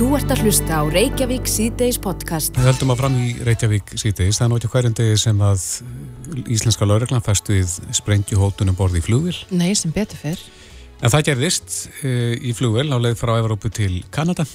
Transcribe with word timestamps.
Þú 0.00 0.14
ert 0.16 0.30
að 0.32 0.46
hlusta 0.46 0.78
á 0.80 0.82
Reykjavík 0.88 1.48
síðdeis 1.50 1.98
podcast. 2.00 2.54
Við 2.56 2.70
höldum 2.70 2.92
að 2.94 3.00
fram 3.02 3.16
í 3.20 3.34
Reykjavík 3.44 3.90
síðdeis. 4.00 4.38
Það 4.38 4.46
er 4.46 4.48
náttúrulega 4.54 4.72
hverjum 4.72 4.94
degi 4.96 5.18
sem 5.20 5.42
að 5.44 5.64
Íslenska 6.54 6.88
lauruglan 6.88 7.24
fæstu 7.26 7.58
við 7.58 7.74
sprengjuhóttunum 7.98 8.78
borði 8.78 9.02
í 9.02 9.04
flugvil. 9.04 9.34
Nei, 9.52 9.74
sem 9.76 9.92
betur 9.92 10.16
fyrr. 10.22 10.40
En 11.04 11.12
það 11.12 11.26
gerðist 11.26 11.76
uh, 12.00 12.32
í 12.32 12.54
flugvel 12.56 12.86
á 12.88 12.96
leið 12.96 13.18
frá 13.20 13.34
Evrópu 13.34 13.68
til 13.76 14.00
Kanada 14.08 14.48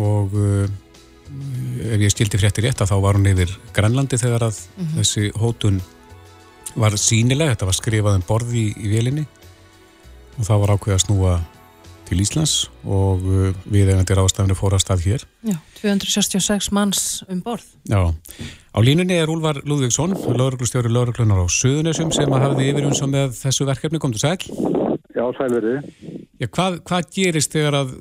og 0.00 0.32
uh, 0.32 0.64
ef 1.84 2.00
ég 2.00 2.16
stildi 2.16 2.40
frétti 2.40 2.64
rétt 2.64 2.80
að 2.80 2.94
þá 2.94 2.96
var 3.04 3.20
hún 3.20 3.28
yfir 3.34 3.52
Grænlandi 3.76 4.16
þegar 4.16 4.48
að 4.48 4.64
mm 4.64 4.80
-hmm. 4.86 4.96
þessi 4.96 5.30
hóttun 5.44 5.82
var 6.72 6.96
sínileg. 6.96 7.52
Þetta 7.52 7.68
var 7.68 7.80
skrifað 7.82 8.22
um 8.22 8.28
borði 8.32 8.64
í, 8.64 8.74
í 8.80 8.96
velinni 8.96 9.28
og 10.38 10.46
það 10.48 10.64
var 10.64 10.78
ákveð 10.78 10.96
að 10.96 11.04
snúa 11.04 11.40
til 12.10 12.20
Íslands 12.24 12.54
og 12.82 13.22
uh, 13.22 13.50
við 13.70 13.92
egandir 13.92 14.18
ástafinu 14.18 14.56
fóra 14.58 14.80
stað 14.82 15.04
hér. 15.06 15.24
Já, 15.46 15.56
266 15.78 16.70
manns 16.74 17.22
um 17.30 17.40
borð. 17.44 17.68
Já, 17.88 18.10
á 18.10 18.78
línunni 18.82 19.16
er 19.20 19.30
Úlvar 19.30 19.62
Lúðvíksson, 19.62 20.16
lauruglustjóri 20.18 20.90
lauruglunar 20.90 21.44
á 21.44 21.46
Suðunessum 21.46 22.10
sem 22.14 22.30
að 22.34 22.48
hafði 22.48 22.68
yfir 22.72 22.88
eins 22.88 23.02
og 23.04 23.12
með 23.14 23.36
þessu 23.38 23.68
verkefni, 23.68 24.02
kom 24.02 24.14
þú 24.16 24.24
sæl? 24.24 24.36
Já, 25.14 25.24
sælverði. 25.38 25.76
Já, 26.40 26.48
hvað, 26.48 26.78
hvað 26.88 27.10
gerist 27.14 27.54
þegar 27.54 27.80
að 27.82 27.96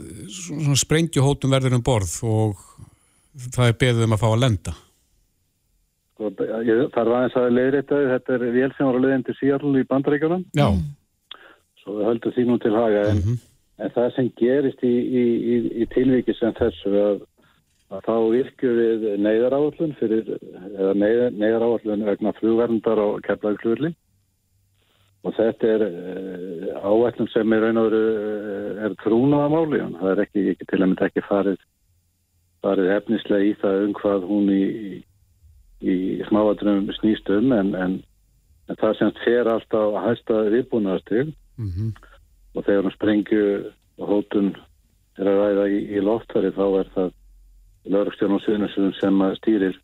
sprengjuhótum 0.82 1.54
verður 1.54 1.78
um 1.78 1.86
borð 1.86 2.14
og 2.26 2.62
það 3.54 3.66
er 3.72 3.82
beðið 3.82 4.06
um 4.08 4.16
að 4.16 4.24
fá 4.24 4.30
að 4.30 4.40
lenda? 4.46 4.76
Sko, 6.16 6.32
það 6.38 7.02
er 7.04 7.12
aðeins 7.18 7.38
að 7.40 7.52
leiðrætta, 7.58 8.00
þetta 8.14 8.34
er 8.36 8.48
vél 8.56 8.72
sem 8.76 8.88
var 8.90 8.98
að 8.98 9.06
leiðin 9.06 9.28
til 9.28 9.38
Sýjarl 9.38 9.76
í 9.80 9.86
bandaríkjunum. 9.92 10.48
Já. 10.58 10.68
Svo 11.84 11.96
við 12.00 12.10
höldum 12.10 12.36
því 12.36 12.46
nú 12.48 12.58
til 12.64 12.74
haga 12.76 13.06
en 13.10 13.20
mm 13.20 13.22
-hmm. 13.24 13.38
En 13.80 13.92
það 13.96 14.10
sem 14.16 14.30
gerist 14.40 14.82
í, 14.84 14.92
í, 14.92 15.24
í, 15.40 15.58
í 15.84 15.88
tilviki 15.94 16.36
sem 16.36 16.52
þessu 16.58 16.92
að, 17.00 17.22
að 17.96 18.04
þá 18.08 18.16
virkjum 18.34 18.78
við 18.80 19.06
neyðaráallun 19.24 19.96
fyrir, 20.02 20.34
eða 20.76 20.94
neyðaráallun 21.00 22.06
vegna 22.10 22.36
flugverndar 22.42 23.00
á 23.00 23.08
keflaugflugli 23.28 23.94
og 25.28 25.36
þetta 25.36 25.72
er 25.76 25.86
uh, 25.86 26.68
áallun 26.84 27.32
sem 27.32 27.56
er 27.56 27.66
raun 27.66 27.80
og 27.82 27.90
veru 27.90 28.04
uh, 28.12 28.84
er 28.88 28.98
trúnaðamáli 29.04 29.82
og 29.84 29.96
það 30.00 30.12
er 30.14 30.24
ekki, 30.26 30.46
ekki 30.54 30.68
til 30.70 30.80
að 30.80 30.86
mynda 30.86 31.10
ekki 31.10 31.26
farið, 31.28 31.66
farið 32.64 32.94
hefnislega 32.94 33.48
í 33.48 33.56
það 33.64 33.82
um 33.88 33.98
hvað 34.00 34.30
hún 34.30 34.54
í 34.56 35.98
smáadröfum 36.28 36.88
snýst 37.00 37.32
um 37.36 37.52
en, 37.56 37.74
en, 37.76 37.98
en 38.68 38.80
það 38.80 38.96
sem 39.00 39.18
fer 39.24 39.48
alltaf 39.48 40.00
að 40.00 40.08
hæsta 40.08 40.46
viðbúnaðastil 40.56 41.28
mm 41.32 41.74
-hmm 41.76 42.08
og 42.56 42.66
þegar 42.66 42.88
hann 42.88 42.96
sprengju 42.96 43.44
hótun 44.00 44.54
er 45.20 45.28
að 45.28 45.40
ræða 45.40 45.66
í, 45.70 45.80
í 45.96 46.04
loftari 46.04 46.52
þá 46.56 46.66
er 46.82 46.92
það 46.96 47.12
laurugstjórn 47.90 48.38
og 48.38 48.44
suðnusum 48.44 48.94
sem 49.00 49.24
stýrir 49.40 49.80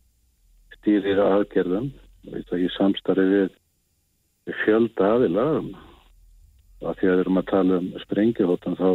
stýrir 0.76 1.20
aðgerðum 1.22 1.90
í 2.26 2.68
samstarfi 2.76 3.26
við, 3.32 3.50
fjölda 4.62 5.12
aðila 5.16 5.44
að 5.56 6.98
því 7.00 7.08
að 7.08 7.12
við 7.12 7.20
erum 7.24 7.40
að 7.40 7.50
tala 7.50 7.78
um 7.80 7.92
sprengjuhótun 8.04 8.78
þá 8.78 8.88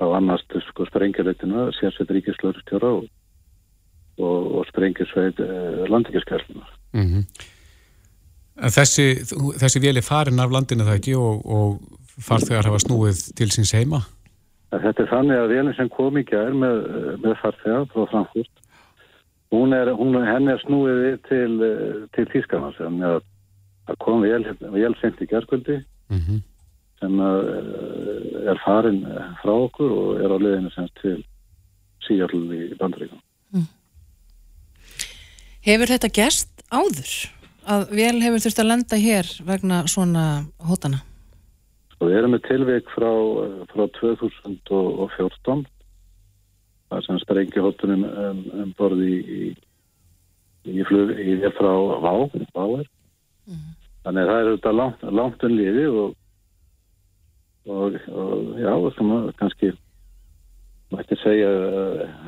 þá 0.00 0.06
annast 0.18 0.56
sko 0.68 0.86
sprengjuleitina 0.88 1.68
sérsveit 1.78 2.10
ríkislaurugstjóra 2.16 2.90
og, 2.98 3.04
og, 4.18 4.40
og 4.58 4.70
sprengjusveit 4.72 5.40
eh, 5.40 5.84
landingiskjörlunar 5.90 6.70
mm 6.92 7.10
-hmm. 7.10 7.50
Þessi, 8.54 9.18
þessi 9.58 9.80
vél 9.82 9.96
er 9.98 10.06
farin 10.06 10.38
af 10.38 10.50
landinu 10.50 10.84
það 10.86 10.98
ekki 11.00 11.14
og, 11.18 11.46
og 11.46 11.80
farþegar 12.20 12.68
hafa 12.68 12.82
snúið 12.82 13.22
til 13.38 13.50
síns 13.54 13.74
heima? 13.74 14.04
Þetta 14.74 15.04
er 15.04 15.10
þannig 15.10 15.38
að 15.38 15.52
vélinn 15.52 15.76
sem 15.78 15.90
kom 15.92 16.16
í 16.18 16.24
gær 16.26 16.54
með, 16.58 16.80
með 17.22 17.36
farþegar 17.42 17.86
frá 17.92 18.08
Frankfurt, 18.10 18.64
hún 19.54 19.74
er, 19.76 19.92
hún, 19.94 20.16
henn 20.26 20.50
er 20.50 20.62
snúið 20.64 21.20
til, 21.28 21.52
til 22.16 22.26
Þískarnas 22.32 22.80
að, 22.82 23.20
að 23.90 24.00
kom 24.02 24.24
vél, 24.24 24.42
vél 24.74 24.96
sent 25.00 25.22
í 25.22 25.28
gærskvöldi 25.30 25.78
mm 25.78 26.18
-hmm. 26.24 26.40
sem 27.00 27.20
eh, 27.20 28.50
er 28.50 28.60
farin 28.64 29.04
frá 29.42 29.54
okkur 29.54 29.90
og 30.00 30.24
er 30.24 30.34
á 30.34 30.38
liðinu 30.38 30.74
sem 30.74 30.88
til 31.02 31.20
síjarl 32.06 32.42
í 32.52 32.74
bandaríkan. 32.80 33.22
Mm. 33.54 33.68
Hefur 35.64 35.88
þetta 35.88 36.08
gerst 36.12 36.50
áður? 36.70 37.12
Að 37.64 37.88
vél 37.96 38.20
hefur 38.20 38.42
þurft 38.44 38.60
að 38.60 38.70
lenda 38.70 38.96
hér 39.00 39.26
vegna 39.46 39.86
svona 39.88 40.44
hótana? 40.60 41.00
Sko 42.04 42.10
við 42.12 42.18
erum 42.20 42.34
með 42.34 42.42
tilveik 42.44 42.90
frá, 42.92 43.12
frá 43.70 43.82
2014 43.96 45.62
þar 46.92 47.04
sem 47.06 47.20
sprengi 47.22 47.62
hóttunum 47.64 48.02
um, 48.04 48.42
um 48.60 48.74
borði 48.76 49.06
í, 49.08 49.38
í, 50.68 50.74
í 50.74 50.84
flug 50.84 51.14
í 51.16 51.38
þér 51.40 51.54
frá 51.56 51.70
Vá, 52.04 52.10
Váer. 52.52 52.90
Mm 53.48 53.54
-hmm. 53.54 53.70
Þannig 54.04 54.20
að 54.20 54.28
það 54.28 54.40
er 54.42 54.50
auðvitað 54.50 54.76
langt, 54.82 55.06
langt 55.20 55.46
um 55.48 55.54
liði 55.56 55.86
og, 56.02 56.12
og, 57.72 57.96
og 58.12 58.60
já, 58.60 58.74
kannski 59.40 59.72
mætti 60.92 61.18
segja 61.22 61.54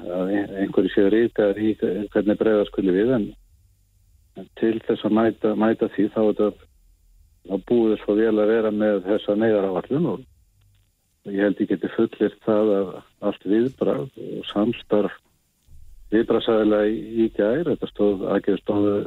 að 0.08 0.32
einhverju 0.62 0.94
séu 0.94 1.12
ríkar 1.12 1.60
í 1.60 1.74
hvernig 1.82 2.40
bregðarskuli 2.40 2.96
við 2.96 3.12
en, 3.18 3.28
en 4.40 4.48
til 4.56 4.80
þess 4.88 5.04
að 5.04 5.18
mæta, 5.20 5.52
mæta 5.52 5.92
því 5.92 6.08
þá 6.16 6.22
er 6.24 6.32
þetta 6.32 6.50
þá 7.46 7.54
búið 7.68 8.00
svo 8.02 8.16
vel 8.18 8.34
að 8.34 8.50
vera 8.52 8.72
með 8.74 9.04
þessa 9.06 9.36
neyðarafallun 9.40 10.08
og 10.12 10.24
ég 11.30 11.42
held 11.42 11.62
ég 11.62 11.70
geti 11.72 11.92
fullir 11.94 12.34
það 12.46 12.72
að 12.78 12.90
allt 13.28 13.46
viðbrað 13.52 14.02
og 14.22 14.50
samstarf 14.52 15.14
viðbraðsæðilega 16.14 16.90
í 17.24 17.28
gær, 17.34 17.64
þetta 17.72 17.88
stóð 17.90 18.26
aðgeð 18.30 18.60
stóðu 18.62 18.98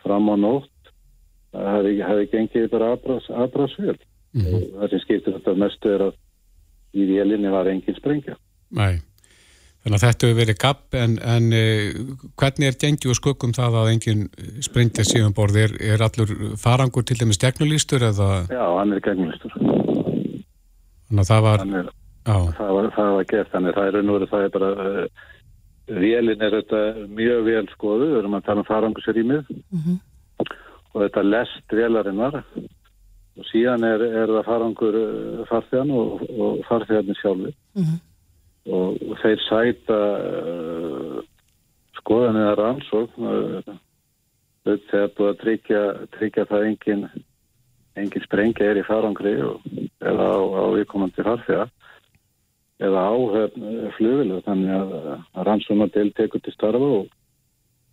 fram 0.00 0.30
á 0.32 0.36
nótt 0.40 0.92
það 1.52 1.68
hefði, 1.72 1.96
hefði 2.08 2.30
gengið 2.32 2.70
bara 2.72 2.92
aðbraðsvel 2.94 3.96
mm 3.96 4.46
-hmm. 4.46 4.64
það 4.78 4.94
sem 4.94 5.04
skiptir 5.04 5.36
þetta 5.36 5.58
mestu 5.60 5.92
er 5.92 6.06
að 6.08 6.14
í 6.96 7.04
vélinni 7.10 7.52
var 7.52 7.68
engin 7.68 7.98
sprengja. 7.98 8.38
Nei 8.70 9.00
Þannig 9.86 10.00
að 10.00 10.02
þetta 10.02 10.26
hefur 10.26 10.38
verið 10.40 10.56
gapp 10.58 10.94
en, 10.98 11.12
en 11.22 11.44
uh, 11.54 11.98
hvernig 12.42 12.66
er 12.66 12.76
gengið 12.80 13.12
og 13.12 13.18
skökkum 13.20 13.52
það 13.54 13.74
að 13.78 13.90
enginn 13.92 14.24
sprengja 14.66 15.04
síðan 15.06 15.34
borð? 15.36 15.60
Er, 15.62 15.74
er 15.78 16.00
allur 16.02 16.32
farangur 16.58 17.04
til 17.06 17.14
dæmis 17.20 17.38
gegnulýstur 17.38 18.02
eða? 18.08 18.26
Já, 18.50 18.64
hann 18.80 18.96
er 18.96 19.02
gegnulýstur. 19.04 19.54
Þannig 19.54 21.22
að 21.22 21.30
það 21.30 21.44
var... 21.44 21.62
Er, 21.62 21.92
það 22.26 22.72
var, 22.78 22.88
það 22.96 23.12
var 23.18 23.28
gert, 23.30 23.52
þannig 23.52 23.70
að 23.70 23.78
það 23.78 23.86
er 23.92 23.94
raun 24.00 24.26
það 24.32 24.48
er 24.48 24.50
bara, 24.56 24.72
uh, 24.88 25.30
vélinn 26.02 26.42
er 26.48 26.58
þetta 26.58 26.82
mjög 27.20 27.46
vel 27.52 27.62
skoðu, 27.76 28.10
við 28.10 28.18
erum 28.24 28.36
að 28.40 28.44
tala 28.50 28.64
um 28.64 28.68
farangursrýmið 28.72 29.54
mm 29.54 29.84
-hmm. 29.84 30.02
og 30.96 30.98
þetta 31.04 31.26
lest 31.28 31.78
vélarinnar 31.78 32.40
og 32.42 33.48
síðan 33.52 33.86
er, 33.86 34.02
er 34.02 34.34
það 34.34 34.50
farangur 34.50 35.00
uh, 35.04 35.46
farþegan 35.46 35.94
og, 35.94 36.26
og 36.26 36.60
farþegarnir 36.66 37.22
sjálfur. 37.22 37.54
Mm 37.78 37.86
-hmm 37.86 38.04
og 38.66 39.18
þeir 39.22 39.42
sæta 39.46 39.96
uh, 39.96 41.18
skoðan 42.00 42.40
eða 42.40 42.54
rannsókn 42.60 43.28
uh, 43.30 43.74
þegar 44.66 45.12
búið 45.16 45.30
að 45.30 45.40
tryggja, 45.42 45.82
tryggja 46.16 46.46
það 46.50 46.68
engin, 46.70 47.04
engin 47.96 48.24
sprengja 48.26 48.70
er 48.72 48.80
í 48.80 48.86
farangri 48.86 49.36
og, 49.46 49.62
eða 50.02 50.30
á, 50.34 50.38
á 50.42 50.64
viðkomandi 50.74 51.26
farþega 51.26 51.68
eða 52.86 53.04
áhöfn 53.12 53.68
uh, 53.70 53.86
flugilu 53.98 54.40
þannig 54.48 54.74
að, 54.80 54.96
að 55.14 55.46
rannsóknar 55.50 55.94
del 55.94 56.10
tekur 56.18 56.42
til 56.42 56.56
starfa 56.56 56.90
og, 56.98 57.14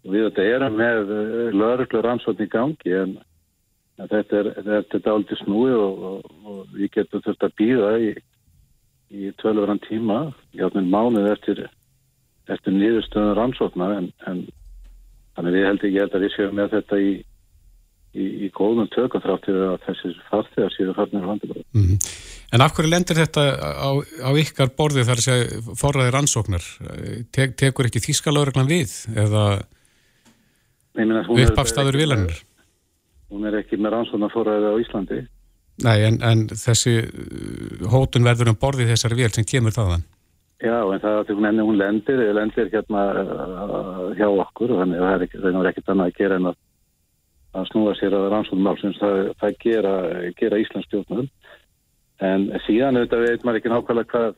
og 0.04 0.16
við 0.16 0.28
þetta 0.30 0.50
erum 0.58 0.82
með 0.82 1.14
uh, 1.14 1.46
lauruglu 1.54 2.04
rannsókn 2.04 2.48
í 2.48 2.52
gangi 2.52 2.98
en, 2.98 3.16
þetta 4.02 4.42
er, 4.42 4.54
er 4.82 5.10
aldrei 5.14 5.38
snúi 5.44 5.74
og, 5.78 6.06
og 6.44 6.62
við 6.74 6.96
getum 6.98 7.22
þurft 7.22 7.46
að 7.46 7.58
býða 7.62 7.92
í 8.02 8.14
í 9.14 9.32
tölvöran 9.42 9.82
tíma, 9.86 10.32
hjáttinn 10.58 10.90
mánuð 10.92 11.30
eftir, 11.34 11.62
eftir 12.50 12.76
nýðustöðun 12.76 13.38
rannsókna 13.38 13.90
en, 14.00 14.10
en 14.30 14.42
þannig 15.38 15.58
við 15.58 15.68
held 15.68 15.86
ekki 15.86 16.02
held 16.02 16.18
að 16.18 16.26
við 16.26 16.36
séum 16.36 16.56
með 16.58 16.72
þetta 16.78 17.00
í, 17.02 17.12
í, 18.18 18.26
í 18.48 18.50
góðum 18.58 18.90
tökum 18.94 19.24
þráttir 19.24 19.60
að 19.68 19.76
þessir 19.88 20.16
farþegar 20.32 20.74
séu 20.76 20.96
farnir 20.98 21.28
á 21.28 21.32
handibræð. 21.32 21.66
Mm 21.74 21.86
-hmm. 21.90 22.16
En 22.54 22.62
af 22.62 22.74
hverju 22.74 22.90
lendir 22.90 23.18
þetta 23.18 23.44
á, 23.58 23.90
á 23.98 24.30
ykkar 24.38 24.74
borði 24.78 25.06
þar 25.08 25.22
að 25.34 25.70
forraði 25.78 26.14
rannsóknar? 26.14 26.66
Te, 27.34 27.48
tekur 27.58 27.90
ekki 27.90 28.02
þýskalaureglan 28.04 28.70
við 28.70 28.94
eða 29.18 29.46
uppafstæður 30.94 31.98
vilanir? 31.98 32.44
Hún 33.34 33.48
er 33.50 33.58
ekki 33.58 33.82
með 33.82 33.96
rannsóknar 33.96 34.34
forraði 34.34 34.70
á 34.70 34.82
Íslandi 34.82 35.24
Nei, 35.82 36.04
en, 36.06 36.20
en 36.22 36.44
þessi 36.54 37.00
uh, 37.02 37.86
hótun 37.90 38.26
verður 38.28 38.52
um 38.52 38.60
borði 38.62 38.86
þessari 38.92 39.18
vél 39.18 39.32
sem 39.34 39.48
kemur 39.48 39.74
þaðan? 39.74 40.04
Já, 40.64 40.78
en 40.80 41.02
það 41.02 41.16
er 41.18 41.26
því 41.28 41.64
hún 41.66 41.80
lendir, 41.80 42.22
lendir 42.38 42.70
hérna 42.72 43.06
uh, 43.20 44.04
hjá 44.16 44.28
okkur 44.30 44.76
og 44.76 44.84
þannig 44.84 45.02
að 45.02 45.08
það 45.08 45.16
er, 45.16 45.26
ekki, 45.26 45.42
það 45.42 45.58
er 45.60 45.70
ekkert 45.72 45.90
annað 45.94 46.12
að 46.12 46.20
gera 46.20 46.38
en 46.38 46.50
að, 46.52 46.60
að 47.58 47.66
snúa 47.72 47.96
sér 47.98 48.18
að 48.20 48.28
rannsóðum 48.36 48.70
málsins, 48.70 49.00
það, 49.02 49.18
það 49.42 49.58
gera, 49.66 49.96
gera 50.40 50.62
Íslands 50.62 50.88
stjórnum. 50.92 51.28
En 52.24 52.46
síðan 52.68 53.02
auðvitað 53.02 53.26
veit 53.26 53.44
maður 53.44 53.60
ekki 53.60 53.74
nákvæmlega 53.74 54.12
hvað, 54.14 54.38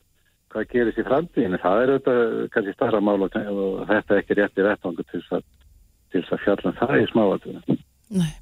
hvað 0.54 0.66
gerist 0.72 0.98
í 0.98 1.06
framtíðinu, 1.06 1.60
það 1.62 1.82
er 1.82 1.92
auðvitað 1.92 2.24
kannski 2.56 2.74
starra 2.78 3.02
mál 3.04 3.20
og 3.20 3.36
þetta 3.36 4.16
er 4.16 4.22
ekki 4.22 4.38
rétt 4.40 4.58
í 4.58 4.66
réttangu 4.66 5.06
til 5.12 5.22
þess 5.28 6.32
að 6.32 6.42
fjallum 6.46 6.76
það 6.80 6.96
í 7.02 7.06
smáatunum. 7.12 7.78
Nei, 8.16 8.32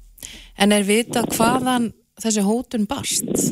en 0.63 0.73
er 0.73 0.87
vita 0.87 1.25
hvaðan 1.35 1.91
þessi 2.23 2.43
hótun 2.45 2.87
barst? 2.89 3.51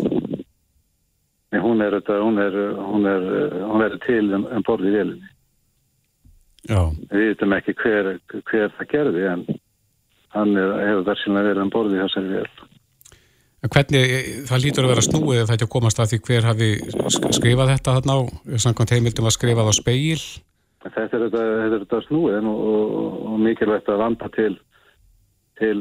Nei, 1.54 1.62
hún 1.62 1.84
er, 1.86 2.00
hún 2.10 2.40
er, 2.42 2.56
hún 2.82 3.06
er, 3.06 3.26
hún 3.70 3.86
er 3.86 3.98
til 4.08 4.26
um, 4.34 4.48
um 4.50 4.66
borðið 4.66 4.98
velinni. 4.98 5.30
Já. 6.64 6.80
Við 7.12 7.28
veitum 7.28 7.54
ekki 7.58 7.76
hver, 7.82 8.14
hver 8.48 8.72
það 8.78 8.90
gerði 8.94 9.26
en 9.30 9.44
hann 10.34 10.56
hefur 10.58 11.04
verðsynlega 11.10 11.52
verið 11.52 11.66
um 11.66 11.74
borðið 11.74 12.06
þessari 12.06 12.38
vel. 12.38 12.70
Hvernig, 13.64 14.16
það 14.50 14.64
lítur 14.64 14.84
að 14.84 14.92
vera 14.92 15.04
snúið 15.06 15.42
ef 15.44 15.52
þetta 15.54 15.68
komast 15.72 16.00
að 16.02 16.10
því 16.12 16.18
hver 16.28 16.48
hafi 16.50 16.70
skrifað 17.38 17.70
þetta 17.72 17.94
þarna 17.96 18.16
á, 18.20 18.22
samkvæmt 18.60 18.92
heimildum 18.92 19.30
að 19.30 19.36
skrifað 19.38 19.70
á 19.72 19.74
speil? 19.78 20.24
Þetta 20.84 21.04
er 21.04 21.12
þetta, 21.14 21.28
þetta, 21.30 21.78
þetta 21.84 22.00
snúið 22.10 22.50
og, 22.52 22.66
og, 22.74 23.22
og 23.30 23.38
mikilvægt 23.46 23.92
að 23.94 24.02
vanda 24.04 24.32
til, 24.36 24.52
til 25.62 25.78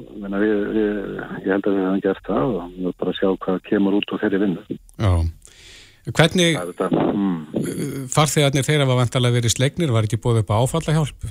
rannsókna. 0.00 0.40
Við, 0.40 0.62
við, 0.76 0.96
ég 1.44 1.52
held 1.54 1.66
að 1.66 1.76
við 1.76 1.84
hefum 1.86 2.00
gert 2.06 2.24
það 2.26 2.54
og 2.54 2.72
við 2.78 2.96
bara 3.02 3.14
sjá 3.18 3.28
hvað 3.44 3.60
kemur 3.68 3.98
út 3.98 4.14
úr 4.14 4.22
þeirri 4.24 4.40
vinnu. 4.44 4.78
Já. 5.00 5.12
Hvernig 6.16 6.56
mm. 6.56 8.08
farþegarnir 8.10 8.66
þeirra 8.66 8.88
var 8.88 9.00
vantalega 9.02 9.36
verið 9.36 9.54
slegnir, 9.54 9.92
var 9.92 10.08
ekki 10.08 10.20
bóðið 10.22 10.44
upp 10.44 10.52
á 10.56 10.60
áfallahjálp? 10.64 11.30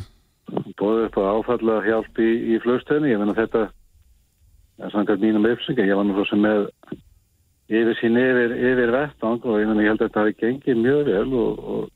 Bóðið 0.80 1.06
upp 1.08 1.20
á 1.20 1.24
áfallahjálp 1.34 2.22
í, 2.22 2.30
í 2.54 2.60
flugstöðni, 2.64 3.12
ég 3.12 3.22
menna 3.22 3.38
þetta 3.38 3.68
samkvæmt 4.94 5.24
mínum 5.26 5.48
uppsengi, 5.50 5.88
ég 5.90 5.98
var 5.98 6.06
nú 6.08 6.16
svo 6.16 6.28
sem 6.30 6.44
með 6.46 6.70
yfir 7.70 7.98
sín 8.00 8.18
yfir, 8.18 8.54
yfir 8.56 8.94
vettvang 8.94 9.44
og 9.46 9.58
ég, 9.60 9.68
meni, 9.70 9.86
ég 9.86 9.92
held 9.92 10.04
að 10.04 10.08
þetta 10.08 10.24
hafi 10.24 10.38
gengið 10.40 10.80
mjög 10.86 11.02
vel 11.10 11.34
og, 11.42 11.66
og, 11.74 11.90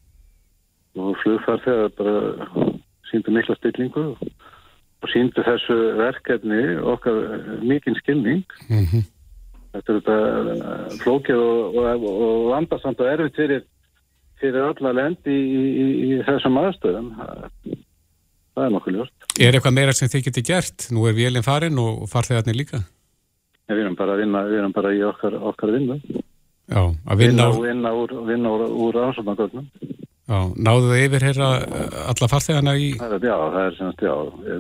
og 1.00 1.22
flugfar 1.24 1.64
þegar 1.64 1.94
bara 1.98 2.68
síndu 3.10 3.34
mikla 3.34 3.56
stillingu 3.58 4.04
og 4.12 4.26
síndu 5.12 5.44
þessu 5.46 5.78
verkefni 6.00 6.62
okkar 6.94 7.20
mikinn 7.62 7.98
skilning 8.00 8.44
mm 8.70 8.86
-hmm. 8.86 9.06
þetta 9.76 9.94
er 9.94 10.00
þetta 10.00 10.18
eh, 10.56 10.98
flókið 11.04 11.44
og, 11.44 11.78
og 12.14 12.50
vandarsamt 12.52 13.00
og 13.00 13.12
erfitt 13.12 13.36
fyrir, 13.36 13.64
fyrir 14.42 14.70
alla 14.70 14.94
lendi 15.02 15.34
í, 15.34 15.64
í, 15.84 15.88
í 16.08 16.22
þessum 16.28 16.62
aðstöðum 16.64 17.14
það 18.54 18.66
er 18.66 18.76
nokkuð 18.78 18.98
ljóst 18.98 19.24
Er 19.42 19.56
eitthvað 19.56 19.74
meira 19.74 19.94
sem 19.98 20.10
þið 20.12 20.28
getur 20.28 20.44
gert? 20.46 20.84
Nú 20.94 21.08
er 21.10 21.16
vélinn 21.18 21.46
farin 21.46 21.80
og 21.82 22.04
farþegarnir 22.12 22.60
líka? 22.60 22.84
Við 23.72 23.80
erum 23.82 23.96
bara 23.98 24.14
að 24.14 24.22
vinna, 24.22 24.44
við 24.46 24.60
erum 24.60 24.76
bara 24.76 24.92
í 24.94 25.00
okkar, 25.08 25.38
okkar 25.50 25.72
vinnu. 25.74 25.96
Já, 26.70 26.84
að 26.84 27.22
vinna, 27.24 27.48
vinna, 27.64 27.94
úr, 27.98 28.14
vinna 28.28 28.52
úr, 28.54 28.66
úr 28.86 29.00
ásvöndagögnum. 29.08 29.66
Já, 30.24 30.38
náðu 30.56 30.94
þið 30.94 31.02
yfirherra 31.04 31.48
alla 32.14 32.28
farþegarna 32.32 32.74
í? 32.80 32.94
Það 33.00 33.16
er, 33.18 33.26
já, 33.28 33.36
það 33.54 33.66
er 33.66 33.74
semst, 33.80 34.04
já, 34.08 34.14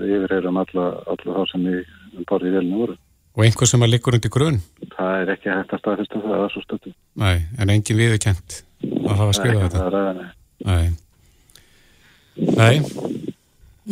yfirherrum 0.10 0.60
alla, 0.60 0.88
alla 1.13 1.36
þá 1.38 1.54
sem 1.54 1.68
við 1.69 2.25
borðið 2.27 2.50
í 2.50 2.56
velinu 2.57 2.81
voru. 2.81 2.98
Og 3.33 3.45
einhver 3.48 3.69
sem 3.69 3.86
að 3.86 3.94
liggur 3.94 4.18
undir 4.18 4.33
grunn? 4.33 4.60
Það 4.92 5.21
er 5.21 5.31
ekki 5.33 5.50
hægt 5.50 5.71
að 5.74 5.81
staðfesta 5.81 6.19
það, 6.19 6.33
það 6.33 6.44
er 6.44 6.51
svo 6.54 6.63
stöttu. 6.65 6.94
Nei, 7.24 7.38
en 7.57 7.71
engin 7.74 8.00
viðurkent 8.01 8.57
að 8.83 9.15
hafa 9.24 9.38
skrifað 9.39 9.63
þetta? 9.63 9.86
Það 9.88 9.98
er, 10.01 10.19
nei. 10.68 10.86
Nei. 12.60 12.75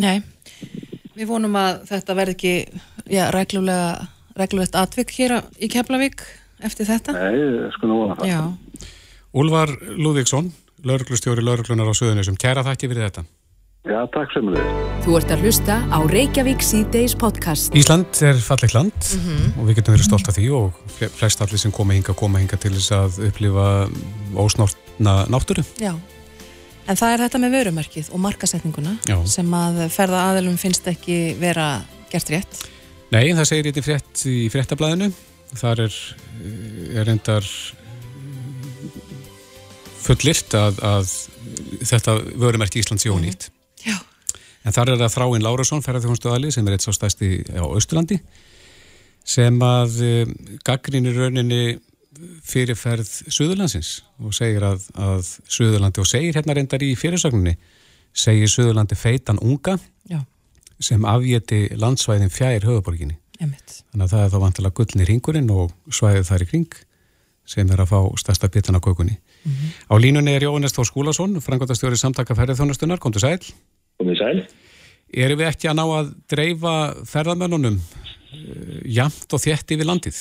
Nei. 0.03 0.18
Við 1.15 1.29
vonum 1.29 1.56
að 1.59 1.81
þetta 1.89 2.18
verði 2.19 2.35
ekki 2.35 2.53
já, 3.12 3.23
reglulega, 3.33 4.09
reglulegt 4.38 4.77
atvik 4.79 5.15
hér 5.18 5.39
í 5.57 5.71
Keflavík 5.71 6.23
eftir 6.68 6.89
þetta. 6.91 7.15
Nei, 7.15 7.71
sko 7.75 7.89
nú 7.89 8.03
að 8.09 8.21
það. 8.21 8.89
Úlvar 9.41 9.71
Lúðvíksson, 9.95 10.51
lauruglustjóri 10.88 11.44
lauruglunar 11.45 11.89
á 11.89 11.94
Suðunisum. 11.94 12.38
Kæra 12.39 12.63
þakki 12.66 12.89
fyrir 12.92 13.07
þetta. 13.10 13.24
Já, 13.89 13.98
takk 14.13 14.30
sem 14.30 14.45
við. 14.45 14.62
Þú 15.01 15.16
ert 15.18 15.31
að 15.33 15.44
hlusta 15.45 15.75
á 15.89 16.00
Reykjavík 16.06 16.62
C-Days 16.62 17.16
podcast. 17.18 17.74
Ísland 17.74 18.19
er 18.22 18.38
falleg 18.38 18.75
land 18.75 18.94
mm 18.94 19.22
-hmm. 19.25 19.48
og 19.57 19.68
við 19.68 19.75
getum 19.80 19.95
verið 19.95 20.06
stolt 20.06 20.30
af 20.30 20.38
því 20.38 20.50
og 20.54 20.74
flest 21.18 21.42
allir 21.42 21.57
sem 21.57 21.72
koma 21.72 21.94
hinga, 21.94 22.13
koma 22.13 22.39
hinga 22.39 22.57
til 22.57 22.72
þess 22.72 22.92
að 22.92 23.28
upplifa 23.28 23.89
ósnortna 24.36 25.25
náttúru. 25.25 25.66
Já. 25.81 25.98
En 26.88 26.95
það 26.95 27.13
er 27.13 27.19
þetta 27.19 27.39
með 27.39 27.51
vörumerkið 27.57 28.13
og 28.13 28.19
markasetninguna 28.19 28.98
Já. 29.07 29.25
sem 29.25 29.54
að 29.54 29.89
ferða 29.89 30.30
aðelum 30.30 30.57
finnst 30.57 30.88
ekki 30.88 31.36
vera 31.39 31.81
gert 32.12 32.30
rétt. 32.30 32.69
Nei, 33.12 33.33
það 33.33 33.45
segir 33.45 33.66
þetta 33.66 33.81
frétt 33.81 34.25
í 34.25 34.50
fréttablaðinu. 34.50 35.12
Þar 35.56 35.80
er, 35.80 35.94
er 36.95 37.10
endar 37.10 37.44
fullirt 40.01 40.56
að, 40.57 40.80
að 40.86 41.12
þetta 41.88 42.15
vörumerki 42.42 42.81
Íslands 42.81 43.06
í 43.07 43.13
ónýtt. 43.13 43.50
Já. 43.86 43.98
En 44.65 44.75
þar 44.75 44.94
er 44.94 45.01
það 45.01 45.13
Þráinn 45.15 45.45
Lárasson, 45.45 45.83
ferðarþjóðanstöðali, 45.86 46.51
sem 46.53 46.68
er 46.68 46.75
eitt 46.75 46.86
svo 46.86 46.94
stæsti 46.94 47.31
á 47.57 47.65
Östurlandi, 47.65 48.19
sem 49.25 49.57
að 49.65 50.01
eh, 50.06 50.36
gaggrínir 50.68 51.18
rauninni 51.18 51.80
fyrirferð 52.45 53.09
Suðurlandsins 53.31 54.01
og 54.21 54.36
segir 54.36 54.65
að, 54.68 54.83
að 55.00 55.30
Suðurlandi 55.50 56.04
og 56.04 56.09
segir 56.09 56.38
hérna 56.38 56.56
reyndar 56.57 56.83
í 56.83 56.92
fyrirsögninni 57.00 57.56
segir 58.12 58.51
Suðurlandi 58.51 58.97
feitan 59.00 59.39
unga 59.42 59.77
Já. 60.09 60.19
sem 60.81 61.06
afgeti 61.07 61.63
landsvæðin 61.80 62.33
fjær 62.33 62.68
höfuborginni 62.68 63.18
þannig 63.39 64.06
að 64.06 64.12
það 64.12 64.24
er 64.24 64.33
þá 64.33 64.39
vantilega 64.44 64.77
gullni 64.77 65.07
ringurinn 65.07 65.54
og 65.56 65.71
svæðið 65.89 66.27
þar 66.30 66.45
í 66.45 66.50
kring 66.51 66.80
sem 67.51 67.71
er 67.74 67.81
að 67.81 67.94
fá 67.94 68.00
stærsta 68.21 68.51
bitan 68.54 68.77
á 68.77 68.83
kökunni 68.83 69.18
mm 69.44 69.52
-hmm. 69.52 69.70
Á 69.92 69.96
línunni 70.00 70.36
er 70.36 70.44
Jóhannes 70.44 70.76
Þór 70.76 70.88
Skúlason 70.90 71.42
frangotastjóri 71.42 71.98
samtaka 71.98 72.36
ferðarþjónustunar, 72.36 73.00
kom 73.00 73.12
til 73.12 73.22
sæl 73.22 73.40
Kom 73.98 74.08
til 74.08 74.18
sæl 74.18 74.46
Erum 75.14 75.40
við 75.40 75.48
ekki 75.52 75.68
að 75.68 75.76
ná 75.76 75.86
að 76.00 76.08
dreifa 76.32 76.76
ferðarmennunum 77.04 77.78
uh, 77.78 78.80
jamt 78.86 79.34
og 79.34 79.40
þétt 79.44 79.72
yfir 79.76 79.86
landið? 79.86 80.18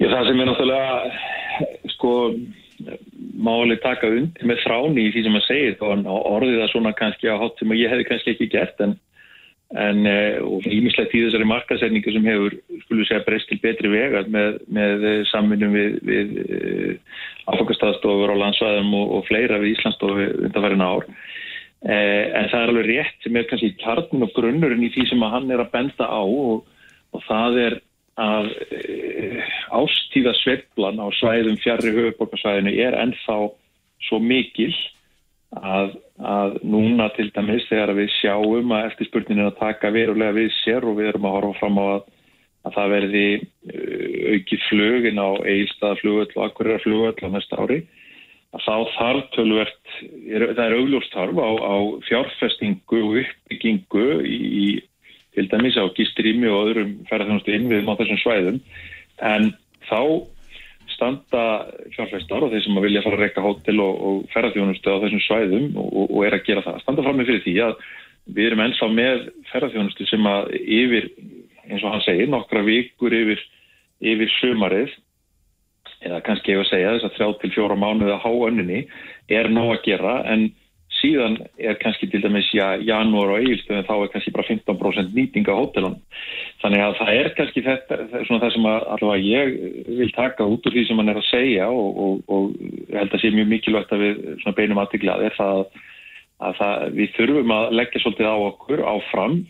Já, 0.00 0.08
það 0.08 0.26
sem 0.26 0.40
er 0.40 0.46
náttúrulega 0.48 0.92
sko 1.92 2.12
máli 3.42 3.76
taka 3.82 4.10
undir 4.10 4.48
með 4.48 4.62
fráni 4.64 5.06
í 5.06 5.12
því 5.12 5.24
sem 5.24 5.34
maður 5.34 5.48
segir 5.48 5.76
og 5.82 6.28
orðið 6.32 6.60
það 6.60 6.72
svona 6.72 6.92
kannski 6.98 7.30
á 7.30 7.40
hátt 7.40 7.60
sem 7.60 7.74
ég 7.76 7.92
hefði 7.92 8.08
kannski 8.08 8.34
ekki 8.34 8.48
gert 8.52 8.82
en, 8.84 8.96
en 9.78 10.06
eh, 10.08 10.38
ímislegt 10.68 11.14
í 11.16 11.22
þessari 11.24 11.46
markasetningu 11.48 12.12
sem 12.12 12.26
hefur, 12.28 12.56
skulum 12.84 13.06
segja, 13.08 13.24
breyst 13.24 13.48
til 13.48 13.60
betri 13.62 13.88
vega 13.92 14.24
með, 14.28 14.58
með 14.68 15.06
samvinnum 15.30 15.76
við, 15.76 15.94
við 16.08 16.34
eh, 16.42 17.20
áfangastafstofur 17.48 18.34
á 18.36 18.42
landsvæðum 18.42 18.92
og, 18.98 19.14
og 19.16 19.24
fleira 19.30 19.60
við 19.62 19.76
Íslandsstofu 19.76 20.28
undanfærin 20.48 20.84
ár. 20.84 21.08
Eh, 21.82 22.26
en 22.38 22.50
það 22.52 22.58
er 22.60 22.74
alveg 22.74 22.90
rétt 22.90 23.24
sem 23.24 23.38
er 23.38 23.48
kannski 23.50 23.72
kjarnin 23.80 24.26
og 24.28 24.36
grunnurinn 24.36 24.84
í 24.86 24.92
því 24.94 25.08
sem 25.10 25.24
hann 25.32 25.48
er 25.50 25.64
að 25.64 25.72
benda 25.72 26.06
á 26.06 26.20
og, 26.20 26.68
og 27.16 27.24
það 27.26 27.58
er 27.64 27.80
að 28.20 28.50
e, 28.76 29.40
ástíða 29.72 30.34
sveiflan 30.36 31.00
á 31.00 31.08
svæðum 31.16 31.56
fjarrri 31.62 31.94
höfuborgarsvæðinu 31.96 32.74
er 32.76 32.96
ennþá 33.00 33.36
svo 34.04 34.18
mikil 34.20 34.72
að, 35.60 35.94
að 36.18 36.58
núna 36.64 37.08
til 37.16 37.28
dæmis 37.34 37.66
þegar 37.68 37.94
við 37.98 38.12
sjáum 38.20 38.74
að 38.76 38.88
eftirspurnin 38.90 39.42
er 39.42 39.50
að 39.50 39.60
taka 39.60 39.92
verulega 39.94 40.36
við 40.36 40.52
sér 40.62 40.86
og 40.88 40.98
við 40.98 41.12
erum 41.12 41.28
að 41.28 41.36
horfa 41.38 41.58
fram 41.60 41.80
á 41.80 41.84
að, 41.84 42.04
að 42.62 42.76
það 42.76 42.94
verði 42.96 43.26
e, 43.32 43.42
aukið 44.36 44.68
flugin 44.68 45.20
á 45.20 45.30
eilstaðaflugöld 45.52 46.36
og 46.36 46.46
akkuriraflugöld 46.46 47.24
á 47.24 47.28
næsta 47.34 47.60
ári 47.60 47.82
að 48.52 48.64
þá 48.66 48.74
þarf 48.96 49.28
tölvert, 49.32 49.92
það 50.28 50.64
er 50.66 50.74
augljóstarf 50.76 51.38
á, 51.40 51.50
á 51.56 51.76
fjárfestingu 52.04 52.98
og 53.00 53.20
uppbyggingu 53.22 54.08
í, 54.28 54.36
í 54.36 54.66
til 55.32 55.48
dæmis 55.48 55.78
á 55.80 55.88
gistrými 55.96 56.50
og 56.52 56.68
öðrum 56.68 56.92
ferðarþjónustu 57.08 57.54
innviðum 57.56 57.92
á 57.92 57.98
þessum 58.00 58.20
svæðum. 58.20 58.58
En 59.24 59.48
þá 59.88 60.00
standa 61.02 61.44
fjárfæstar 61.96 62.46
og 62.46 62.52
þeir 62.52 62.64
sem 62.64 62.80
vilja 62.84 63.02
fara 63.02 63.18
að 63.18 63.24
rekka 63.24 63.44
hótel 63.44 63.82
og, 63.82 64.00
og 64.06 64.18
ferðarþjónustu 64.34 64.94
á 64.94 65.02
þessum 65.02 65.22
svæðum 65.26 65.78
og, 65.82 66.02
og 66.06 66.26
er 66.26 66.36
að 66.36 66.44
gera 66.46 66.64
það. 66.66 66.80
Standa 66.84 67.06
fram 67.06 67.18
með 67.18 67.30
fyrir 67.30 67.44
því 67.46 67.54
að 67.66 67.86
við 68.32 68.48
erum 68.48 68.64
ennþá 68.66 68.88
með 68.94 69.24
ferðarþjónustu 69.50 70.06
sem 70.06 70.28
að 70.30 70.52
yfir, 70.62 71.08
eins 71.66 71.82
og 71.82 71.94
hann 71.96 72.04
segir, 72.06 72.30
nokkra 72.30 72.62
vikur 72.66 73.16
yfir, 73.18 73.42
yfir 74.12 74.34
sömarið 74.38 74.94
eða 76.02 76.22
kannski 76.26 76.54
ef 76.54 76.64
að 76.64 76.70
segja 76.70 76.94
þess 76.96 77.08
að 77.08 77.16
þrjá 77.18 77.28
til 77.40 77.52
fjóra 77.56 77.78
mánuði 77.78 78.14
að 78.14 78.24
há 78.24 78.32
önninni 78.48 78.80
er 79.30 79.50
ná 79.50 79.62
að 79.64 79.82
gera 79.86 80.16
en 80.30 80.48
síðan 81.02 81.36
er 81.58 81.78
kannski 81.82 82.08
til 82.08 82.22
dæmis 82.22 82.48
já, 82.54 82.78
janúar 82.80 83.34
og 83.34 83.42
eigilstöðin 83.42 83.86
þá 83.88 83.94
er 83.98 84.10
kannski 84.14 84.34
bara 84.34 84.48
15% 84.48 85.14
nýting 85.16 85.48
á 85.50 85.54
hótelun 85.58 85.98
þannig 86.62 86.84
að 86.86 86.98
það 87.00 87.14
er 87.20 87.30
kannski 87.38 87.64
þetta 87.66 88.00
það 88.12 88.50
sem 88.56 88.68
að 88.72 88.90
allavega 88.96 89.22
ég 89.26 89.96
vil 90.00 90.12
taka 90.16 90.48
út 90.48 90.66
úr 90.66 90.76
því 90.76 90.86
sem 90.88 91.02
hann 91.02 91.12
er 91.12 91.22
að 91.22 91.30
segja 91.30 91.70
og, 91.70 92.02
og, 92.04 92.20
og 92.32 92.92
held 92.94 93.16
að 93.16 93.24
sé 93.24 93.32
mjög 93.34 93.50
mikilvægt 93.52 93.96
að 93.96 94.06
við 94.06 94.52
beinum 94.58 94.82
aðtiklað 94.82 95.26
er 95.28 95.36
það 95.38 95.64
að 96.42 96.54
það, 96.58 96.86
við 96.96 97.12
þurfum 97.16 97.52
að 97.54 97.74
leggja 97.78 98.02
svolítið 98.02 98.30
á 98.30 98.36
okkur 98.48 98.86
áfram 98.92 99.42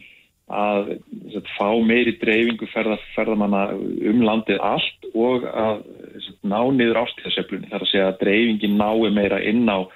að 0.52 0.90
sagt, 1.32 1.50
fá 1.56 1.68
meiri 1.80 2.14
dreifingu 2.21 2.66
ferða, 2.73 2.99
ferðamanna 3.14 3.62
um 4.11 4.25
landið 4.26 4.61
allt 4.61 5.06
og 5.14 5.47
að 5.49 5.85
sagt, 6.18 6.40
ná 6.44 6.59
niður 6.75 7.04
ástíðaseflunni 7.04 7.71
þar 7.71 7.87
að 7.87 7.92
segja 7.92 8.09
að 8.11 8.18
dreifingin 8.25 8.76
nái 8.80 9.12
meira 9.14 9.40
inn 9.40 9.64
á 9.71 9.88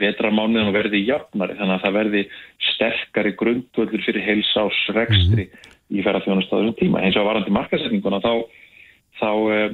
vetramánuðin 0.00 0.70
og 0.70 0.76
verði 0.76 1.02
jafnari 1.04 1.58
þannig 1.58 1.76
að 1.76 1.84
það 1.84 1.96
verði 1.98 2.22
sterkari 2.72 3.34
grundvöldur 3.36 4.04
fyrir 4.06 4.26
heilsásrekstri 4.28 5.44
mm 5.44 5.52
-hmm. 5.52 5.98
í 5.98 6.04
ferðarþjónustáðum 6.06 6.74
tíma 6.78 7.02
eins 7.02 7.16
og 7.16 7.28
varandi 7.28 7.52
markasetninguna 7.52 8.22
þá, 8.24 8.32
þá 9.20 9.30
eh, 9.52 9.70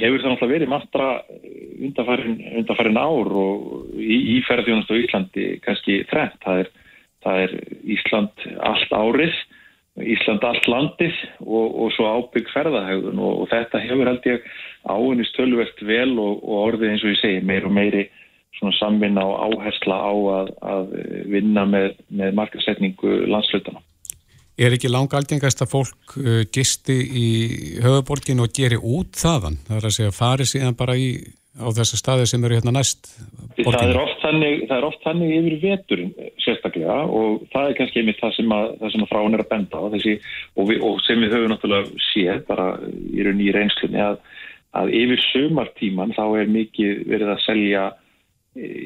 hefur 0.00 0.22
það 0.22 0.30
náttúrulega 0.32 0.54
verið 0.54 0.68
matra 0.68 1.08
undarfærin, 1.78 2.36
undarfærin 2.62 3.00
ár 3.00 3.32
og 3.44 3.56
í, 4.00 4.16
í 4.34 4.42
ferðarþjónustáðu 4.48 5.04
Íslandi 5.04 5.46
kannski 5.64 6.04
þrengt, 6.08 6.40
það 6.44 6.68
það 7.24 7.44
er 7.44 7.54
Ísland 7.96 8.44
allt 8.64 8.92
árið 8.94 9.38
Ísland 9.98 10.44
allt 10.46 10.68
landið 10.70 11.16
og, 11.42 11.72
og 11.82 11.92
svo 11.96 12.06
ábygg 12.06 12.50
ferðahægðun 12.52 13.18
og, 13.18 13.42
og 13.42 13.48
þetta 13.50 13.80
hefur 13.82 14.10
held 14.12 14.28
ég 14.30 14.44
áinist 14.86 15.34
tölvert 15.34 15.82
vel 15.82 16.12
og, 16.22 16.44
og 16.44 16.60
orðið 16.68 16.92
eins 16.92 17.04
og 17.04 17.12
ég 17.12 17.20
segi 17.22 17.40
meir 17.46 17.66
og 17.66 17.74
meiri 17.74 18.04
samvinna 18.78 19.24
og 19.26 19.58
áhersla 19.58 19.98
á 19.98 20.12
að, 20.38 20.48
að 20.74 20.94
vinna 21.30 21.66
með, 21.68 21.92
með 22.08 22.34
markasetningu 22.40 23.20
landslutana. 23.30 23.82
Er 24.58 24.74
ekki 24.74 24.90
langa 24.90 25.20
algengast 25.20 25.62
að 25.62 25.70
fólk 25.70 26.16
uh, 26.18 26.40
gisti 26.50 26.96
í 26.98 27.28
höfuborgin 27.84 28.42
og 28.42 28.50
geri 28.54 28.78
út 28.78 29.14
þaðan? 29.14 29.60
Það 29.68 29.76
er 29.76 29.86
að 29.86 29.94
segja 29.94 30.16
farið 30.16 30.50
síðan 30.50 30.78
bara 30.78 30.96
í 30.98 31.12
á 31.58 31.66
þessa 31.74 31.98
staði 31.98 32.26
sem 32.30 32.44
eru 32.46 32.58
hérna 32.58 32.72
næst 32.74 33.10
borginu? 33.58 33.74
Það 33.74 33.92
er 33.92 34.00
oft 34.00 34.24
þannig, 34.24 34.64
er 34.70 34.86
oft 34.88 35.04
þannig 35.04 35.34
yfir 35.36 35.56
veturinn 35.62 36.12
sérstaklega 36.44 36.98
og 37.18 37.46
það 37.52 37.70
er 37.70 37.78
kannski 37.78 38.02
einmitt 38.02 38.20
það 38.22 38.34
sem 38.36 38.54
að, 38.54 38.66
það 38.80 38.92
sem 38.94 39.04
að 39.04 39.12
fráin 39.12 39.38
er 39.38 39.44
að 39.44 39.50
benda 39.52 39.82
á 39.82 39.86
þessi, 39.94 40.16
og, 40.54 40.68
við, 40.70 40.84
og 40.88 41.00
sem 41.06 41.24
við 41.24 41.34
höfum 41.36 41.54
náttúrulega 41.54 42.04
séð 42.08 42.44
bara 42.50 42.68
í 42.86 43.26
raun 43.26 43.42
í 43.42 43.48
reynslunni 43.54 44.04
að, 44.04 44.20
að 44.82 44.92
yfir 45.00 45.24
sömartíman 45.28 46.14
þá 46.18 46.24
er 46.42 46.54
mikið 46.58 47.02
verið 47.10 47.34
að 47.34 47.42
selja 47.46 47.88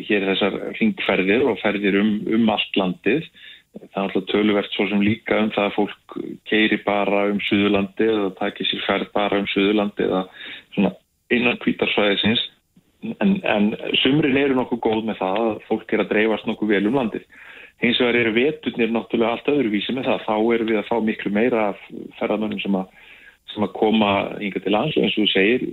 hér 0.09 0.29
þessar 0.31 0.59
ringferðir 0.79 1.47
og 1.49 1.61
ferðir 1.63 2.01
um, 2.01 2.15
um 2.37 2.53
allt 2.53 2.79
landið 2.79 3.27
það 3.73 3.97
er 3.97 4.03
alltaf 4.03 4.27
töluvert 4.29 4.75
svo 4.75 4.87
sem 4.91 5.05
líka 5.05 5.39
um 5.41 5.53
það 5.55 5.69
að 5.69 5.77
fólk 5.77 6.17
keiri 6.49 6.79
bara 6.85 7.27
um 7.33 7.39
Suðurlandi 7.47 8.09
eða 8.09 8.33
takir 8.41 8.69
sér 8.69 8.83
ferð 8.87 9.13
bara 9.15 9.41
um 9.41 9.49
Suðurlandi 9.49 10.09
eða 10.09 10.27
svona 10.75 10.93
innan 11.33 11.61
kvítarsvæðisins 11.63 12.43
en, 13.03 13.39
en 13.43 13.71
sumrin 14.03 14.39
eru 14.39 14.59
nokkuð 14.59 14.83
góð 14.85 15.01
með 15.09 15.23
það 15.23 15.41
að 15.47 15.55
fólk 15.69 15.95
er 15.95 16.05
að 16.05 16.13
dreifast 16.13 16.49
nokkuð 16.49 16.75
vel 16.75 16.85
um 16.91 16.99
landið. 17.01 17.25
Hins 17.83 17.99
vegar 17.99 18.19
eru 18.21 18.35
veturnir 18.37 18.93
náttúrulega 18.95 19.33
allt 19.37 19.49
öðruvísi 19.51 19.95
með 19.97 20.11
það. 20.11 20.27
Þá 20.29 20.37
eru 20.55 20.69
við 20.69 20.79
að 20.79 20.91
fá 20.91 20.95
miklu 21.03 21.33
meira 21.35 21.65
af 21.73 21.81
ferðarmönnum 22.21 22.63
sem, 22.63 22.79
sem 23.55 23.67
að 23.67 23.75
koma 23.81 24.13
yngar 24.39 24.63
til 24.63 24.75
lands 24.77 24.99
eins 25.01 25.17
og 25.17 25.25
þú 25.25 25.33
segir, 25.33 25.67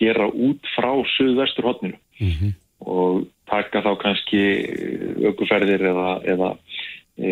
gera 0.00 0.30
út 0.30 0.72
frá 0.76 0.90
söðvestur 1.18 1.68
hodninu 1.68 1.98
mm 2.20 2.32
-hmm. 2.32 2.54
og 2.86 3.26
taka 3.50 3.82
þá 3.84 3.90
kannski 4.00 4.42
aukuferðir 5.30 5.84
eða, 5.90 6.08
eða 6.34 6.50
e, 7.18 7.30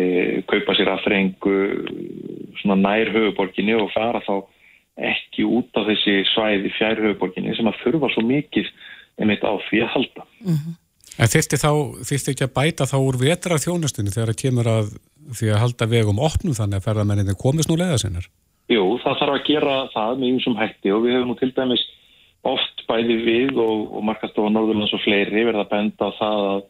kaupa 0.49 0.75
sér 0.77 0.93
aðfrengu 0.93 1.57
nær 2.69 3.11
höfuborginni 3.15 3.75
og 3.79 3.91
fara 3.95 4.21
þá 4.25 4.35
ekki 5.09 5.45
út 5.47 5.75
á 5.79 5.81
þessi 5.87 6.21
svæði 6.33 6.71
fjær 6.75 7.01
höfuborginni 7.05 7.55
sem 7.57 7.69
að 7.71 7.79
þurfa 7.83 8.11
svo 8.13 8.25
mikið 8.27 8.69
einmitt 9.19 9.43
á 9.43 9.53
því 9.69 9.83
að 9.83 9.93
halda. 9.95 10.27
Mm 10.43 10.55
-hmm. 10.55 10.77
En 11.19 11.27
þurfti 11.27 11.57
þá, 11.59 11.71
þurfti 12.07 12.31
ekki 12.33 12.45
að 12.47 12.55
bæta 12.55 12.87
þá 12.87 12.97
úr 13.03 13.17
vetra 13.19 13.59
þjónustunni 13.59 14.13
þegar 14.13 14.31
það 14.31 14.41
kemur 14.43 14.67
að 14.71 14.91
því 15.35 15.49
að 15.51 15.61
halda 15.63 15.87
vegum 15.91 16.21
opnum 16.23 16.55
þannig 16.55 16.79
að 16.79 16.85
ferðamenninni 16.87 17.35
komist 17.39 17.69
nú 17.69 17.75
leiða 17.79 17.97
sinnar? 17.99 18.29
Jú, 18.69 18.83
það 19.03 19.17
þarf 19.19 19.35
að 19.35 19.47
gera 19.49 19.75
það 19.93 20.19
með 20.19 20.29
einsum 20.29 20.59
hætti 20.59 20.93
og 20.93 21.03
við 21.03 21.15
hefum 21.17 21.31
nú 21.31 21.35
til 21.39 21.51
dæmis 21.57 21.83
oft 22.47 22.83
bæði 22.87 23.15
við 23.25 23.57
og, 23.59 23.87
og 23.97 24.05
markastofa 24.07 24.51
Norðurlands 24.53 24.93
og 24.95 25.03
fleiri 25.03 25.45
verða 25.47 25.67
benda 25.71 26.07
á 26.07 26.17
það 26.19 26.45
að, 26.49 26.61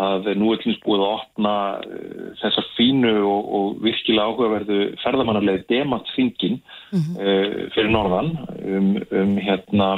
að 0.00 0.28
nú 0.40 0.52
er 0.54 0.64
hlýns 0.64 0.80
búið 0.84 1.04
að 1.04 1.14
opna 1.18 1.54
uh, 1.84 2.26
þessar 2.40 2.68
fínu 2.78 3.14
og, 3.20 3.54
og 3.58 3.80
virkilega 3.84 4.26
áhugaverðu 4.30 4.80
ferðamannarlega 5.04 5.66
dematsfingin 5.68 6.60
mm 6.60 7.00
-hmm. 7.00 7.16
uh, 7.20 7.70
fyrir 7.74 7.90
Norðan 7.90 8.36
um, 8.64 8.92
um 9.10 9.38
hérna 9.38 9.94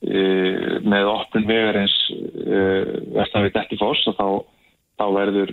Uh, 0.00 0.80
með 0.80 1.10
opnum 1.12 1.44
vegarins 1.44 1.92
uh, 2.08 2.88
vestan 3.12 3.42
við 3.44 3.50
Dettifoss 3.52 4.06
og 4.08 4.14
þá, 4.16 4.28
þá 4.96 5.04
verður 5.12 5.50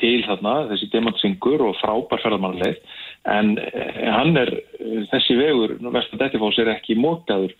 til 0.00 0.22
þarna 0.24 0.54
þessi 0.70 0.88
demantsingur 0.88 1.60
og 1.66 1.76
frábær 1.82 2.22
ferðarmannleið 2.22 2.78
en 3.28 3.50
hann 3.60 4.40
er 4.40 4.54
þessi 5.10 5.36
vegur 5.36 5.76
vestan 5.92 6.22
Dettifoss 6.22 6.62
er 6.64 6.72
ekki 6.72 6.96
mótaður 6.96 7.52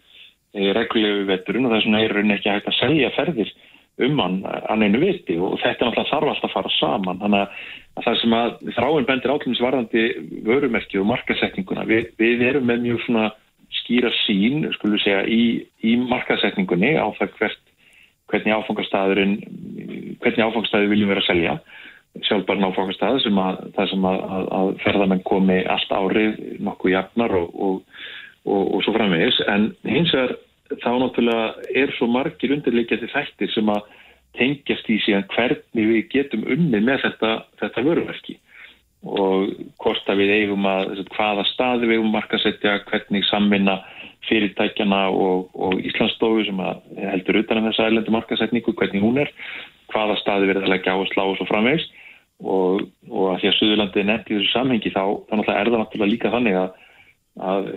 reglulegu 0.55 1.27
veturinn 1.29 1.69
og 1.69 1.75
þess 1.75 1.87
vegna 1.87 2.05
er 2.05 2.17
hann 2.19 2.35
ekki 2.35 2.51
hægt 2.51 2.71
að 2.71 2.79
selja 2.81 3.11
ferðir 3.17 3.53
um 4.01 4.19
hann 4.23 4.41
hann 4.45 4.83
einu 4.83 5.03
viti. 5.03 5.37
Og 5.39 5.59
þetta 5.61 5.87
náttúrulega 5.87 6.11
þarf 6.11 6.33
alltaf 6.33 6.49
að 6.51 6.57
fara 6.57 6.73
saman. 6.79 7.21
Þannig 7.21 7.43
að 7.45 8.05
það 8.05 8.19
sem 8.23 8.37
að 8.39 8.57
þráinn 8.79 9.09
bendir 9.09 9.35
ákveðinsvarðandi 9.35 10.05
vörumerki 10.47 11.01
og 11.01 11.09
markasetninguna 11.11 11.87
við, 11.89 12.11
við 12.21 12.45
erum 12.49 12.69
með 12.71 12.87
mjög 12.87 13.05
svona 13.07 13.27
skýra 13.81 14.11
sín, 14.25 14.65
skulum 14.75 14.97
við 14.97 15.05
segja, 15.05 15.21
í, 15.27 15.43
í 15.87 15.97
markasetningunni 16.01 16.97
á 16.99 17.07
það 17.19 17.37
hvert, 17.39 17.61
hvernig 18.31 18.57
áfangastæðurinn, 18.57 19.37
hvernig 20.23 20.43
áfangastæður 20.47 20.91
viljum 20.91 21.13
vera 21.13 21.23
að 21.23 21.29
selja, 21.29 21.55
sjálfbarn 22.27 22.67
áfangastæður 22.67 23.23
sem 23.23 23.39
að, 23.39 23.61
það 23.77 23.91
sem 23.93 24.09
að, 24.11 24.21
að, 24.37 24.49
að 24.59 24.71
ferðamenn 24.85 25.25
komi 25.27 25.59
allt 25.71 25.95
árið 25.95 26.41
nokkuð 26.67 26.95
jafnar 26.97 27.37
og, 27.39 27.53
og, 27.55 27.90
og, 28.47 28.63
og 28.75 28.85
svo 28.85 28.95
framvegis, 28.97 29.41
en 29.53 29.71
hins 29.89 30.13
vegar 30.17 30.37
þá 30.79 30.91
náttúrulega 31.03 31.73
er 31.83 31.93
svo 31.97 32.07
margir 32.11 32.55
undirleikjandi 32.55 33.11
þættir 33.11 33.51
sem 33.55 33.73
að 33.73 33.89
tengjast 34.39 34.91
í 34.91 35.01
síðan 35.03 35.27
hvernig 35.33 35.89
við 35.91 36.05
getum 36.13 36.47
unni 36.47 36.81
með 36.85 37.03
þetta, 37.07 37.33
þetta 37.59 37.85
vöruverki 37.87 38.37
og 39.01 39.55
hvort 39.81 40.11
að 40.13 40.21
við 40.21 40.35
eigum 40.35 40.67
að 40.69 41.01
hvaða 41.15 41.47
staði 41.49 41.89
við 41.89 41.99
eigum 41.99 42.13
markasetja 42.13 42.77
hvernig 42.91 43.25
samvinna 43.31 43.79
fyrirtækjana 44.29 45.07
og, 45.09 45.49
og 45.57 45.81
Íslandsstofu 45.81 46.45
sem 46.45 46.61
heldur 47.01 47.41
utan 47.41 47.63
um 47.63 47.71
þessa 47.71 47.89
ælendu 47.89 48.13
markasetningu 48.13 48.75
hvernig 48.77 49.03
hún 49.03 49.23
er, 49.23 49.33
hvaða 49.91 50.19
staði 50.21 50.51
við 50.51 50.55
erum 50.55 50.69
að 50.69 50.75
leggja 50.75 50.95
á 50.95 50.99
að 51.01 51.09
slá 51.15 51.25
og 51.25 51.39
svo 51.39 51.49
framvegs 51.49 51.89
og, 52.45 52.85
og 53.09 53.33
að 53.33 53.41
því 53.41 53.51
að 53.51 53.57
Suðurlandi 53.59 54.03
er 54.03 54.09
nefnt 54.11 54.31
í 54.31 54.37
þessu 54.37 54.53
samhengi 54.53 54.93
þá 54.93 55.03
að 55.03 55.49
er 55.49 55.73
það 55.73 55.79
náttúrulega 55.81 56.13
líka 56.13 56.35
þannig 56.37 56.61
að, 56.61 56.71
að 57.51 57.73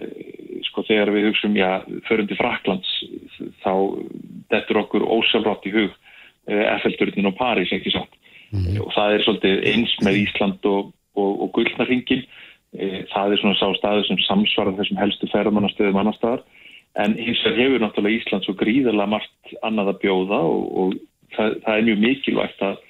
þegar 0.93 1.13
við 1.17 1.29
hugsaum 1.31 1.59
já, 1.59 1.69
förum 2.07 2.29
til 2.29 2.39
Fraklands 2.39 2.95
þá 3.65 3.73
dettur 4.53 4.83
okkur 4.85 5.07
ósjálfrátt 5.17 5.65
í 5.67 5.75
hug 5.75 6.01
FL-turnin 6.47 7.31
og 7.31 7.37
París 7.39 7.71
ekki 7.73 7.93
satt 7.93 8.19
mm. 8.51 8.81
og 8.83 8.91
það 8.95 9.13
er 9.13 9.23
svolítið 9.25 9.63
eins 9.73 9.93
með 10.05 10.19
Ísland 10.25 10.69
og 10.69 10.91
og, 11.15 11.31
og 11.43 11.51
gullnarringin. 11.57 12.25
E, 12.73 13.03
það 13.13 13.35
er 13.35 13.41
svona 13.41 13.59
sá 13.59 13.67
staðu 13.77 14.05
sem 14.07 14.21
samsvarar 14.25 14.77
þessum 14.79 15.01
helstu 15.01 15.29
ferðamannastöðum 15.33 15.99
annar 16.01 16.17
staðar. 16.17 16.45
En 17.01 17.15
hins 17.17 17.41
vegar 17.45 17.59
hefur 17.61 17.83
náttúrulega 17.83 18.21
Ísland 18.21 18.47
svo 18.47 18.55
gríðarlega 18.57 19.13
margt 19.15 19.53
annað 19.65 19.93
að 19.93 20.01
bjóða 20.05 20.41
og, 20.49 20.65
og 20.81 20.97
það, 21.37 21.59
það 21.65 21.75
er 21.75 21.87
mjög 21.89 22.01
mikilvægt 22.03 22.65
að, 22.69 22.81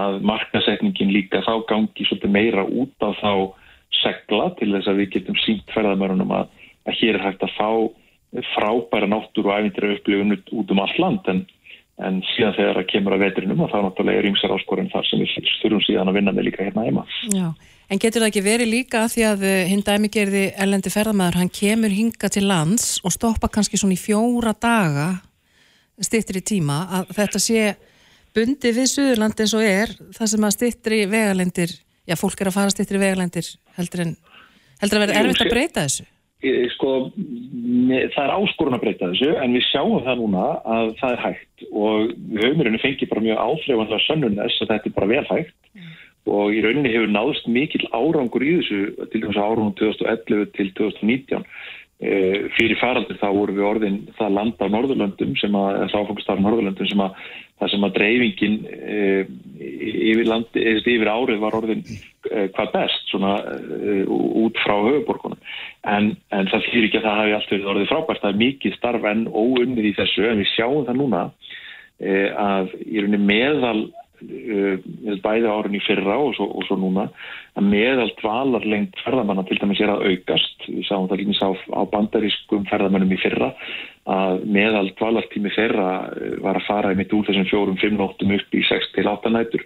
að 0.00 0.18
markasetningin 0.30 1.14
líka 1.14 1.42
þá 1.46 1.54
gangi 1.70 2.08
svolítið 2.08 2.34
meira 2.34 2.66
út 2.66 3.06
á 3.06 3.10
þá 3.18 3.32
segla 4.02 4.50
til 4.58 4.70
þess 4.74 4.90
að 4.90 5.00
við 5.02 5.10
getum 5.16 5.40
sínt 5.42 5.74
ferðamörunum 5.74 6.34
að, 6.34 6.62
að 6.88 6.98
hér 7.00 7.18
er 7.18 7.26
hægt 7.26 7.44
að 7.46 7.54
fá 7.58 7.70
frábæra 8.54 9.06
náttúru 9.10 9.52
og 9.52 9.60
ævindir 9.60 9.92
upplifun 9.94 10.34
út 10.34 10.72
um 10.74 10.82
allt 10.82 10.98
land 10.98 11.28
en 11.30 11.44
en 12.02 12.18
síðan 12.32 12.56
þegar 12.56 12.78
það 12.80 12.88
kemur 12.90 13.14
að 13.14 13.22
vetrinum 13.22 13.60
og 13.62 13.70
þá 13.70 13.76
náttúrulega 13.84 14.22
er 14.22 14.26
ymsar 14.30 14.54
áskorinn 14.54 14.90
þar 14.90 15.06
sem 15.06 15.22
við 15.22 15.50
þurfum 15.60 15.84
síðan 15.84 16.10
að 16.10 16.18
vinna 16.18 16.34
með 16.34 16.48
líka 16.48 16.66
hérna 16.66 16.86
heima. 16.88 17.04
Já, 17.30 17.46
en 17.86 18.02
getur 18.02 18.24
það 18.24 18.30
ekki 18.32 18.42
verið 18.48 18.70
líka 18.72 19.04
því 19.12 19.26
að 19.28 19.44
eh, 19.46 19.60
hinn 19.70 19.84
dæmi 19.86 20.10
gerði 20.16 20.44
ellendi 20.64 20.90
ferðamæður, 20.90 21.38
hann 21.38 21.52
kemur 21.54 21.94
hinga 21.94 22.30
til 22.34 22.44
lands 22.50 22.88
og 23.06 23.14
stoppa 23.14 23.50
kannski 23.52 23.78
svona 23.78 23.94
í 23.94 24.00
fjóra 24.00 24.56
daga 24.58 25.08
stittir 26.02 26.40
í 26.40 26.46
tíma 26.46 26.80
að 26.98 27.14
þetta 27.20 27.42
sé 27.42 27.66
bundi 28.34 28.74
við 28.74 28.90
Suðurland 28.90 29.44
eins 29.44 29.54
og 29.54 29.62
er 29.62 29.92
það 30.16 30.32
sem 30.32 30.48
að 30.48 30.56
stittir 30.56 30.96
í 30.96 31.04
vegalendir 31.06 31.76
já, 32.02 32.16
fólk 32.18 32.42
er 32.42 32.50
að 32.50 32.56
fara 32.56 32.74
stittir 32.74 32.98
í 32.98 33.04
vegalendir 33.04 33.52
heldur 33.78 34.02
en 34.08 34.16
heldur 34.82 34.98
að 34.98 35.06
vera 35.06 35.20
erfitt 35.20 35.44
að 35.44 35.54
breyta 35.54 35.84
þessu? 35.86 36.08
Sko, 36.74 36.92
það 38.14 38.22
er 38.24 38.32
áskorun 38.34 38.76
að 38.76 38.82
breyta 38.84 39.10
þessu 39.10 39.30
en 39.40 39.56
við 39.56 39.66
sjáum 39.68 40.02
það 40.06 40.20
núna 40.22 40.46
að 40.76 40.90
það 41.00 41.14
er 41.14 41.22
hægt 41.24 41.66
og 41.70 42.10
við 42.14 42.42
höfum 42.44 42.60
í 42.60 42.66
rauninni 42.66 42.82
fengið 42.82 43.12
bara 43.12 43.24
mjög 43.26 43.44
áfrifandar 43.44 44.04
sönnunnes 44.06 44.58
að 44.58 44.72
þetta 44.72 44.90
er 44.90 44.96
bara 44.98 45.10
vel 45.12 45.22
hægt 45.30 45.54
mm. 45.74 45.94
og 46.34 46.56
í 46.56 46.64
rauninni 46.64 46.92
hefur 46.94 47.14
náðust 47.14 47.48
mikil 47.56 47.82
árangur 47.92 48.44
í 48.44 48.52
þessu 48.58 49.08
til 49.12 49.22
þess 49.24 49.38
að 49.38 49.48
árunum 49.48 49.72
2011 49.80 50.52
til 50.58 50.68
2019 50.80 51.46
e, 52.04 52.12
fyrir 52.58 52.80
faraldur 52.82 53.20
þá 53.22 53.28
voru 53.30 53.56
við 53.56 53.68
orðin 53.70 54.00
það 54.18 54.36
land 54.38 54.60
á 54.60 54.66
Norðurlöndum 54.68 55.34
sem 55.40 55.58
að, 55.58 55.80
þess 55.84 55.98
áfangast 56.00 56.32
á 56.32 56.34
Norðurlöndum 56.38 56.90
sem 56.92 57.04
að 57.06 57.24
það 57.60 57.72
sem 57.72 57.86
að 57.86 57.94
dreifingin 57.98 58.56
e, 58.66 59.00
yfir, 59.62 60.24
landi, 60.28 60.64
yfir 60.80 61.10
árið 61.10 61.42
var 61.42 61.56
orðin 61.60 61.82
e, 61.86 62.46
hvað 62.54 62.72
best 62.74 63.12
svona, 63.12 63.34
e, 63.46 63.98
út 64.10 64.58
frá 64.64 64.74
höfuborgunum 64.82 65.38
en, 65.94 66.14
en 66.34 66.50
það 66.50 66.70
fyrir 66.70 66.88
ekki 66.88 67.00
að 67.00 67.08
það 67.08 67.20
hafi 67.20 67.36
allt 67.38 67.52
verið 67.54 67.70
orðið 67.72 67.90
frábært, 67.92 68.22
það 68.24 68.32
er 68.32 68.40
mikið 68.44 68.78
starf 68.78 69.10
en 69.10 69.26
óunnið 69.30 69.90
í 69.90 69.94
þessu 70.00 70.26
en 70.30 70.42
við 70.42 70.50
sjáum 70.54 70.88
það 70.88 71.00
núna 71.02 71.26
að 72.04 72.72
í 72.90 72.98
rauninni 72.98 73.20
meðal 73.22 73.78
bæði 75.24 75.48
árun 75.50 75.78
í 75.78 75.82
fyrra 75.84 76.18
og 76.20 76.34
svo, 76.36 76.48
og 76.50 76.66
svo 76.68 76.78
núna 76.80 77.08
að 77.54 77.68
meðal 77.70 78.10
dvalar 78.18 78.66
lengt 78.66 78.98
ferðamanna 79.04 79.44
til 79.48 79.58
dæmis 79.60 79.82
er 79.84 79.92
að 79.94 80.04
aukast. 80.10 80.68
Við 80.68 80.86
sáum 80.88 81.08
það 81.10 81.22
líka 81.22 81.48
á, 81.48 81.52
á 81.54 81.82
bandarískum 81.92 82.68
ferðamannum 82.70 83.14
í 83.14 83.20
fyrra 83.22 83.52
að 84.10 84.44
meðal 84.52 84.86
dvalartími 84.98 85.52
fyrra 85.54 85.90
eh, 86.12 86.36
var 86.44 86.60
að 86.60 86.66
fara 86.68 86.92
í 86.92 86.98
mitt 86.98 87.12
úr 87.16 87.24
þessum 87.28 87.48
fjórum, 87.48 87.80
fimm 87.80 87.96
nóttum 88.00 88.34
upp 88.36 88.56
í 88.56 88.64
6-8 88.68 89.32
nætur. 89.32 89.64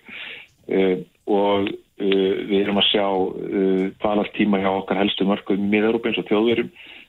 Eh, 0.69 0.99
og 1.29 1.73
Uh, 1.99 2.45
við 2.47 2.61
erum 2.61 2.79
að 2.79 2.93
sjá 2.93 3.07
uh, 3.11 3.87
dvalartíma 3.99 4.61
hjá 4.63 4.69
okkar 4.71 5.01
helstu 5.01 5.25
mörgum 5.27 5.65
eins 5.73 6.21
og 6.21 6.29
þjóðverum 6.29 6.69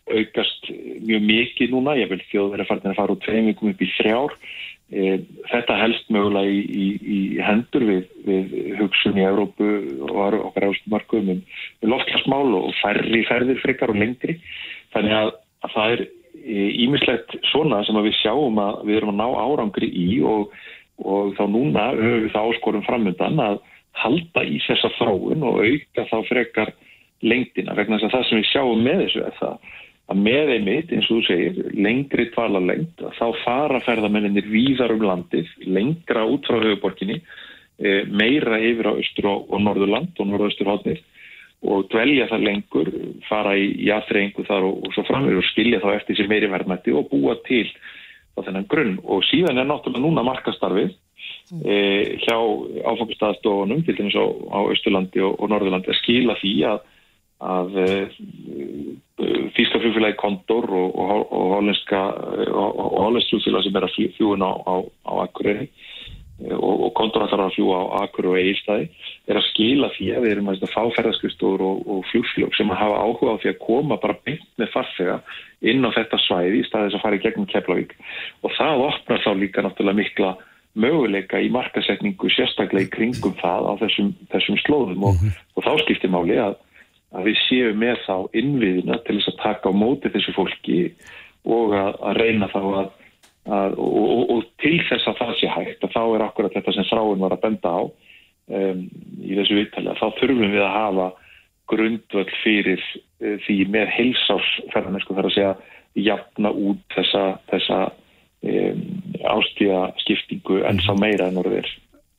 aukast 0.09 0.71
mjög 1.05 1.27
mikið 1.27 1.75
núna, 1.75 1.93
ég 1.99 2.09
vil 2.09 2.17
þjóðveri 2.31 2.65
að 2.65 2.95
fara 2.97 3.13
úr 3.13 3.21
tveim 3.21 3.51
vikum 3.51 3.69
upp 3.69 3.83
í 3.85 3.89
þrjár. 3.99 4.33
uh, 4.33 4.68
þetta 4.89 5.75
helst 5.77 6.07
mögulega 6.09 6.49
í, 6.49 6.61
í, 6.65 6.85
í 6.97 7.19
hendur 7.45 7.85
við, 7.85 8.05
við 8.25 8.53
hugsun 8.79 9.19
í 9.19 9.25
Európu 9.27 9.67
og 10.07 10.37
okkar 10.39 10.65
mörgum 10.89 11.29
um, 11.35 11.43
um 11.83 11.93
loftlasmál 11.93 12.47
og 12.57 12.71
færri 12.81 13.21
ferðir 13.29 13.61
frekar 13.61 13.93
og 13.93 13.99
lengri. 14.01 14.39
Þannig 14.95 15.15
að, 15.19 15.31
að 15.67 15.75
það 15.75 15.93
er 15.93 16.05
ímislegt 16.49 17.37
svona 17.51 17.83
sem 17.85 17.97
við 18.01 18.17
sjáum 18.17 18.57
að 18.61 18.83
við 18.87 18.99
erum 18.99 19.13
að 19.13 19.19
ná 19.21 19.27
árangri 19.43 19.89
í 19.93 20.07
og, 20.25 20.55
og 21.03 21.35
þá 21.37 21.43
núna 21.53 21.89
höfum 21.93 22.23
við 22.25 22.31
það 22.33 22.53
áskorum 22.53 22.87
framöndan 22.87 23.43
að 23.43 23.59
halda 23.99 24.45
í 24.45 24.61
þessa 24.65 24.89
þróun 24.97 25.45
og 25.45 25.61
auka 25.65 26.07
þá 26.09 26.17
frekar 26.29 26.73
lengdina. 27.25 27.75
Vegna 27.77 27.99
þess 27.99 28.09
að 28.09 28.15
það 28.15 28.27
sem 28.29 28.41
við 28.41 28.49
sjáum 28.53 28.83
með 28.85 29.05
þessu 29.05 29.23
er 29.27 29.37
það 29.37 29.77
að 30.09 30.23
með 30.25 30.53
einmitt, 30.55 30.91
eins 30.93 31.09
og 31.09 31.19
þú 31.19 31.25
segir, 31.27 31.59
lengri 31.77 32.29
tvala 32.33 32.61
lengt, 32.63 33.03
þá 33.19 33.27
fara 33.43 33.81
ferðamenninir 33.85 34.47
víðar 34.49 34.95
um 34.95 35.05
landið, 35.05 35.51
lengra 35.69 36.25
út 36.25 36.49
frá 36.49 36.57
höfuborginni, 36.63 37.19
e, 37.77 38.01
meira 38.09 38.57
yfir 38.57 38.89
á 38.89 38.93
austur 38.95 39.29
og, 39.29 39.53
norðurland 39.61 40.17
og 40.17 40.29
norðausturhóttnir 40.31 41.03
og 41.69 41.89
dvelja 41.91 42.29
það 42.29 42.45
lengur, 42.47 42.89
fara 43.27 43.55
í 43.59 43.71
jæðreingu 43.89 44.45
þar 44.47 44.67
og, 44.69 44.83
og 44.87 44.95
svo 44.95 45.03
framverður 45.07 45.41
og 45.41 45.49
skilja 45.49 45.81
þá 45.83 45.89
eftir 45.97 46.17
sér 46.17 46.29
meiri 46.31 46.49
verðmætti 46.51 46.95
og 46.95 47.09
búa 47.11 47.35
til 47.47 47.67
á 48.39 48.39
þennan 48.45 48.67
grunn. 48.71 48.93
Og 49.03 49.25
síðan 49.27 49.59
er 49.59 49.67
náttúrulega 49.67 50.05
núna 50.05 50.23
markastarfið 50.23 50.93
e, 51.67 51.75
hjá 52.23 52.37
áfangastæðastofunum 52.93 53.83
til 53.83 53.97
dæmis 53.97 54.15
á, 54.15 54.23
á 54.23 54.59
Östurlandi 54.71 55.23
og, 55.25 55.35
og 55.35 55.51
Norðurlandi 55.51 55.91
að 55.91 55.99
skila 55.99 56.37
því 56.39 56.53
að, 56.71 56.79
að 57.39 57.77
físka 59.55 59.79
fljóðfélagi 59.79 60.17
Kondor 60.19 60.67
og, 60.71 60.95
og 60.95 61.53
hollenska 61.55 62.01
og 62.51 62.99
hollensk 63.05 63.31
fljóðfélag 63.31 63.65
sem 63.65 63.79
er 63.79 63.87
að 63.87 63.95
fljúin 64.17 64.43
á, 64.43 64.51
á, 64.51 64.75
á 65.07 65.13
Akureyri 65.23 65.67
e, 65.67 66.53
og, 66.55 66.75
og 66.87 66.91
Kondor 66.99 67.25
ætlar 67.27 67.45
að 67.45 67.55
fljúa 67.57 67.79
á 67.79 67.87
Akureyri 68.03 68.31
og 68.31 68.39
Eilstæði 68.43 68.89
er 69.31 69.39
að 69.39 69.47
skila 69.51 69.91
því 69.95 70.09
að 70.13 70.25
við 70.25 70.35
erum 70.35 70.51
að 70.51 70.67
fá 70.71 70.81
ferðarskristóður 70.97 71.65
og 71.69 72.03
fljóðfélög 72.11 72.59
sem 72.59 72.73
að 72.75 72.81
hafa 72.83 73.01
áhuga 73.05 73.35
á 73.35 73.41
því 73.43 73.53
að 73.53 73.63
koma 73.63 73.99
bara 74.03 74.19
beint 74.27 74.47
með 74.59 74.73
farfega 74.75 75.17
inn 75.59 75.83
á 75.83 75.89
þetta 75.95 76.21
svæði 76.23 76.61
í 76.61 76.67
staðis 76.67 76.95
að 76.99 77.03
fara 77.03 77.19
í 77.19 77.23
gegnum 77.23 77.49
Keflavík 77.51 77.95
og 78.43 78.55
það 78.55 78.85
opnar 78.87 79.23
þá 79.23 79.31
líka 79.35 79.63
náttúrulega 79.63 80.01
mikla 80.03 80.35
möguleika 80.79 81.39
í 81.41 81.49
markasetningu 81.51 82.29
sérstaklega 82.33 82.87
í 82.87 82.91
kringum 82.93 83.35
það 83.39 83.67
á 83.67 83.73
þessum, 83.83 84.11
þessum 84.31 84.59
slóðum 84.63 85.05
og, 85.09 85.17
-hmm. 85.19 85.37
og 85.57 85.65
þá 85.65 85.71
skiptir 85.83 86.13
máli 86.13 86.37
að, 86.39 86.55
að 87.15 87.29
við 87.29 87.39
séum 87.47 87.79
með 87.81 88.01
þá 88.05 88.15
innviðina 88.37 88.99
til 89.05 89.17
þess 89.17 89.31
að 89.31 89.41
taka 89.43 89.71
á 89.71 89.73
móti 89.73 90.11
þessu 90.13 90.33
fólki 90.35 90.81
og 91.49 91.73
að, 91.73 91.95
að 92.09 92.19
reyna 92.19 92.49
þá 92.51 92.59
að, 92.61 92.91
að 93.59 93.79
og, 93.81 94.21
og 94.35 94.43
til 94.61 94.77
þess 94.89 95.09
að 95.09 95.17
það 95.23 95.33
sé 95.39 95.53
hægt 95.55 95.87
að 95.87 95.95
þá 95.95 96.03
er 96.03 96.25
akkurat 96.27 96.57
þetta 96.57 96.75
sem 96.75 96.89
þráin 96.91 97.23
var 97.23 97.35
að 97.35 97.43
benda 97.47 97.73
á 97.73 97.81
um, 97.81 98.85
í 99.25 99.39
þessu 99.39 99.57
viðtali 99.57 99.97
þá 99.97 100.07
þurfum 100.19 100.53
við 100.53 100.63
að 100.65 100.77
hafa 100.77 101.09
grundvöld 101.69 102.35
fyrir 102.43 102.85
uh, 102.85 103.35
því 103.47 103.57
með 103.73 103.93
heilsásferðan 103.97 105.01
sko 105.03 105.17
þar 105.17 105.31
að 105.31 105.37
segja 105.37 105.55
jafna 105.99 106.53
út 106.53 106.81
þessa, 106.93 107.25
þessa 107.49 107.83
um, 107.89 108.83
ástíðaskiptingu 109.33 110.63
en 110.69 110.81
sá 110.85 110.93
meira 110.99 111.29
en 111.31 111.41
orðir. 111.41 111.69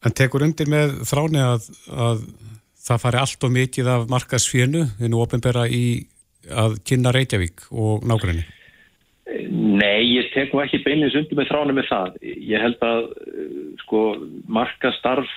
En 0.01 0.15
tekur 0.17 0.43
undir 0.47 0.69
með 0.73 1.03
þráni 1.07 1.43
að, 1.45 1.69
að 1.93 2.25
það 2.91 3.05
fari 3.05 3.21
allt 3.21 3.47
og 3.47 3.53
mikið 3.55 3.91
af 3.95 4.09
markasfjönu 4.11 4.87
en 5.05 5.19
ofinbera 5.19 5.67
í 5.71 5.85
að 6.51 6.81
kynna 6.89 7.13
Reykjavík 7.15 7.69
og 7.71 8.07
nákvæmni? 8.09 8.47
Nei, 9.31 10.03
ég 10.17 10.33
tek 10.35 10.51
nú 10.53 10.63
ekki 10.65 10.83
beinleins 10.83 11.15
undir 11.15 11.39
með 11.39 11.53
þráni 11.53 11.77
með 11.77 11.87
það. 11.91 12.17
Ég 12.51 12.65
held 12.65 12.83
að 12.83 13.05
sko 13.85 14.01
markastarf 14.51 15.31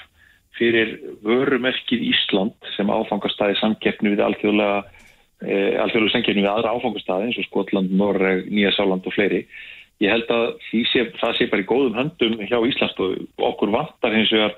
fyrir 0.58 0.96
vörumerkið 1.26 2.08
Ísland 2.10 2.74
sem 2.76 2.90
áfangastæði 2.90 3.60
samkeppni 3.60 4.14
við 4.14 4.24
alþjóðlega 4.26 4.82
eh, 5.46 5.78
alþjóðlega 5.82 6.16
samkeppni 6.16 6.44
við 6.46 6.52
aðra 6.52 6.74
áfangastæði 6.78 7.30
eins 7.30 7.40
og 7.42 7.48
Skotland, 7.48 7.94
Norreg, 7.98 8.50
Nýjasáland 8.54 9.10
og 9.10 9.16
fleiri 9.16 9.44
ég 10.04 10.12
held 10.12 10.30
að 10.34 10.46
sé, 10.90 11.06
það 11.20 11.36
sé 11.38 11.48
bara 11.52 11.64
í 11.64 11.70
góðum 11.70 11.98
höndum 11.98 12.38
hjá 12.44 12.58
Íslandsstofu 12.70 13.26
og 13.40 13.48
okkur 13.52 13.74
vantar 13.74 14.16
hins 14.16 14.34
vegar 14.34 14.56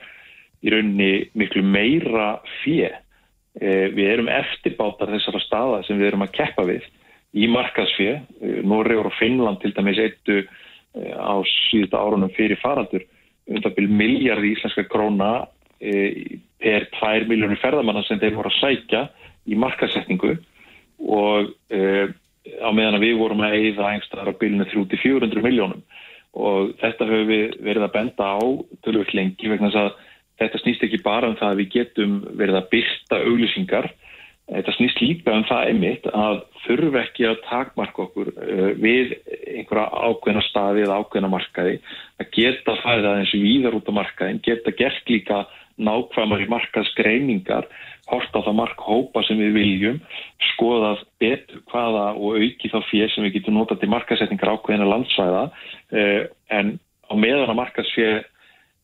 í 0.66 0.74
rauninni 0.74 1.12
miklu 1.38 1.64
meira 1.66 2.36
fjö. 2.62 2.90
E, 3.56 3.72
við 3.96 4.12
erum 4.16 4.30
eftirbátar 4.32 5.14
þessara 5.14 5.42
staða 5.44 5.82
sem 5.88 6.00
við 6.00 6.12
erum 6.12 6.26
að 6.26 6.34
keppa 6.40 6.66
við 6.68 6.88
í 7.36 7.50
markaðsfjö. 7.52 8.16
E, 8.42 8.54
Norrjóður 8.68 9.12
og 9.12 9.18
Finnland 9.20 9.62
til 9.62 9.74
dæmis 9.76 10.02
eittu 10.02 10.42
e, 10.42 10.48
á 11.14 11.36
síðustu 11.70 12.00
árunum 12.00 12.34
fyrir 12.36 12.60
faraldur 12.62 13.06
undanbyrj 13.46 13.92
miljardi 13.94 14.56
íslenska 14.56 14.88
króna 14.90 15.46
per 15.78 16.86
2 16.98 17.28
miljónir 17.30 17.60
ferðamanna 17.62 18.02
sem 18.08 18.18
þeir 18.18 18.34
voru 18.34 18.50
að 18.50 18.56
sækja 18.58 19.02
í 19.46 19.58
markaðsetningu 19.60 20.32
og 21.14 21.52
á 21.70 22.70
meðan 22.74 22.98
að 22.98 23.04
við 23.04 23.20
vorum 23.20 23.44
að 23.46 23.58
eigða 23.60 23.92
einstæðar 23.92 24.32
á 24.34 24.40
bylunu 24.40 24.66
3-400 24.72 25.44
miljónum 25.46 25.84
og 26.36 26.74
þetta 26.82 27.08
höfum 27.12 27.30
við 27.30 27.54
verið 27.68 27.86
að 27.86 27.94
benda 28.00 28.32
á 28.34 28.42
tölvöld 28.88 29.14
lengi 29.14 29.52
vegna 29.52 29.70
þess 29.70 29.82
að 29.84 29.92
þetta 30.42 30.62
snýst 30.64 30.84
ekki 30.88 31.04
bara 31.06 31.30
um 31.32 31.38
það 31.40 31.54
að 31.54 31.62
við 31.62 31.70
getum 31.76 32.18
verið 32.40 32.60
að 32.60 32.70
byrsta 32.74 33.22
auglýsingar. 33.24 33.92
Þetta 34.46 34.76
snýst 34.76 35.00
líka 35.02 35.34
um 35.34 35.46
það 35.50 35.70
einmitt 35.72 36.08
að 36.14 36.42
þurfu 36.68 37.00
ekki 37.02 37.26
að 37.26 37.40
takmarka 37.48 38.04
okkur 38.04 38.30
uh, 38.36 38.72
við 38.78 39.16
einhverja 39.56 39.88
ákveðna 40.06 40.44
staði 40.46 40.84
eða 40.86 41.00
ákveðna 41.02 41.32
markaði. 41.34 41.80
Að 42.22 42.32
geta 42.36 42.76
það 42.84 43.10
eins 43.16 43.34
og 43.34 43.46
víðar 43.46 43.80
út 43.80 43.90
á 43.90 43.98
markaðin 43.98 44.44
geta 44.46 44.76
gert 44.78 45.10
líka 45.10 45.46
nákvæmar 45.82 46.44
í 46.46 46.48
markaðsgreiningar 46.52 47.66
horta 48.10 48.42
á 48.42 48.46
það 48.46 48.58
markhópa 48.60 49.24
sem 49.26 49.40
við 49.42 49.56
viljum, 49.58 50.00
skoðað 50.54 51.02
betur 51.22 51.64
hvaða 51.72 52.06
og 52.14 52.38
auki 52.38 52.72
þá 52.72 52.78
fér 52.92 53.12
sem 53.14 53.26
við 53.26 53.40
getum 53.40 53.58
notað 53.58 53.82
til 53.82 53.92
markasetningar 53.94 54.54
ákveðina 54.54 54.90
landsvæða. 54.92 55.44
Eh, 55.92 56.22
en 56.54 56.78
á 57.10 57.14
meðan 57.18 57.50
að 57.50 57.60
markasfér 57.64 58.18
eh, 58.20 58.26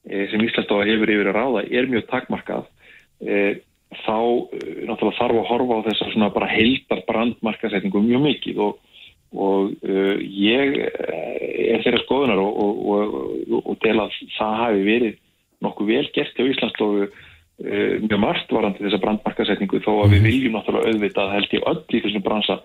sem 0.05 0.45
Íslandsdóða 0.45 0.87
hefur 0.89 1.13
yfir 1.13 1.31
að 1.31 1.37
ráða 1.37 1.65
er 1.69 1.89
mjög 1.91 2.07
takmarkað 2.09 2.69
eh, 3.25 3.59
þá 4.05 4.17
náttúrulega 4.87 5.17
þarf 5.19 5.41
að 5.41 5.49
horfa 5.49 5.79
á 5.81 5.85
þessar 5.89 6.13
svona 6.13 6.31
bara 6.33 6.51
heildar 6.51 7.03
brandmarkasetningu 7.09 8.01
mjög 8.05 8.23
mikið 8.23 8.61
og, 8.63 8.77
og 9.35 9.73
ég 9.83 10.77
er 10.79 11.83
þeirra 11.83 11.99
skoðunar 12.05 12.39
og, 12.39 12.61
og, 12.95 13.17
og 13.59 13.75
del 13.83 13.97
að 13.99 14.15
það 14.37 14.55
hafi 14.61 14.85
verið 14.87 15.19
nokkuð 15.61 15.91
vel 15.91 16.05
gert 16.15 16.39
á 16.39 16.43
Íslandsdóðu 16.47 17.09
Eh, 17.61 17.99
mjög 18.01 18.17
margt 18.17 18.49
varandi 18.49 18.81
þessa 18.81 18.97
brandmarkasetningu 19.03 19.81
þó 19.85 19.91
að 20.01 20.13
við 20.15 20.21
mhm. 20.21 20.25
viljum 20.25 20.55
náttúrulega 20.55 20.93
auðvitað 20.95 21.33
held 21.35 21.51
ég 21.53 21.65
öll 21.69 21.81
í 21.93 21.99
þessum 22.01 22.23
bransa 22.25 22.55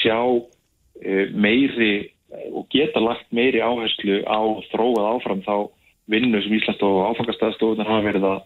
sjá 0.00 0.18
eh, 1.04 1.28
meiri 1.30 1.92
og 2.50 2.66
geta 2.72 2.98
lagt 3.04 3.28
meiri 3.30 3.60
áherslu 3.62 4.24
á 4.26 4.40
þróað 4.72 5.10
áfram 5.12 5.44
þá 5.46 5.54
vinnu 6.12 6.42
sem 6.42 6.56
Íslands 6.58 6.82
og 6.86 6.98
áfangastæðstofunar 7.12 7.88
hafa 7.90 8.06
verið 8.08 8.26
að, 8.28 8.42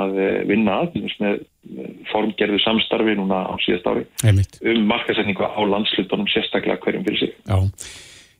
að 0.00 0.20
vinna 0.50 0.76
að 0.84 1.00
með 1.22 1.40
formgerðu 2.10 2.60
samstarfi 2.64 3.16
núna 3.18 3.42
á 3.50 3.54
síðast 3.64 3.90
ári 3.90 4.06
Einmitt. 4.24 4.60
um 4.62 4.86
markasetningu 4.88 5.44
á 5.44 5.60
landslutunum 5.74 6.30
sérstaklega 6.30 6.80
hverjum 6.84 7.04
fyrir 7.08 7.20
sig. 7.24 7.34
Já. 7.44 7.58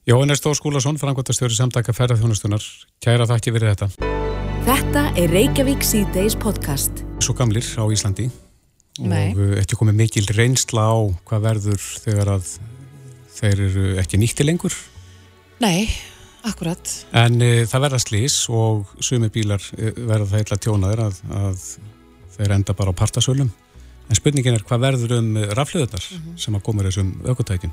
Jóhann 0.09 0.33
Stór 0.35 0.57
Skúlason, 0.57 0.97
frangotastjóri 0.99 1.55
samtaka 1.55 1.93
ferðarþjónustunar. 1.93 2.65
Kæra 3.05 3.27
þakki 3.29 3.53
fyrir 3.55 3.75
þetta. 3.75 3.91
Þetta 4.65 5.03
er 5.21 5.33
Reykjavík 5.35 5.85
C-Days 5.85 6.35
podcast. 6.41 7.05
Svo 7.21 7.35
gamlir 7.37 7.65
á 7.65 7.85
Íslandi 7.93 8.31
Nei. 9.01 9.31
og 9.31 9.39
uh, 9.41 9.53
ekki 9.61 9.79
komið 9.79 10.01
mikil 10.01 10.25
reynsla 10.37 10.89
á 10.89 10.97
hvað 11.29 11.45
verður 11.47 11.85
þegar 12.05 12.33
að 12.35 12.51
þeir 13.37 13.63
eru 13.69 13.85
ekki 14.03 14.21
nýtti 14.21 14.47
lengur. 14.49 14.75
Nei, 15.61 15.89
akkurat. 16.49 16.93
En 17.13 17.41
e, 17.43 17.67
það 17.69 17.87
verða 17.87 18.03
slís 18.03 18.37
og 18.49 18.93
sumi 19.03 19.29
bílar 19.33 19.65
e, 19.77 19.93
verða 19.97 20.31
það 20.33 20.39
eitthvað 20.39 20.63
tjónaður 20.67 21.05
að, 21.09 21.25
að 21.41 21.67
þeir 22.37 22.57
enda 22.57 22.77
bara 22.79 22.95
á 22.95 23.01
partasölum 23.01 23.51
En 24.11 24.19
spurningin 24.19 24.57
er 24.59 24.65
hvað 24.67 24.83
verður 24.83 25.17
um 25.21 25.35
raflöðunar 25.55 26.03
mm 26.03 26.19
-hmm. 26.19 26.39
sem 26.43 26.55
að 26.55 26.63
koma 26.67 26.83
þessum 26.83 27.11
aukotækjum. 27.31 27.73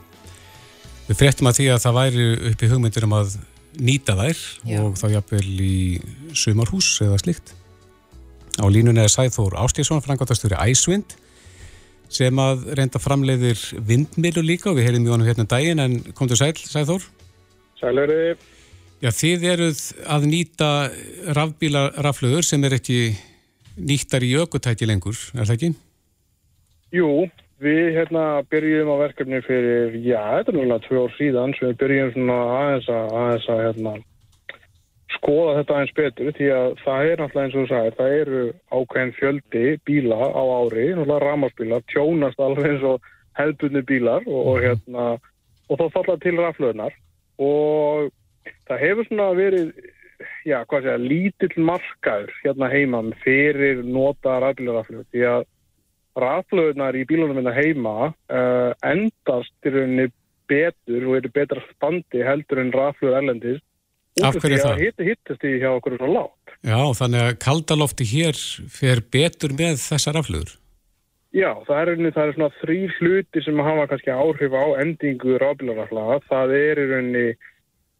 Við 1.07 1.17
fréttum 1.17 1.47
að 1.49 1.57
því 1.57 1.65
að 1.73 1.83
það 1.85 1.97
væri 1.97 2.25
upp 2.51 2.63
í 2.63 2.69
hugmyndir 2.71 3.07
um 3.07 3.15
að 3.17 3.37
nýta 3.77 4.13
þær 4.13 4.37
Já. 4.65 4.81
og 4.81 4.97
þá 5.01 5.07
jafnvel 5.15 5.61
í 5.61 6.01
sumarhús 6.33 6.89
eða 7.01 7.17
slikt. 7.17 7.53
Á 8.61 8.65
línunni 8.69 9.01
er 9.01 9.09
Sæþór 9.09 9.57
Ástíðsson, 9.57 10.01
frangværtastur 10.01 10.53
í 10.53 10.61
Æsvind 10.69 11.17
sem 12.09 12.37
að 12.39 12.69
reynda 12.77 12.99
framleiðir 12.99 13.57
vindmilu 13.81 14.41
líka 14.41 14.69
og 14.69 14.77
við 14.77 14.87
heyrim 14.87 15.05
í 15.05 15.09
honum 15.09 15.27
hérna 15.27 15.43
um 15.43 15.49
daginn 15.49 15.79
en 15.79 16.13
kom 16.13 16.27
til 16.27 16.37
Sæl, 16.37 16.53
Sæþór? 16.53 17.01
Sælverði. 17.81 18.37
Já, 18.97 19.11
þið 19.13 19.43
eruð 19.53 19.81
að 20.09 20.29
nýta 20.31 20.69
rafbíla 21.37 21.89
raflöður 22.01 22.45
sem 22.45 22.63
er 22.65 22.77
ekki 22.79 23.01
nýttar 23.77 24.25
í 24.25 24.31
aukotæki 24.41 24.87
lengur, 24.89 25.19
er 25.37 25.45
það 25.45 25.57
ekki? 25.57 25.69
Jú, 26.97 27.11
Við 27.57 27.95
hérna 27.95 28.23
byrjum 28.53 28.89
á 28.93 28.95
verkefni 29.01 29.39
fyrir, 29.41 29.95
já, 30.05 30.19
þetta 30.37 30.51
er 30.51 30.57
náttúrulega 30.57 30.83
tvö 30.83 30.99
ár 31.01 31.13
síðan 31.17 31.53
sem 31.57 31.71
við 31.71 31.79
byrjum 31.81 32.11
svona 32.13 32.35
aðeins 32.53 32.89
að, 32.93 33.15
aðeins 33.21 33.47
að 33.49 33.61
hérna, 33.63 33.93
skoða 35.15 35.55
þetta 35.57 35.77
aðeins 35.77 35.95
betur 35.97 36.29
því 36.37 36.49
að 36.53 36.67
það 36.83 37.07
er 37.07 37.23
náttúrulega 37.23 37.47
eins 37.47 37.55
og 37.55 37.63
þú 37.63 37.71
sagir, 37.71 37.95
það 37.97 38.13
eru 38.17 38.43
ákveðin 38.77 39.15
fjöldi 39.17 39.63
bíla 39.89 40.19
á 40.21 40.43
ári, 40.59 40.85
náttúrulega 40.91 41.23
rámasbílar, 41.23 41.87
tjónast 41.89 42.45
alveg 42.45 42.69
eins 42.75 42.85
og 42.91 43.09
hefðbunni 43.41 43.83
bílar 43.89 44.29
og, 44.29 44.41
og 44.53 44.61
hérna, 44.61 45.07
og 45.65 45.81
þá 45.81 45.85
falla 45.97 46.17
til 46.21 46.37
raflöðnar 46.37 47.01
og 47.41 48.13
það 48.69 48.83
hefur 48.85 49.09
svona 49.09 49.27
verið, 49.37 49.69
já, 50.47 50.57
hvað 50.65 50.87
segja, 50.87 51.03
lítill 51.03 51.67
markaður 51.69 52.33
hérna 52.43 52.71
heima 52.73 53.03
fyrir 53.23 53.83
nota 53.85 54.39
raflöðaraflöð 54.43 55.05
því 55.13 55.27
að 55.33 55.47
raflöðunar 56.17 56.97
í 56.97 57.05
bílunum 57.09 57.37
minna 57.37 57.53
heima 57.53 57.97
uh, 58.09 58.71
endast 58.81 59.67
í 59.67 59.73
rauninni 59.73 60.09
betur 60.47 61.09
og 61.09 61.17
eru 61.19 61.31
betra 61.35 61.61
standi 61.73 62.23
heldur 62.25 62.63
en 62.63 62.73
raflöður 62.73 63.19
erlendis 63.19 63.63
Af 64.25 64.37
hverju 64.41 64.61
það? 64.61 64.79
Hitti 64.81 65.07
hittast 65.11 65.43
í 65.45 65.57
hjá 65.61 65.69
okkur 65.75 65.97
svona 65.97 66.13
látt. 66.15 66.55
Já, 66.65 66.79
þannig 66.97 67.23
að 67.23 67.35
kaldalofti 67.43 68.07
hér 68.09 68.39
fer 68.73 69.03
betur 69.13 69.53
með 69.57 69.77
þessa 69.83 70.13
raflöður? 70.15 70.55
Já, 71.35 71.51
það 71.67 71.77
er, 71.77 71.89
rauninni, 71.91 72.13
það 72.15 72.23
er 72.29 72.37
svona 72.37 72.55
þrý 72.61 72.77
hluti 72.97 73.43
sem 73.45 73.61
hafa 73.67 73.85
kannski 73.91 74.15
áhrif 74.15 74.55
á 74.57 74.65
endingu 74.81 75.37
raflöðaraflaða. 75.43 76.17
Það 76.31 76.55
er 76.57 76.81
í 76.81 76.87
rauninni, 76.93 77.25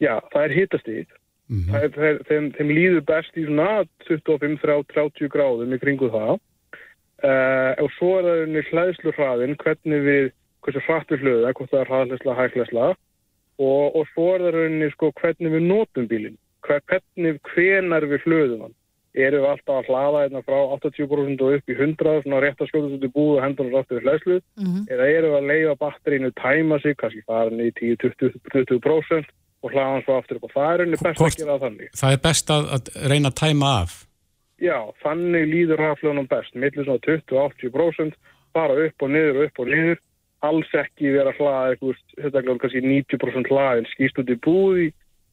já, 0.04 0.20
það 0.34 0.44
er 0.44 0.58
hittast 0.58 0.88
í 0.88 1.00
mm 1.48 1.64
-hmm. 1.64 2.22
þeim, 2.30 2.52
þeim 2.58 2.70
líður 2.70 3.04
best 3.08 3.38
í 3.38 3.46
svona 3.46 3.86
25-30 4.08 5.34
gráðum 5.34 5.74
í 5.74 5.82
kringu 5.82 6.12
það 6.12 6.38
Uh, 7.18 7.74
og 7.82 7.90
svo 7.98 8.12
er 8.20 8.28
það 8.28 8.40
unni 8.44 8.62
hlæðslu 8.68 9.12
hraðin, 9.18 9.56
hvernig 9.58 10.04
við, 10.06 10.26
hversu 10.62 10.82
hratt 10.86 11.10
við 11.10 11.24
hlöða, 11.26 11.54
hvort 11.58 11.72
það 11.72 11.80
er 11.80 11.90
hraðlæsla, 11.90 12.36
hæglæsla 12.38 12.90
og, 13.58 13.96
og 13.98 14.04
svo 14.12 14.26
er 14.36 14.44
það 14.46 14.58
unni 14.68 14.90
sko 14.94 15.10
hvernig 15.18 15.56
við 15.56 15.64
notum 15.66 16.10
bílinn, 16.12 16.36
hvernig, 16.68 17.40
hvenar 17.50 18.06
við 18.12 18.28
hlöðum 18.28 18.68
hann. 18.68 18.76
Erum 19.18 19.42
við 19.42 19.50
alltaf 19.50 19.80
að 19.80 19.90
hlaða 19.90 20.22
einna 20.28 20.44
frá 20.46 20.60
80% 20.76 21.42
og 21.42 21.58
upp 21.58 21.74
í 21.74 21.80
100, 21.80 22.22
svona 22.22 22.44
rétt 22.44 22.62
að 22.62 22.70
skjóta 22.70 22.94
út 23.00 23.10
í 23.10 23.12
búð 23.18 23.34
og 23.40 23.44
hendur 23.48 23.66
hann 23.66 23.74
rátt 23.80 23.96
við 23.96 24.06
hlæðslu, 24.06 24.38
mm 24.38 24.68
-hmm. 24.68 24.86
eða 24.94 25.10
erum 25.16 25.34
við 25.34 25.40
að 25.40 25.50
leiða 25.50 25.76
batterínu, 25.82 26.32
tæma 26.38 26.80
sig, 26.86 26.98
kannski 27.02 27.26
farin 27.26 27.66
í 27.66 27.72
10-20% 27.82 29.26
og 29.64 29.74
hlaða 29.74 29.94
hann 29.94 30.04
svo 30.06 30.18
aftur 30.20 30.40
upp 30.40 30.50
og 30.50 30.54
það 30.54 30.74
er 30.74 30.84
unni 30.86 31.00
best 31.02 31.22
hvort, 31.22 31.38
að 31.38 31.44
gera 31.44 31.62
þannig. 31.64 31.94
Það 31.98 32.16
er 32.16 32.22
best 32.28 32.52
að, 32.54 32.68
að 32.78 32.92
reyna 33.12 33.32
að 33.32 33.40
tæma 33.42 33.72
af? 33.84 33.96
Já, 34.58 34.78
þannig 35.04 35.48
líður 35.52 35.84
raflöðunum 35.84 36.30
best, 36.32 36.56
millir 36.58 36.86
svona 36.86 37.04
20-80%, 37.06 38.16
bara 38.58 38.78
upp 38.88 39.06
og 39.06 39.12
niður 39.14 39.42
og 39.42 39.50
upp 39.50 39.62
og 39.62 39.72
niður, 39.74 40.00
alls 40.46 40.72
ekki 40.78 41.14
vera 41.14 41.34
hlaða 41.38 41.74
eitthvað, 41.74 42.02
þetta 42.22 42.42
er 42.42 42.48
kannski 42.64 42.84
90% 42.86 43.52
hlaðin, 43.54 43.90
skýst 43.94 44.22
út 44.22 44.34
í 44.34 44.40
búði, 44.46 44.88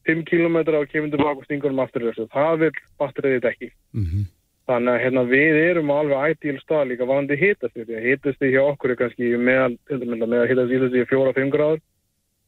5 0.05 0.21
km 0.29 0.57
og 0.77 0.89
kemur 0.91 1.09
tilbaka 1.13 1.41
og 1.41 1.47
stingur 1.47 1.73
um 1.73 1.81
aftur 1.81 2.05
þessu, 2.05 2.27
það 2.33 2.59
vil 2.61 2.71
batteriðið 3.01 3.49
ekki. 3.49 3.69
Mm 3.97 4.05
-hmm. 4.05 4.25
Þannig 4.65 4.93
að 4.93 5.01
hérna, 5.03 5.23
við 5.29 5.55
erum 5.61 5.91
alveg 5.93 6.29
ætíl 6.29 6.59
stað 6.61 6.87
líka 6.89 7.05
vanandi 7.05 7.35
hitast 7.37 7.73
því 7.73 7.97
að 7.97 8.05
hitast 8.09 8.39
því 8.39 8.49
hjá 8.53 8.61
okkur 8.65 8.91
er 8.91 8.99
kannski 9.01 9.37
meðal, 9.37 9.77
með 9.89 10.39
að 10.41 10.49
hitast 10.49 10.95
í 10.95 11.05
4-5 11.09 11.51
gráður, 11.53 11.81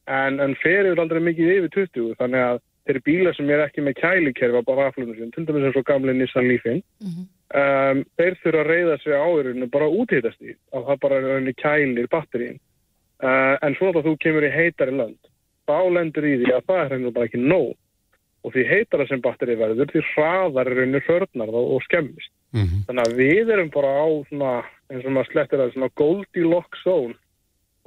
en, 0.08 0.40
en 0.40 0.56
ferur 0.62 1.00
aldrei 1.00 1.20
mikið 1.24 1.54
yfir 1.56 1.72
20, 1.76 2.14
þannig 2.20 2.44
að 2.44 2.60
þeir 2.88 3.00
bílar 3.04 3.36
sem 3.36 3.50
er 3.52 3.64
ekki 3.66 3.84
með 3.84 3.98
kælikerfi 4.00 4.62
á 4.64 4.72
raflunum 4.78 5.16
sin, 5.16 5.32
til 5.34 5.44
dæmis 5.48 5.68
eins 5.68 5.76
og 5.76 5.88
gamle 5.88 6.14
Nissan 6.16 6.48
Leafin 6.48 6.80
mm 6.80 7.10
-hmm. 7.10 7.26
um, 7.60 8.04
þeir 8.16 8.38
þurfa 8.42 8.62
að 8.62 8.70
reyða 8.72 8.96
sig 9.02 9.12
áðurinu 9.12 9.70
bara 9.70 9.92
úthýtast 10.00 10.40
í 10.40 10.54
að 10.72 10.86
það 10.88 11.02
bara 11.04 11.20
er 11.36 11.52
kælir 11.64 12.08
batterín 12.14 12.56
uh, 13.22 13.56
en 13.62 13.76
svona 13.76 14.00
að 14.00 14.08
þú 14.08 14.16
kemur 14.24 14.48
í 14.48 14.56
heitari 14.56 14.96
land 14.96 15.20
þá 15.68 15.78
lendur 15.92 16.24
í 16.24 16.38
því 16.40 16.50
að 16.54 16.66
það 16.68 16.84
er 16.84 16.92
hendur 16.94 17.12
bara 17.12 17.28
ekki 17.28 17.44
nóg 17.44 17.76
og 18.44 18.52
því 18.54 18.64
heitara 18.72 19.06
sem 19.06 19.20
batteri 19.20 19.56
verður 19.58 19.92
því 19.92 20.02
hraðar 20.14 20.70
er 20.70 20.80
henni 20.80 21.00
hörnar 21.08 21.48
og 21.52 21.82
skemmist 21.84 22.32
mm 22.52 22.64
-hmm. 22.64 22.82
þannig 22.86 23.04
að 23.06 23.16
við 23.22 23.50
erum 23.52 23.70
bara 23.70 23.90
á 24.04 24.06
svona, 24.28 24.52
eins 24.90 25.04
og 25.04 25.12
maður 25.12 25.30
slettir 25.32 25.60
að 25.60 25.72
svona 25.72 25.90
Goldilocks 25.94 26.82
zone 26.84 27.14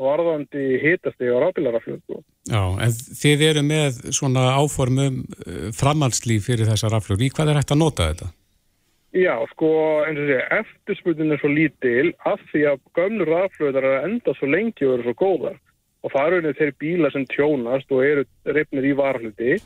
varðandi 0.02 0.68
hitast 0.82 1.22
í 1.22 1.30
á 1.30 1.38
rafbílaraflöðu. 1.46 2.22
Já, 2.50 2.62
en 2.82 2.94
þið 3.22 3.48
eru 3.48 3.64
með 3.66 4.04
svona 4.18 4.52
áformum 4.58 5.24
uh, 5.24 5.66
framhalslíf 5.78 6.48
fyrir 6.50 6.70
þessa 6.70 6.92
raflöður. 6.92 7.28
Í 7.28 7.34
hvað 7.36 7.54
er 7.54 7.62
hægt 7.62 7.76
að 7.76 7.84
nota 7.84 8.12
þetta? 8.12 8.32
Já, 9.12 9.34
sko, 9.52 9.70
eins 10.08 10.22
og 10.24 10.30
sé, 10.30 10.38
eftirsputnin 10.56 11.36
er 11.36 11.42
svo 11.42 11.50
lítil 11.52 12.14
af 12.30 12.40
því 12.54 12.62
að 12.72 12.84
gömlu 12.96 13.28
raflöðar 13.28 13.84
er 13.84 13.98
að 13.98 14.06
enda 14.08 14.36
svo 14.38 14.48
lengi 14.48 14.88
og 14.88 14.94
eru 14.96 15.08
svo 15.10 15.16
góðar. 15.20 15.58
Og 16.02 16.14
það 16.14 16.38
eru 16.38 16.54
þeir 16.58 16.72
bíla 16.82 17.12
sem 17.14 17.26
tjónast 17.30 17.92
og 17.92 18.06
eru 18.06 18.24
reyfnir 18.48 18.88
í 18.88 18.94
varhluti, 18.98 19.58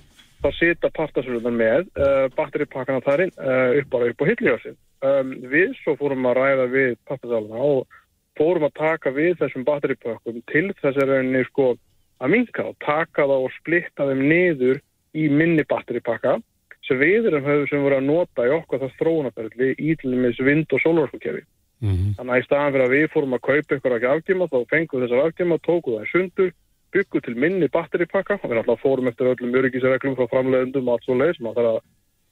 þá 0.41 0.49
sita 0.57 0.89
partasöluðan 0.97 1.59
með 1.61 1.85
uh, 1.93 2.25
batteripakkana 2.35 3.05
þarinn 3.05 3.31
uh, 3.37 3.77
upp 3.79 3.95
á, 3.95 3.97
á 4.01 4.23
hillíðarsinn. 4.31 4.79
Um, 5.05 5.31
við 5.51 5.77
svo 5.83 5.93
fórum 5.99 6.25
að 6.25 6.37
ræða 6.39 6.65
við 6.73 6.97
partasáluna 7.05 7.61
og 7.69 8.01
fórum 8.39 8.67
að 8.67 8.77
taka 8.79 9.13
við 9.15 9.37
þessum 9.41 9.65
batteripökkum 9.67 10.41
til 10.51 10.67
þess 10.81 10.97
að 10.97 11.09
rauninni 11.11 11.43
sko 11.49 11.75
að 12.23 12.31
minka 12.31 12.67
og 12.69 12.75
taka 12.83 13.25
það 13.25 13.45
og 13.47 13.55
splitta 13.59 14.07
þeim 14.09 14.23
niður 14.29 14.81
í 15.15 15.29
minni 15.31 15.65
batteripakka 15.67 16.37
sem 16.85 16.99
við 17.01 17.29
erum 17.31 17.47
höfum 17.47 17.69
sem 17.69 17.83
voru 17.83 17.97
að 17.99 18.09
nota 18.09 18.45
í 18.45 18.53
okkar 18.55 18.83
það 18.83 18.97
þróunaferðli 18.99 19.69
í 19.79 19.95
til 19.99 20.11
dæmis 20.13 20.41
vind- 20.47 20.75
og 20.75 20.83
sólorfukefi. 20.83 21.41
Mm 21.81 21.91
-hmm. 21.91 22.11
Þannig 22.17 22.33
að 22.33 22.39
í 22.41 22.45
staðan 22.45 22.73
fyrir 22.73 22.85
að 22.85 22.95
við 22.95 23.07
fórum 23.13 23.35
að 23.35 23.45
kaupa 23.49 23.75
ykkur 23.75 23.95
ekki 23.95 24.11
afgjema 24.11 24.51
þá 24.51 24.59
fengum 24.69 25.01
þessar 25.01 25.25
afgjema, 25.25 25.57
tókuð 25.65 25.95
það 25.95 26.05
í 26.05 26.11
sundur, 26.11 26.51
byggum 26.93 27.21
til 27.21 27.35
minni 27.35 27.67
batteripakka 27.67 28.39
og 28.39 28.49
við 28.49 28.55
náttúrulega 28.57 28.83
fórum 28.85 29.07
eftir 29.09 29.31
öllum 29.31 29.57
öryggisreglum 29.59 30.15
frá 30.15 30.25
framleiðendum 30.31 30.87
og 30.87 30.93
allt 30.93 31.05
svo 31.05 31.15
leiðis, 31.19 31.41
maður 31.41 31.55
þarf 31.55 31.75
að 31.75 31.81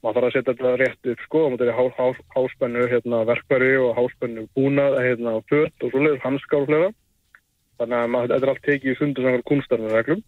maður 0.04 0.18
þarf 0.18 0.28
að 0.28 0.34
setja 0.36 0.52
þetta 0.52 0.74
rétt 0.80 1.10
upp 1.12 1.24
sko, 1.24 1.42
maður 1.48 1.70
þarf 1.70 1.80
að 1.80 1.96
há, 1.96 2.04
há, 2.04 2.26
háspennu 2.36 2.84
hérna, 2.92 3.22
verkværi 3.30 3.72
og 3.80 3.96
háspennu 3.96 4.44
búnað 4.58 5.00
hérna, 5.00 5.34
fött 5.48 5.86
og 5.86 5.94
svoleiður, 5.94 6.22
hanskar 6.26 6.60
og 6.60 6.70
fleira. 6.70 6.92
Þannig 7.80 7.98
að 7.98 8.10
maður, 8.14 8.32
þetta 8.34 8.46
er 8.46 8.52
allt 8.52 8.64
tekið 8.68 8.92
í 8.92 9.34
er 9.34 9.46
kunstarnarreglum 9.50 10.24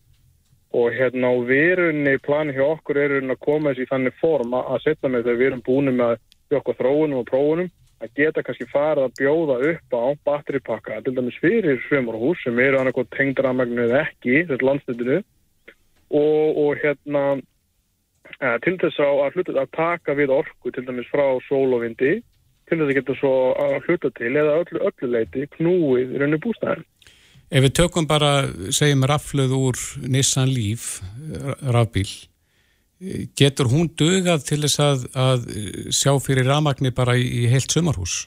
og 0.77 0.93
hérna 0.93 1.31
á 1.31 1.35
verunni 1.47 2.17
plani 2.19 2.55
hjá 2.57 2.65
okkur 2.67 2.99
er 2.99 3.15
að 3.21 3.39
koma 3.41 3.73
þessi 3.73 3.91
þannig 3.91 4.17
form 4.21 4.57
að 4.59 4.81
setja 4.85 5.09
með 5.09 5.29
þegar 5.29 5.39
við 5.39 5.47
erum 5.51 5.62
búin 5.69 5.93
með 5.95 6.17
okkur 6.59 6.79
þróunum 6.81 7.21
og 7.21 7.29
prófunum 7.31 7.71
að 8.03 8.12
geta 8.19 8.43
kannski 8.45 8.67
farið 8.69 9.07
að 9.07 9.15
bjóða 9.21 9.57
upp 9.71 9.97
á 9.97 10.05
batteripakka, 10.29 11.01
til 11.05 11.15
dæmis 11.17 11.39
fyrir 11.41 11.81
svömmarhús 11.87 12.43
sem 12.45 12.59
eru 12.61 12.81
annarkoð 12.81 13.09
tengdramagnu 13.17 13.87
eða 13.87 14.03
ekki, 14.05 14.43
þetta 14.51 14.69
landstættinu 14.69 15.21
og, 16.11 16.61
og 16.61 16.83
hérna 16.83 17.23
til 18.64 18.75
þess 18.81 19.01
að, 19.01 19.37
hluta, 19.37 19.55
að 19.62 19.70
taka 19.77 20.16
við 20.18 20.33
orku 20.35 20.72
til 20.75 20.85
dæmis 20.85 21.09
frá 21.12 21.25
sól 21.49 21.72
og 21.77 21.87
vindi 21.87 22.18
til 22.66 22.79
þess 22.81 22.90
að 22.90 22.96
geta 22.99 23.16
svo 23.20 23.33
að 23.62 23.77
hluta 23.87 24.11
til 24.18 24.33
eða 24.35 24.61
öllu, 24.61 24.83
öllu 24.90 25.11
leiti 25.12 25.46
knúið 25.57 26.14
í 26.14 26.20
rauninu 26.20 26.42
bústæðin. 26.44 26.87
Ef 27.46 27.62
við 27.62 27.75
tökum 27.79 28.09
bara, 28.11 28.49
segjum 28.75 29.07
rafluð 29.07 29.53
úr 29.55 29.83
Nissan 30.11 30.51
Leaf, 30.51 30.96
rafbíl, 31.62 32.09
getur 33.38 33.70
hún 33.70 33.92
dögað 33.94 34.49
til 34.49 34.62
þess 34.64 34.83
að, 34.83 35.05
að 35.14 35.44
sjá 35.94 36.16
fyrir 36.25 36.49
rafmagni 36.51 36.90
bara 36.96 37.14
í, 37.14 37.22
í 37.22 37.53
heilt 37.53 37.70
sömarhús? 37.70 38.25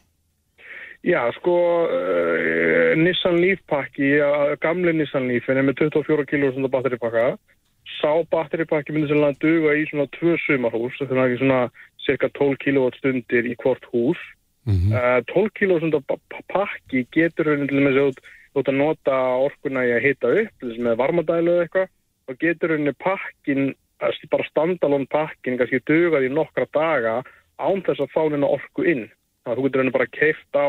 Já, 1.04 1.20
sko, 1.36 1.58
uh, 1.88 2.96
Nissan 3.00 3.42
Leaf 3.44 3.60
pakki, 3.68 4.16
gamle 4.64 4.96
Nissan 4.96 5.28
Leaf 5.28 5.52
er 5.52 5.62
með 5.68 5.84
24 5.90 6.28
kg 6.32 6.72
batteripakka 6.72 7.34
sá 8.00 8.12
batteripakki 8.32 8.96
myndi 8.96 9.12
sem 9.12 9.24
að 9.24 9.40
duga 9.44 9.76
í 9.78 9.86
svona 9.90 10.08
tvö 10.16 10.36
sumarhús, 10.46 10.98
þetta 11.00 11.16
er 11.16 11.24
ekki 11.26 11.40
svona 11.42 11.62
cirka 12.06 12.30
12 12.40 12.60
kW 12.64 12.90
stundir 12.98 13.50
í 13.50 13.56
hvort 13.62 13.86
hús. 13.94 14.20
Mm 14.68 14.76
-hmm. 14.76 14.92
uh, 14.94 15.20
12 15.32 15.50
kW 15.58 16.02
pakki 16.54 17.06
getur 17.16 17.48
raunin 17.48 17.68
til 17.68 17.84
þess 17.86 18.02
að 18.04 18.22
þú 18.54 18.60
ert 18.60 18.72
að 18.72 18.82
nota 18.82 19.16
orkuna 19.48 19.86
í 19.86 19.92
að 19.96 20.06
hita 20.06 20.34
upp, 20.44 20.56
með 20.86 21.00
varmadælu 21.02 21.52
eða 21.54 21.64
eitthvað, 21.66 21.90
og 22.28 22.40
getur 22.44 22.70
raunin 22.74 23.00
pakkin, 23.00 23.76
bara 24.32 24.50
standalón 24.50 25.08
pakkin, 25.08 25.58
kannski 25.58 25.82
dugað 25.86 26.28
í 26.28 26.34
nokkra 26.34 26.66
daga 26.74 27.24
án 27.60 27.84
þess 27.86 28.04
að 28.04 28.14
fá 28.14 28.22
hennar 28.26 28.56
orku 28.58 28.84
inn. 28.84 29.06
Þannig 29.44 29.54
að 29.54 29.58
þú 29.58 29.66
getur 29.66 29.80
raunin 29.80 29.98
bara 29.98 30.14
keift 30.20 30.54
á 30.56 30.68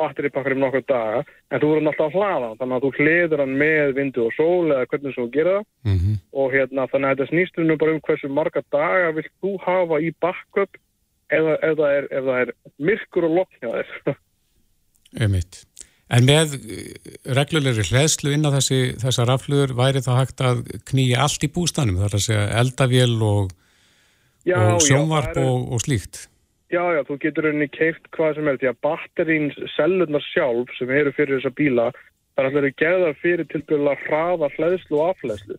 batteripakkar 0.00 0.56
um 0.56 0.62
nokkur 0.64 0.84
daga 0.88 1.22
en 1.50 1.60
þú 1.62 1.70
verður 1.70 1.90
alltaf 1.92 2.06
að 2.08 2.16
hlaða 2.18 2.50
þannig 2.58 2.76
að 2.76 2.84
þú 2.86 2.90
hliður 2.98 3.42
hann 3.44 3.56
með 3.62 3.94
vindu 4.00 4.26
og 4.26 4.34
sól 4.36 4.66
eða 4.74 4.86
hvernig 4.90 5.16
þú 5.18 5.26
gerir 5.36 5.52
það 5.58 5.64
Mm 5.84 5.98
-hmm. 5.98 6.16
og 6.40 6.52
hérna 6.52 6.88
þannig 6.92 7.08
að 7.08 7.16
þetta 7.16 7.30
snýstur 7.32 7.64
nú 7.68 7.76
bara 7.80 7.94
um 7.94 8.00
hversu 8.06 8.28
marga 8.28 8.62
daga 8.72 9.12
vilt 9.16 9.32
þú 9.42 9.50
hafa 9.64 9.96
í 10.00 10.10
backup 10.20 10.72
það- 11.30 11.60
ef, 11.62 11.74
það, 11.78 11.90
er, 11.98 12.04
er 12.50 12.52
myrkur 12.78 13.24
og 13.24 13.34
lokn 13.38 13.56
hjá 13.62 13.70
þér 13.78 14.16
Einmitt. 15.20 15.64
En 16.10 16.24
með 16.26 16.54
eh, 16.58 16.94
reglulegri 17.38 17.84
hleðslu 17.86 18.32
inn 18.34 18.46
á 18.46 18.50
þessi, 18.56 18.96
þessar 18.98 19.28
raflugur 19.30 19.74
væri 19.78 20.02
það 20.02 20.18
hægt 20.20 20.40
að 20.42 20.62
knýja 20.90 21.22
allt 21.22 21.44
í 21.46 21.50
bústanum, 21.54 22.00
þar 22.02 22.16
að 22.18 22.24
segja 22.26 22.46
eldavél 22.62 23.22
og, 23.22 23.52
og 24.56 24.80
sjónvarp 24.82 25.36
og, 25.38 25.72
og 25.72 25.80
slíkt. 25.84 26.24
Já, 26.70 26.84
já, 26.94 27.00
þú 27.02 27.16
getur 27.18 27.48
henni 27.48 27.66
keift 27.66 28.04
hvað 28.14 28.36
sem 28.36 28.48
er 28.48 28.58
því 28.60 28.68
að 28.70 28.80
batterín 28.86 29.48
sellunar 29.74 30.22
sjálf 30.22 30.70
sem 30.78 30.90
eru 30.94 31.10
fyrir 31.16 31.40
þessa 31.40 31.50
bíla 31.58 31.86
þar 32.38 32.46
ætlar 32.46 32.66
eru 32.68 32.76
geðar 32.78 33.16
fyrir 33.18 33.48
til 33.50 33.62
byrjulega 33.66 34.04
hraða 34.06 34.50
hlæðslu 34.54 35.00
og 35.00 35.08
afhlæðslu. 35.10 35.56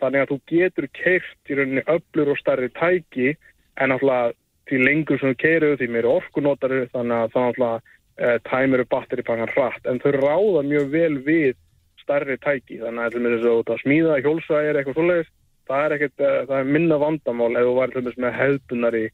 Þannig 0.00 0.24
að 0.24 0.30
þú 0.30 0.38
getur 0.54 0.88
keift 0.96 1.52
í 1.52 1.58
rauninni 1.58 1.84
öflur 1.92 2.32
og 2.32 2.40
starri 2.40 2.70
tæki 2.72 3.34
en 3.76 3.92
alltaf 3.96 4.32
því 4.70 4.80
lengur 4.86 5.20
sem 5.20 5.34
þú 5.34 5.40
keirir 5.44 5.76
því 5.76 5.90
meiri 5.92 6.12
orkunótaru 6.14 6.82
þannig 6.94 7.16
að 7.18 7.36
það 7.36 7.48
alltaf 7.50 7.94
e, 8.16 8.34
tæmir 8.48 8.86
batteripangan 8.96 9.52
hratt 9.52 9.92
en 9.92 10.00
þau 10.00 10.12
ráða 10.16 10.66
mjög 10.72 10.90
vel 10.94 11.14
við 11.26 11.56
starri 12.00 12.40
tæki 12.40 12.80
þannig 12.80 13.06
að 13.06 13.16
þess 13.28 13.48
að 13.50 13.62
þú 13.68 13.80
smíða 13.84 14.20
hjólsæðir 14.24 14.80
eitthvað 14.80 15.00
svoleiðis 15.00 15.32
það 15.68 15.84
er, 15.84 15.94
ekkit, 15.98 16.16
e, 16.16 16.30
það 16.48 16.58
er 16.62 16.76
minna 16.78 17.00
vandamál 17.02 17.50
ef 17.60 17.68
þú 17.68 18.04
þess 18.08 18.22
með 18.24 18.38
hefðbunari 18.40 19.08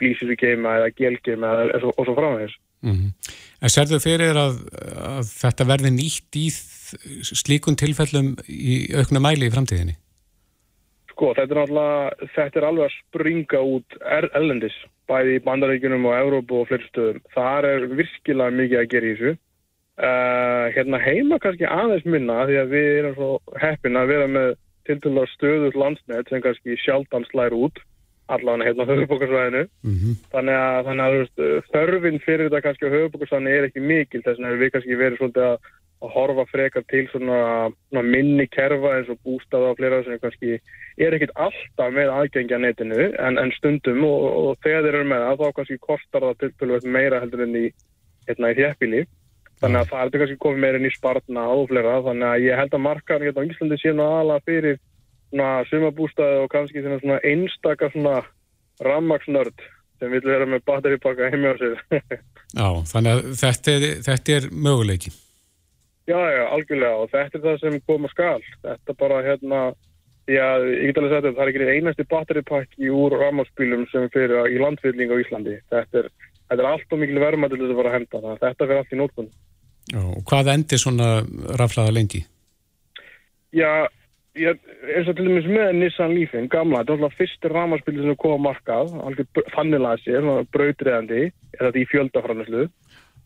glísir 0.00 0.32
í 0.32 0.38
geima 0.40 0.78
eða 0.80 0.94
gelgeima 0.96 1.52
eða 1.66 1.92
og 1.94 2.02
svo 2.06 2.16
framvegis. 2.16 2.56
Mm 2.86 3.12
En 3.58 3.72
serðu 3.72 3.98
fyrir 4.02 4.36
að, 4.38 4.60
að 5.02 5.30
þetta 5.32 5.64
verði 5.66 5.90
nýtt 5.94 6.36
í 6.38 6.46
slíkun 7.26 7.78
tilfellum 7.78 8.36
í 8.46 8.84
auknu 8.94 9.22
mæli 9.22 9.48
í 9.48 9.54
framtíðinni? 9.54 9.96
Sko, 11.10 11.32
þetta 11.34 11.56
er 11.56 11.58
náttúrulega, 11.58 12.28
þetta 12.36 12.60
er 12.60 12.68
alveg 12.68 12.86
að 12.86 12.94
springa 13.00 13.64
út 13.66 13.98
er, 14.18 14.28
ellendis, 14.38 14.76
bæði 15.10 15.34
í 15.40 15.42
bandaríkunum 15.48 16.06
og 16.06 16.14
Európu 16.20 16.60
og 16.60 16.70
fleiri 16.70 16.86
stöðum. 16.86 17.20
Það 17.34 17.68
er 17.72 17.86
virkilega 17.98 18.56
mikið 18.60 18.82
að 18.82 18.90
gera 18.94 19.10
í 19.10 19.18
þessu. 19.18 19.34
Uh, 19.98 20.64
hérna 20.76 21.02
heima 21.02 21.40
kannski 21.42 21.66
aðeins 21.66 22.04
minna 22.06 22.44
því 22.46 22.58
að 22.60 22.74
við 22.76 22.88
erum 23.00 23.14
svo 23.16 23.30
heppin 23.58 23.98
að 23.98 24.12
vera 24.12 24.28
með 24.30 24.52
tildulega 24.86 25.32
stöðut 25.32 25.78
landsnet 25.82 26.30
sem 26.30 26.44
kannski 26.44 26.78
sjaldan 26.78 27.26
slær 27.32 27.56
út 27.58 27.82
allan 28.34 28.62
hérna 28.64 28.84
á 28.84 28.90
höfubókarsvæðinu. 28.90 29.64
Mm 29.82 30.14
Þannig 30.32 30.56
að, 30.60 30.78
þannig 30.86 31.04
að 31.04 31.16
veist, 31.16 31.42
þörfin 31.72 32.22
fyrir 32.24 32.48
þetta 32.48 32.64
kannski 32.66 32.88
á 32.88 32.94
höfubókarsvæðinu 32.94 33.52
er 33.56 33.68
ekki 33.68 33.82
mikil 33.84 34.22
þess 34.22 34.38
vegna 34.38 34.48
hefur 34.52 34.62
við 34.62 34.72
kannski 34.74 34.98
verið 35.02 35.20
svolítið 35.20 35.46
að, 35.48 35.68
að 35.98 36.12
horfa 36.14 36.44
frekar 36.52 36.84
til 36.92 37.04
svona, 37.12 37.38
svona 37.90 38.04
minni 38.06 38.46
kerfa 38.52 38.94
eins 38.96 39.12
og 39.12 39.20
bústaða 39.26 39.72
og 39.72 39.78
fleira 39.80 40.02
sem 40.06 40.20
kannski 40.22 40.58
er 40.98 41.16
ekkit 41.16 41.34
alltaf 41.34 41.94
með 41.94 42.12
aðgengja 42.14 42.58
netinu 42.62 43.08
en, 43.18 43.38
en 43.38 43.54
stundum 43.56 44.04
og, 44.06 44.26
og 44.42 44.50
þegar 44.66 44.84
þeir 44.86 44.98
eru 45.00 45.12
með 45.12 45.24
það 45.26 45.40
þá 45.40 45.56
kannski 45.60 45.78
kostar 45.88 46.26
það 46.28 46.42
tilfelluvert 46.44 46.90
meira 46.98 47.22
heldur 47.22 47.46
en 47.46 47.56
í, 47.56 47.64
hérna, 48.28 48.52
í 48.52 48.60
þjæppili. 48.60 49.06
Þannig 49.58 49.80
að 49.80 49.88
það 49.90 50.00
er 50.00 50.06
þetta 50.06 50.20
kannski 50.22 50.42
komið 50.44 50.60
meira 50.62 50.78
inn 50.78 50.86
í 50.86 50.94
spartna 50.94 51.48
og 51.50 51.64
fleira 51.72 51.96
þannig 52.06 52.28
að 52.28 52.44
ég 52.46 52.60
held 52.60 52.76
að 52.76 52.84
markaðan 52.84 53.26
hérna 53.26 53.42
á 53.42 53.48
Íslandi 53.48 53.78
sé 53.80 53.94
nú 53.94 54.04
aðalega 54.06 54.46
fyrir 54.46 54.78
sumabústaði 55.68 56.44
og 56.44 56.50
kannski 56.52 56.82
svona, 56.82 57.00
svona 57.02 57.18
einstaka 57.26 57.90
svona 57.92 58.22
rammaksnörd 58.84 59.66
sem 59.98 60.12
vil 60.14 60.22
vera 60.24 60.46
með 60.46 60.62
batteripakka 60.68 61.30
heimja 61.32 61.54
á 61.54 61.56
sér. 61.58 61.80
Já, 62.58 62.68
þannig 62.92 63.10
að 63.12 63.26
þetta 63.40 63.74
er, 63.74 63.86
þetta 64.06 64.36
er 64.38 64.46
möguleiki. 64.52 65.10
já, 66.08 66.16
já, 66.32 66.44
algjörlega 66.48 67.02
og 67.02 67.10
þetta 67.12 67.36
er 67.36 67.42
það 67.44 67.58
sem 67.60 67.80
koma 67.84 68.08
skal. 68.08 68.38
Þetta 68.64 68.94
bara 68.96 69.18
hérna, 69.26 69.58
því 70.24 70.38
að 70.40 70.64
ég 70.70 70.86
get 70.88 71.00
alveg 71.02 71.12
sagt 71.12 71.26
að 71.28 71.36
það 71.36 71.42
er 71.44 71.50
ekki 71.52 71.74
einasti 71.74 72.06
batteripakki 72.08 72.88
úr 72.94 73.18
rammaksbílum 73.20 73.84
sem 73.92 74.08
fyrir 74.14 74.48
í 74.48 74.62
landfylling 74.62 75.12
á 75.12 75.20
Íslandi. 75.20 75.58
Þetta 75.68 76.00
er, 76.00 76.08
þetta 76.48 76.62
er 76.62 76.70
allt 76.70 76.96
og 76.96 77.02
mikil 77.02 77.20
verma 77.20 77.50
til 77.52 77.60
þess 77.60 77.74
að 77.74 77.82
fara 77.82 77.92
að 77.92 77.98
henda. 77.98 78.34
Þetta 78.46 78.70
fyrir 78.70 78.80
allt 78.80 78.96
í 78.96 79.02
nótkunn. 79.02 79.30
Já, 79.92 80.00
og 80.00 80.24
hvað 80.28 80.52
endir 80.54 80.80
svona 80.80 81.10
raflaða 81.60 81.92
lengi? 81.98 82.24
Já, 83.56 83.88
ég, 84.38 84.62
eins 84.94 85.08
og 85.10 85.16
til 85.18 85.28
dæmis 85.28 85.48
með 85.50 85.72
Nissan 85.78 86.14
Leafin, 86.14 86.48
gamla, 86.52 86.82
þetta 86.82 86.94
er 86.94 86.98
alltaf 86.98 87.18
fyrsti 87.18 87.52
ramaspili 87.52 88.04
sem 88.04 88.18
kom 88.20 88.38
á 88.38 88.46
markað, 88.48 88.94
fannilega 89.54 90.00
sér, 90.02 90.22
svona 90.22 90.46
brautriðandi, 90.54 91.28
er 91.58 91.64
þetta 91.66 91.82
í 91.82 91.88
fjöldaframlæslu 91.92 92.66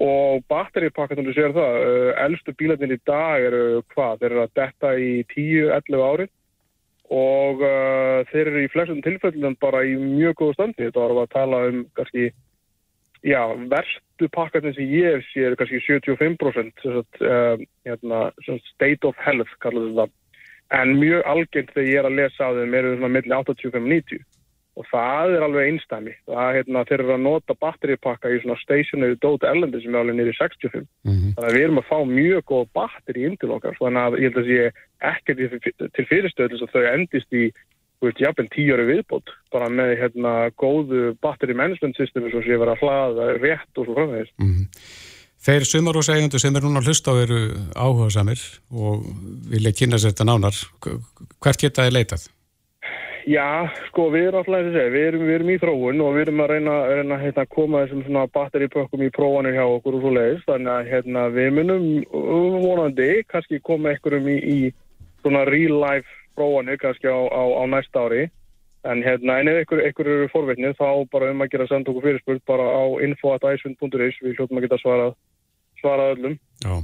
og 0.03 0.44
batteripakkatum 0.51 1.27
þú 1.29 1.35
sér 1.37 1.53
það, 1.57 1.81
uh, 1.87 2.12
elstu 2.25 2.55
bílarnir 2.59 2.96
í 2.96 3.03
dag 3.07 3.48
eru 3.48 3.83
hvað, 3.92 4.22
þeir 4.22 4.31
eru 4.31 4.44
að 4.44 4.55
detta 4.59 4.94
í 4.98 5.11
10-11 5.35 6.07
ári. 6.07 6.29
Og 7.12 7.61
uh, 7.61 8.22
þeir 8.31 8.48
eru 8.48 8.62
í 8.64 8.70
flestum 8.72 9.03
tilfellum 9.05 9.59
bara 9.61 9.83
í 9.85 9.98
mjög 10.01 10.38
góðu 10.40 10.57
standi, 10.57 10.88
þetta 10.88 11.05
var 11.05 11.20
að 11.22 11.35
tala 11.37 11.66
um 11.68 11.85
kannski 11.98 12.33
Já, 13.22 13.38
verstu 13.70 14.27
pakkarnir 14.35 14.72
sem 14.75 14.88
ég 14.90 15.20
sé 15.29 15.44
eru 15.46 15.55
kannski 15.55 15.79
75% 15.85 16.81
sem 16.83 16.96
sagt, 16.96 17.20
uh, 17.22 17.61
hérna, 17.87 18.25
sem 18.42 18.59
state 18.72 19.07
of 19.07 19.14
health 19.22 19.53
kallar 19.62 19.85
þetta 19.92 20.09
en 20.72 20.94
mjög 20.98 21.26
algengt 21.28 21.72
þegar 21.74 21.90
ég 21.90 22.00
er 22.00 22.08
að 22.08 22.18
lesa 22.20 22.48
á 22.48 22.56
þeim 22.56 22.78
eru 22.78 22.94
svona 22.96 23.14
milli 23.16 23.37
85-90 23.38 24.22
og 24.72 24.87
það 24.88 25.35
er 25.37 25.44
alveg 25.44 25.68
einstæmi 25.68 26.14
það 26.24 26.54
hérna 26.56 26.85
þeir 26.88 27.02
eru 27.02 27.14
að 27.16 27.24
nota 27.26 27.56
batteripakka 27.61 28.30
í 28.32 28.38
svona 28.40 28.56
stationary 28.62 29.18
dót 29.20 29.44
elendi 29.44 29.82
sem 29.82 29.92
er 29.92 30.00
alveg 30.00 30.32
í 30.32 30.38
65 30.38 30.87
Mm 31.04 31.18
þannig 31.32 31.48
að 31.48 31.56
við 31.56 31.64
erum 31.66 31.80
að 31.80 31.88
fá 31.88 31.98
mjög 32.08 32.42
góð 32.50 32.64
batteri 32.76 33.26
inn 33.26 33.37
til 33.40 33.52
okkar. 33.54 33.76
Þannig 33.78 34.02
að 34.02 34.16
ég 34.20 34.26
held 34.26 34.40
að 34.40 34.48
sé 34.48 34.64
ekkert 35.12 35.92
til 35.96 36.04
fyrirstöðlis 36.11 36.64
að 36.66 36.74
þau 36.74 36.82
endist 36.92 37.37
í 37.37 37.44
jafnvel 38.20 38.48
tíu 38.52 38.76
viðbót. 38.88 39.32
Bara 39.54 39.70
með 39.72 39.94
hérna 40.00 40.32
góðu 40.61 41.14
battery 41.22 41.54
management 41.54 41.96
systemi 41.96 42.32
svo 42.32 42.42
sé 42.44 42.58
vera 42.58 42.76
að 42.76 42.85
hlaða 42.85 43.28
rétt 43.38 43.80
og 43.80 43.88
svo 43.88 43.96
framvegis. 43.96 44.35
Mm 44.42 44.68
Þeir 45.42 45.64
sumarúsægjandu 45.66 46.38
sem 46.38 46.55
er 46.55 46.62
núna 46.62 46.78
að 46.78 46.92
hlusta 46.92 47.11
á 47.11 47.18
eru 47.18 47.38
áhuga 47.74 48.12
samir 48.14 48.42
og 48.70 49.02
vilja 49.50 49.72
kynna 49.74 49.98
sér 49.98 50.12
þetta 50.12 50.26
nánar. 50.28 50.59
Hvert 51.42 51.64
geta 51.64 51.87
þið 51.88 51.96
leitað? 51.96 52.26
Já, 53.26 53.70
sko, 53.88 54.09
við 54.11 54.28
erum 54.28 54.40
alltaf 54.40 54.55
að 54.59 54.68
segja, 54.74 54.90
við 54.90 55.16
við 55.18 55.33
erum 55.37 55.50
í 55.50 55.57
þróun 55.62 56.02
og 56.02 56.14
við 56.14 56.22
erum 56.24 56.42
að 56.42 56.52
reyna, 56.52 56.76
reyna 56.90 57.18
hérna, 57.20 57.42
að 57.42 57.50
koma 57.55 57.83
þessum 57.83 58.05
svona 58.07 58.24
batteripökkum 58.35 59.02
í 59.07 59.11
prófanir 59.14 59.55
hjá 59.59 59.62
okkur 59.66 59.98
og 59.98 60.02
svo 60.02 60.12
leiðis, 60.14 60.44
þannig 60.46 60.72
að 60.72 60.90
hérna, 60.90 61.24
við 61.37 61.50
munum 61.59 61.88
vonandi 62.62 63.09
kannski 63.31 63.61
koma 63.62 63.92
einhverjum 63.92 64.31
í, 64.31 64.37
í 64.42 64.59
svona 65.22 65.44
real 65.50 65.78
life 65.83 66.18
prófanir 66.38 66.78
kannski 66.83 67.11
á, 67.11 67.18
á, 67.31 67.42
á 67.42 67.62
næsta 67.70 68.07
ári, 68.07 68.24
en 68.90 69.02
hérna, 69.07 69.38
en 69.38 69.52
ef 69.52 69.61
einhver, 69.62 69.85
einhver 69.87 70.14
eru 70.16 70.31
forveitnið 70.35 70.78
þá 70.78 70.88
bara 71.14 71.31
um 71.31 71.46
að 71.46 71.52
gera 71.55 71.68
að 71.68 71.76
senda 71.76 71.94
okkur 71.94 72.09
fyrirspurt 72.09 72.46
bara 72.50 72.66
á 72.74 72.83
info.isund.is, 73.07 74.18
við 74.22 74.35
hljóttum 74.35 74.59
að 74.59 74.66
geta 74.66 74.83
svarað, 74.83 75.14
svarað 75.83 76.16
öllum. 76.16 76.38
Já. 76.62 76.75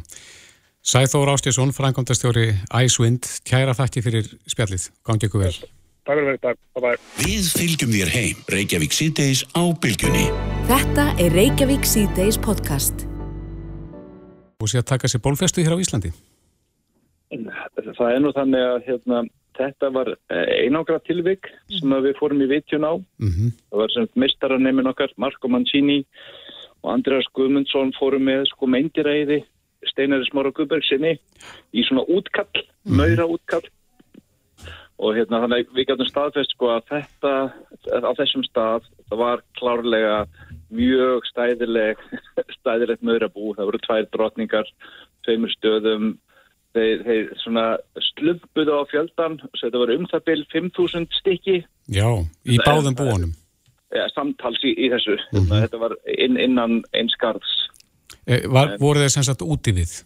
Sæþór 0.88 1.34
Ástjesson, 1.34 1.72
frangandastjóri 1.76 2.46
Icewind, 2.72 3.26
kæra 3.44 3.74
þakki 3.76 4.02
fyrir 4.06 4.30
spjallið. 4.48 4.88
Gangi 5.04 5.28
ykkur 5.28 5.42
vel. 5.44 5.56
Takk 6.08 6.16
fyrir 6.16 6.30
mig, 6.30 6.38
takk, 6.40 6.60
bye 6.72 6.84
bye. 6.86 7.00
Við 7.20 7.50
fylgjum 7.52 7.90
þér 7.92 8.12
heim. 8.14 8.38
Reykjavík 8.48 8.96
síðdeis 8.96 9.42
á 9.52 9.62
bylgjunni. 9.82 10.24
Þetta 10.70 11.04
er 11.20 11.36
Reykjavík 11.36 11.84
C-Days 11.84 12.40
podcast. 12.40 13.04
Og 14.58 14.70
sé 14.72 14.80
að 14.80 14.88
taka 14.94 15.10
sér 15.12 15.20
bólfestu 15.26 15.60
hér 15.60 15.76
á 15.76 15.82
Íslandi. 15.82 16.14
Það 17.28 18.08
er 18.14 18.24
nú 18.24 18.32
þannig 18.32 18.64
að 18.64 18.88
hérna, 18.88 19.20
þetta 19.58 19.90
var 19.92 20.14
einágra 20.32 20.96
tilvik 21.04 21.50
sem 21.68 21.92
að 21.92 22.08
við 22.08 22.18
fórum 22.22 22.40
í 22.40 22.48
vitjun 22.48 22.88
á. 22.88 22.96
Mm 23.20 23.52
Það 23.68 23.82
var 23.82 23.92
sem 23.92 24.08
mistaranemin 24.24 24.88
okkar, 24.88 25.12
Marko 25.20 25.52
Mancini 25.52 26.00
og 26.82 26.92
Andreas 26.92 27.28
Guðmundsson 27.36 27.94
fórum 27.98 28.26
með 28.28 28.46
sko 28.52 28.68
meindiræði 28.70 29.42
Steinari 29.86 30.26
Smára 30.26 30.52
Guðbergsinni 30.54 31.16
í 31.72 31.84
svona 31.86 32.04
útkall, 32.10 32.64
maura 32.84 33.26
útkall. 33.30 33.66
Og 34.98 35.14
hérna 35.14 35.44
þannig 35.44 35.68
að 35.68 35.76
við 35.76 35.86
gætum 35.86 36.08
staðfest 36.08 36.54
sko 36.56 36.72
að 36.74 36.88
þetta 36.90 37.34
á 38.02 38.12
þessum 38.18 38.42
stað, 38.48 38.88
það 39.06 39.20
var 39.20 39.44
klárlega 39.60 40.16
mjög 40.74 41.28
stæðileg 41.30 42.00
stæðilegt 42.58 43.04
maurabú, 43.06 43.52
það 43.54 43.70
voru 43.70 43.82
tvær 43.84 44.08
drotningar, 44.14 44.72
tveimur 45.26 45.54
stöðum. 45.54 46.16
Þeir, 46.76 47.00
þeir 47.06 47.30
svona 47.40 47.62
slumpuðu 48.10 48.74
á 48.76 48.82
fjöldan, 48.90 49.38
þetta 49.56 49.80
voru 49.80 49.94
um 49.98 50.10
það 50.10 50.26
byl 50.26 50.42
5.000 50.52 51.16
stykki. 51.16 51.62
Já, 51.94 52.10
í 52.44 52.58
báðum 52.66 52.98
búanum. 52.98 53.32
Ja, 53.94 54.06
samtals 54.14 54.60
í, 54.66 54.74
í 54.76 54.90
þessu. 54.92 55.16
Mm 55.32 55.50
Þetta 55.64 55.80
var 55.80 55.96
inn, 56.18 56.38
innan 56.40 56.80
einskarðs. 56.96 57.56
E, 58.26 58.44
var, 58.50 58.76
voru 58.80 59.04
þeir 59.04 59.14
sem 59.16 59.26
sagt 59.26 59.44
úti 59.44 59.74
við? 59.76 60.00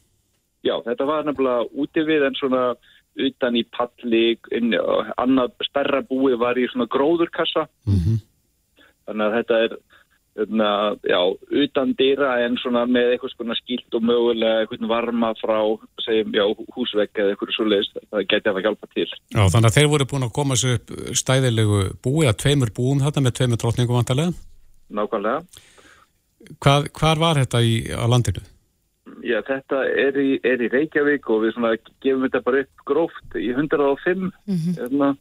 Já, 0.63 0.77
þetta 0.87 1.07
var 1.09 1.25
nefnilega 1.27 1.67
úti 1.83 2.05
við 2.07 2.27
en 2.29 2.39
svona 2.39 2.65
utan 3.23 3.57
í 3.59 3.65
palli, 3.77 4.39
inn, 4.57 4.75
annað 5.21 5.57
stærra 5.67 6.01
búi 6.07 6.37
var 6.41 6.59
í 6.59 6.69
svona 6.73 6.91
gróðurkassa. 6.91 7.67
Mm 7.89 8.21
Þannig 9.03 9.25
að 9.27 9.33
þetta 9.35 9.57
er, 9.67 9.73
hérna, 10.39 10.69
já, 11.05 11.19
utan 11.65 11.93
dýra 11.99 12.31
en 12.47 12.57
svona 12.61 12.85
með 12.89 13.15
eitthvað 13.15 13.35
svona 13.35 13.57
skilt 13.59 13.97
og 13.99 14.05
mögulega 14.09 14.63
eitthvað 14.63 14.87
varma 14.93 15.33
frá 15.41 15.59
segjum, 16.05 16.33
já, 16.37 16.45
húsvegg 16.77 17.21
eða 17.21 17.35
eitthvað 17.35 17.53
svo 17.57 17.67
leiðist 17.69 17.99
það 18.01 18.25
geti 18.31 18.53
að 18.53 18.63
hjálpa 18.67 18.89
til. 18.95 19.09
Já, 19.35 19.43
þannig 19.43 19.69
að 19.69 19.77
þeir 19.77 19.91
voru 19.93 20.09
búin 20.13 20.29
að 20.29 20.33
koma 20.39 20.59
sér 20.59 20.79
upp 20.79 20.95
stæðilegu 21.21 21.83
búi 22.05 22.25
að 22.31 22.41
tveimur 22.45 22.73
búum 22.77 23.05
þetta 23.05 23.25
með 23.25 23.37
tveimur 23.39 23.63
drottningum 23.63 24.01
vantarlega 24.01 24.33
Nákvæmlega. 24.93 25.69
Hvað, 26.61 26.89
Hvar 26.99 27.21
var 27.21 27.39
þetta 27.41 27.63
í, 27.65 27.77
á 27.93 28.05
landinu? 28.11 28.43
Já, 29.23 29.39
þetta 29.47 29.85
er 29.99 30.17
í, 30.19 30.31
er 30.47 30.63
í 30.65 30.71
Reykjavík 30.73 31.29
og 31.31 31.45
við 31.45 31.55
svona 31.55 31.77
gefum 32.03 32.25
þetta 32.27 32.43
bara 32.47 32.65
upp 32.65 32.85
gróft 32.89 33.37
í 33.39 33.53
105 33.55 34.19
mm 34.19 34.33
-hmm. 34.49 34.75
hérna, 34.81 35.15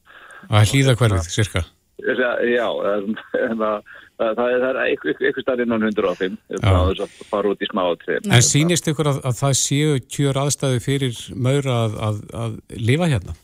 Það 0.48 0.62
er 0.62 0.72
hlýða 0.72 0.96
hverfið, 0.98 1.30
cirka 1.36 1.64
Já, 2.02 2.30
já 2.48 2.68
en, 2.92 3.16
en 3.38 3.62
að, 3.66 3.92
það, 4.18 4.42
það 4.42 4.66
er 4.70 4.80
eitthvað 4.86 5.44
starf 5.44 5.64
innan 5.66 5.86
105 5.90 6.40
það 6.64 7.04
fara 7.30 7.54
út 7.54 7.62
í 7.62 7.70
smá 7.70 7.84
En 8.18 8.46
sínist 8.46 8.90
ykkur 8.90 9.12
að, 9.12 9.22
að 9.30 9.38
það 9.44 9.56
séu 9.60 10.02
kjör 10.08 10.42
aðstæðu 10.46 10.82
fyrir 10.84 11.22
maura 11.36 11.78
að, 11.86 11.98
að, 12.10 12.20
að 12.44 12.60
lifa 12.80 13.10
hérna? 13.14 13.38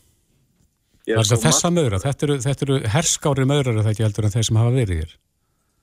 Það 1.08 1.22
er 1.22 1.30
sko, 1.30 1.39
þessa 1.46 1.72
maura, 1.72 2.02
þetta 2.04 2.28
eru, 2.28 2.36
þetta 2.43 2.65
eru 2.65 2.78
herskári 2.91 3.48
maurar 3.48 3.80
það 3.80 3.91
ekki 3.93 4.06
heldur 4.08 4.28
en 4.28 4.34
þeir 4.34 4.48
sem 4.50 4.60
hafa 4.60 4.76
verið 4.76 5.02
hér? 5.04 5.17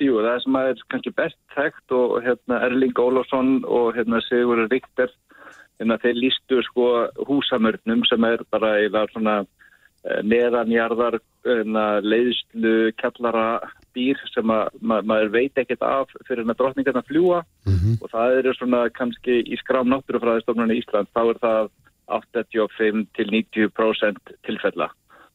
Jú, 0.02 0.16
það 0.20 0.40
sem 0.42 0.56
er 0.58 0.82
kannski 0.92 1.12
best 1.16 1.38
þekkt 1.54 1.94
og 1.96 2.16
hérna, 2.24 2.58
Erling 2.66 2.98
Ólásson 3.00 3.52
og 3.64 3.94
hérna, 3.96 4.20
Sigur 4.26 4.64
Ríkter 4.66 5.12
hérna, 5.78 5.96
þeir 6.02 6.18
lístu 6.18 6.60
sko 6.68 6.88
húsamörnum 7.28 8.04
sem 8.10 8.26
er 8.28 8.42
bara 8.52 8.74
eða 8.84 9.06
svona 9.14 9.36
eh, 9.44 9.63
neðanjarðar 10.04 11.18
hérna, 11.44 11.84
leiðslu 12.04 12.92
kallara 13.00 13.70
dýr 13.96 14.18
sem 14.32 14.50
að 14.52 14.74
ma 14.80 15.00
maður 15.06 15.30
veit 15.32 15.60
ekkert 15.60 15.84
af 15.86 16.12
fyrir 16.26 16.42
hérna 16.42 16.56
drotningarna 16.58 17.04
fljúa 17.08 17.44
mm 17.64 17.72
-hmm. 17.72 17.96
og 18.02 18.10
það 18.12 18.38
eru 18.38 18.54
svona 18.54 18.82
kannski 18.90 19.40
í 19.44 19.56
skrám 19.60 19.88
náttúrufræðistofnunni 19.88 20.76
í 20.76 20.82
Ísland 20.82 21.08
þá 21.14 21.22
er 21.30 21.38
það 21.46 21.70
85 22.06 23.06
til 23.16 23.26
90% 23.32 24.34
tilfella. 24.44 24.90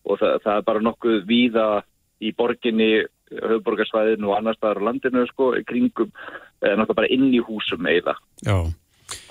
Og 0.06 0.20
það, 0.20 0.42
það 0.44 0.58
er 0.58 0.68
bara 0.68 0.86
nokkuð 0.86 1.26
víða 1.26 1.82
í 2.22 2.32
borginni 2.38 3.06
höfuborgarsvæðinu 3.30 4.30
og 4.30 4.38
annar 4.38 4.58
staðar 4.58 4.82
á 4.82 4.88
landinu 4.90 5.26
sko, 5.30 5.54
kringum, 5.66 6.12
eða 6.62 6.76
náttúrulega 6.76 7.00
bara 7.02 7.12
inn 7.14 7.34
í 7.34 7.42
húsum 7.46 7.86
eða 7.90 8.16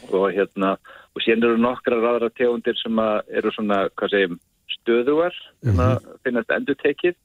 og 0.09 0.33
hérna, 0.33 0.77
og 1.14 1.22
síðan 1.22 1.44
eru 1.48 1.59
nokkra 1.61 1.98
ræðra 1.98 2.31
tegundir 2.35 2.79
sem 2.79 2.98
eru 2.98 3.53
svona, 3.55 3.88
hvað 3.98 4.14
segjum, 4.14 4.38
stöðuar 4.76 5.35
mm 5.62 5.74
-hmm. 5.74 6.14
finnast 6.24 6.50
endur 6.50 6.78
tekið 6.83 7.16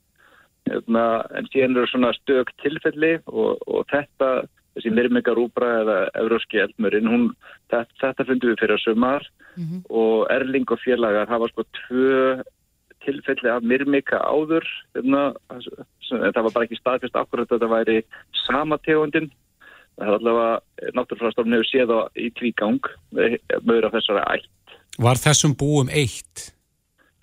hérna, 0.69 1.05
en 1.35 1.47
síðan 1.51 1.77
eru 1.77 1.87
svona 1.91 2.13
stök 2.13 2.51
tilfelli 2.63 3.19
og, 3.25 3.59
og 3.67 3.85
þetta 3.91 4.47
þessi 4.73 4.93
myrmingarúbra 4.95 5.69
eða 5.83 5.97
euróski 6.23 6.61
eldmörinn, 6.63 7.09
hún, 7.09 7.25
þetta, 7.69 7.93
þetta 8.01 8.25
fundum 8.29 8.53
við 8.53 8.61
fyrir 8.61 8.77
að 8.77 8.85
sömar 8.87 9.27
mm 9.55 9.63
-hmm. 9.63 9.81
og 9.89 10.27
Erling 10.33 10.71
og 10.71 10.79
félagar 10.81 11.29
hafa 11.29 11.47
sko 11.51 11.65
tvö 11.83 12.41
tilfelli 13.05 13.49
af 13.49 13.61
myrmika 13.61 14.17
áður 14.17 14.65
hérna, 14.95 15.33
það 16.07 16.43
var 16.43 16.53
bara 16.53 16.65
ekki 16.65 16.79
staðfest 16.79 17.15
akkurat 17.15 17.51
að 17.51 17.59
þetta 17.59 17.75
væri 17.75 17.97
sama 18.47 18.77
tegundin 18.77 19.29
það 19.97 20.07
er 20.07 20.15
allavega 20.17 20.59
náttúrfræðstofn 20.97 21.53
hefur 21.53 21.69
séð 21.69 21.89
á 21.93 21.99
í 22.15 22.31
tvígang 22.39 22.81
mögur 23.11 23.85
af 23.89 23.95
þessari 23.97 24.23
ætt 24.37 24.49
Var 25.01 25.17
þessum 25.17 25.55
búum 25.57 25.89
eitt? 25.89 26.53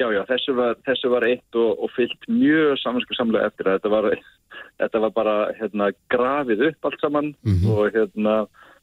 Já, 0.01 0.07
já, 0.15 0.23
þessu 0.31 0.55
var, 0.57 0.79
þessu 0.87 1.11
var 1.13 1.27
eitt 1.29 1.57
og, 1.61 1.83
og 1.85 1.91
fyllt 1.93 2.23
mjög 2.33 2.79
samanskapsamlega 2.81 3.51
eftir 3.51 3.69
að 3.69 3.75
þetta 3.79 3.91
var, 3.93 4.07
þetta 4.81 5.03
var 5.05 5.13
bara 5.19 5.35
hérna, 5.59 5.91
grafið 6.13 6.65
upp 6.71 6.89
allt 6.89 7.05
saman 7.05 7.35
mm 7.45 7.57
-hmm. 7.59 7.75
og 7.75 7.93
hérna 7.97 8.37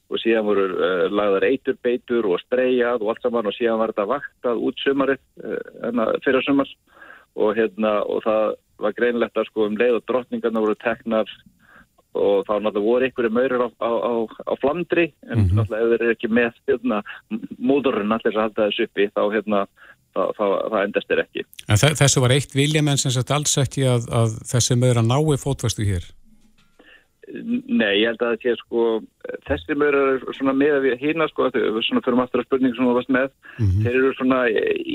og 0.08 0.22
síðan 0.22 0.46
voru 0.48 0.68
uh, 0.78 1.08
lagðar 1.12 1.48
eitur, 1.50 1.76
beitur 1.84 2.28
og 2.30 2.40
streyjað 2.46 3.02
og 3.02 3.10
allt 3.12 3.26
saman 3.26 3.50
og 3.50 3.58
síðan 3.58 3.82
var 3.82 3.92
þetta 3.92 4.12
vaktað 4.14 4.64
út 4.70 4.86
sömarið 4.86 5.20
uh, 5.44 6.14
fyrir 6.24 6.46
sömars 6.46 6.72
og 7.36 7.58
hérna 7.58 8.02
og 8.06 8.24
það 8.24 8.56
var 8.78 8.94
greinlegt 8.94 9.38
að 9.38 9.50
sko 9.50 9.66
um 9.66 9.78
leið 9.78 10.00
og 10.00 10.06
drottningarna 10.08 10.64
voru 10.64 10.76
teknar 10.76 11.28
og 12.18 12.46
þá 12.48 12.54
náttúrulega 12.62 12.88
voru 12.88 13.06
einhverju 13.06 13.32
maurur 13.34 13.66
á, 13.68 13.70
á, 13.82 13.92
á, 14.10 14.14
á 14.48 14.54
flandri 14.62 15.14
en 15.28 15.38
mm 15.38 15.44
-hmm. 15.44 15.56
náttúrulega 15.58 15.84
ef 15.84 15.90
þeir 15.90 16.02
eru 16.02 16.12
ekki 16.16 16.30
með 16.30 16.54
hérna, 16.68 16.98
móðurinn 17.60 18.14
allir 18.14 18.38
að 18.38 18.44
halda 18.46 18.68
þessu 18.68 18.84
uppi 18.88 19.10
þá 19.16 19.24
hérna 19.34 19.68
það 20.38 20.78
endast 20.84 21.12
er 21.14 21.24
ekki. 21.24 21.48
En 21.68 21.82
þessu 22.02 22.24
var 22.24 22.36
eitt 22.36 22.56
viljamenn 22.58 23.02
sem 23.02 23.14
sett 23.14 23.34
alls 23.34 23.58
ekki 23.62 23.88
að, 23.88 24.08
að 24.12 24.38
þessi 24.52 24.80
maur 24.80 25.02
að 25.02 25.12
nái 25.12 25.42
fótvastu 25.42 25.88
hér? 25.88 26.06
Nei, 27.28 28.00
ég 28.00 28.14
held 28.14 28.22
að 28.24 28.46
er 28.48 28.60
sko 28.62 28.84
þessi 29.50 29.76
maur 29.76 29.96
er 30.00 30.22
svona 30.38 30.54
með 30.56 30.78
að 30.78 30.86
við 30.86 31.02
hýna 31.02 31.26
sko, 31.28 31.50
svona 31.52 32.04
fyrir 32.06 32.16
maður 32.16 32.40
að 32.40 32.46
spurningu 32.48 32.78
sem 32.78 32.88
þú 32.88 32.94
varst 32.96 33.12
með 33.12 33.28
mm 33.28 33.66
-hmm. 33.66 33.82
þeir 33.84 33.98
eru 34.00 34.12
svona 34.16 34.40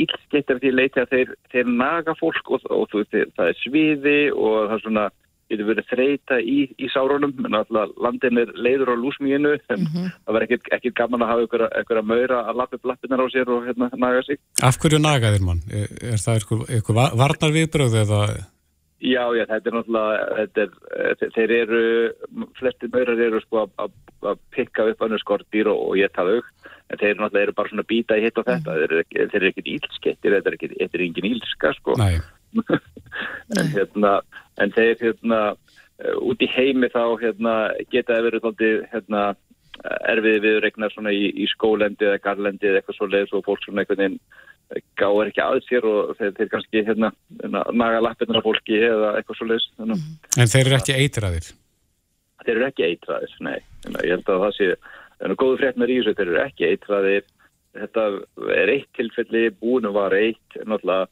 ílskettar 0.04 0.60
því 0.62 0.70
leiti 0.72 1.02
að 1.02 1.10
þeir, 1.12 1.34
þeir 1.52 1.66
naga 1.82 2.14
fólk 2.16 2.54
og, 2.56 2.64
og, 2.70 2.88
og 2.88 3.04
það 3.12 3.50
er 3.50 3.58
sviði 3.60 4.20
og 4.32 4.56
það 4.70 4.76
er 4.78 4.84
svona 4.86 5.04
getur 5.52 5.68
verið 5.70 5.90
þreita 5.90 6.38
í, 6.40 6.58
í 6.76 6.90
sárunum 6.92 7.34
en 7.46 7.58
alltaf 7.60 7.92
landin 8.02 8.40
er 8.42 8.54
leiður 8.56 8.94
á 8.94 8.96
lúsmíinu 8.98 9.54
en 9.56 9.78
mm 9.78 9.90
-hmm. 9.90 10.14
það 10.24 10.38
verður 10.38 10.48
ekkert, 10.48 10.72
ekkert 10.78 10.98
gaman 11.00 11.26
að 11.26 11.32
hafa 11.32 11.44
ykkur, 11.48 11.66
ykkur 11.82 12.00
að 12.02 12.10
maura 12.12 12.40
að 12.48 12.58
lappi 12.62 12.82
blappinar 12.82 13.22
á 13.22 13.26
sér 13.32 13.52
og 13.52 13.66
hérna 13.66 13.90
naga 13.96 14.22
sig 14.22 14.40
Af 14.62 14.78
hverju 14.80 14.98
nagaðir 14.98 15.44
mann? 15.44 15.62
Er, 15.70 15.88
er 16.14 16.18
það 16.24 16.42
ykkur, 16.42 16.66
ykkur 16.78 16.94
varnar 16.96 17.56
viðbröð 17.56 18.00
eða 18.04 18.22
Já, 19.02 19.24
já, 19.34 19.42
þetta 19.50 19.66
er 19.66 19.74
náttúrulega, 19.74 20.26
þetta 20.38 20.62
er, 20.62 20.74
eh, 20.94 21.30
þeir 21.34 21.52
eru, 21.56 21.80
flesti 22.54 22.90
maurar 22.92 23.18
eru 23.18 23.40
sko 23.42 23.64
að 23.66 24.36
pikka 24.54 24.84
upp 24.92 25.02
annars 25.02 25.24
skortýr 25.24 25.70
og, 25.72 25.80
og 25.88 25.96
ég 25.98 26.12
taða 26.14 26.36
auk, 26.36 26.68
en 26.86 27.00
þeir 27.00 27.18
náttúrulega 27.18 27.48
eru 27.48 27.54
bara 27.58 27.72
svona 27.72 27.86
býta 27.90 28.18
í 28.18 28.22
hitt 28.22 28.38
og 28.38 28.46
þetta, 28.46 28.76
mm. 28.76 28.78
þeir, 29.18 29.26
eru 29.40 29.48
ekkert 29.50 29.72
ílskettir, 29.74 30.36
þetta 30.36 30.52
er 30.52 30.58
ekkert, 30.58 30.76
þetta 30.78 30.98
er 30.98 31.04
engin 31.08 31.28
ílska 31.32 31.72
sko. 31.80 31.96
en 33.58 33.72
hérna, 33.74 34.14
en 34.62 34.74
þeir 34.74 35.00
hérna, 35.00 35.40
eh, 36.02 36.14
út 36.22 36.42
í 36.42 36.50
heimi 36.54 36.90
þá 36.92 37.02
hérna 37.22 37.56
geta 37.90 38.14
það 38.14 38.28
verið 38.28 38.46
þátti 38.46 38.72
hérna 38.92 39.24
erfiði 39.82 40.40
viðregnar 40.44 40.92
svona 40.92 41.12
í, 41.14 41.30
í 41.32 41.48
skólendi 41.50 42.06
eða 42.06 42.20
garlendi 42.22 42.68
eða 42.68 42.82
eitthvað 42.82 42.98
svo 42.98 43.08
leiðis 43.08 43.34
og 43.36 43.44
fólk 43.46 43.64
svona 43.64 43.82
einhvern 43.82 44.02
veginn 44.02 44.18
gáður 45.00 45.30
ekki 45.30 45.42
að 45.44 45.58
sér 45.66 45.86
og 45.88 46.12
þeir, 46.18 46.32
þeir 46.38 46.50
kannski 46.52 46.84
hérna, 46.86 47.10
hérna 47.40 47.64
naga 47.76 48.02
lappirna 48.04 48.42
fólki 48.44 48.78
eða 48.78 49.14
eitthvað 49.18 49.38
svo 49.38 49.48
leiðis 49.48 49.68
mm. 49.80 50.04
En 50.38 50.52
þeir 50.52 50.64
eru 50.64 50.78
ekki 50.78 50.96
eitraðir? 50.96 51.50
Þeir 52.42 52.54
eru 52.54 52.68
ekki 52.68 52.86
eitraðir, 52.88 53.36
nei 53.48 53.58
ég 54.06 54.14
held 54.14 54.32
að 54.32 54.44
það 54.46 54.56
sé, 54.58 54.68
en 55.22 55.36
góðu 55.40 55.58
fréttnar 55.60 55.92
í 55.92 55.98
þessu 56.00 56.16
þeir 56.18 56.30
eru 56.30 56.42
ekki 56.44 56.68
eitraðir 56.70 57.28
þetta 57.82 58.06
er 58.60 58.72
eitt 58.76 58.88
tilfelli, 58.98 59.44
búinu 59.60 59.92
var 59.96 60.16
eitt 60.16 60.58
náttúrulega 60.60 61.08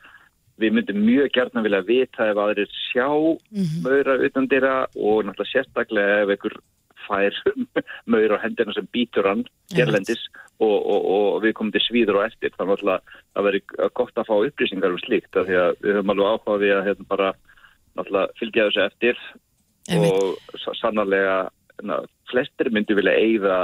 við 0.60 0.76
myndum 0.76 1.00
mjög 1.04 1.32
gert 1.34 1.56
að 1.56 1.66
vilja 1.68 1.80
vita 1.88 2.28
ef 2.30 2.40
aðrir 2.42 2.70
sjá 2.90 3.08
mm 3.08 3.64
-hmm. 3.64 3.82
möra 3.86 4.18
utan 4.26 4.48
dýra 4.48 4.74
og 4.94 5.24
náttúrulega 5.24 5.52
sérstaklega 5.52 6.22
ef 6.22 6.34
einhver 6.34 6.56
fær 7.06 7.34
mögur 8.10 8.36
á 8.36 8.42
hendina 8.44 8.72
sem 8.72 8.88
býtur 8.92 9.28
hann 9.28 9.44
gerlendis 9.74 10.22
og, 10.58 10.76
og, 10.86 11.00
og 11.14 11.42
við 11.42 11.54
komum 11.56 11.72
til 11.72 11.82
svíður 11.84 12.20
og 12.20 12.26
eftir 12.28 12.52
þannig 12.56 12.84
að 12.84 13.00
það 13.34 13.46
veri 13.48 13.62
gott 13.94 14.16
að 14.16 14.28
fá 14.28 14.34
upplýsingar 14.36 14.94
um 14.94 15.04
slíkt 15.04 15.32
því 15.32 15.56
að 15.64 15.70
við 15.80 15.94
höfum 15.96 16.12
alveg 16.14 16.30
áhugaði 16.30 16.72
að 16.74 16.86
hérna, 16.88 17.06
bara 17.08 18.26
fylgja 18.38 18.68
þessu 18.68 18.84
eftir 18.84 19.16
Einmitt. 19.90 20.12
og 20.12 20.76
sannarlega 20.78 21.50
na, 21.82 22.02
flestir 22.30 22.70
myndi 22.70 22.94
vilja 22.94 23.16
eigða 23.16 23.58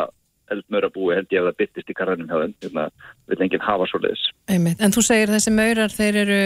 eldmörabúi 0.55 1.17
held 1.17 1.33
ég 1.35 1.43
að 1.43 1.49
það 1.51 1.59
byttist 1.63 1.91
í 1.91 1.97
karðanum 1.97 2.31
hjá 2.31 2.41
þeim, 2.43 2.55
hérna, 2.65 2.87
við 3.27 3.43
lengið 3.43 3.67
hafa 3.67 3.89
svo 3.91 4.01
leiðis. 4.03 4.25
En 4.53 4.95
þú 4.95 5.05
segir 5.07 5.33
þessi 5.35 5.53
maurar, 5.55 5.95
þeir 5.95 6.19
eru, 6.23 6.41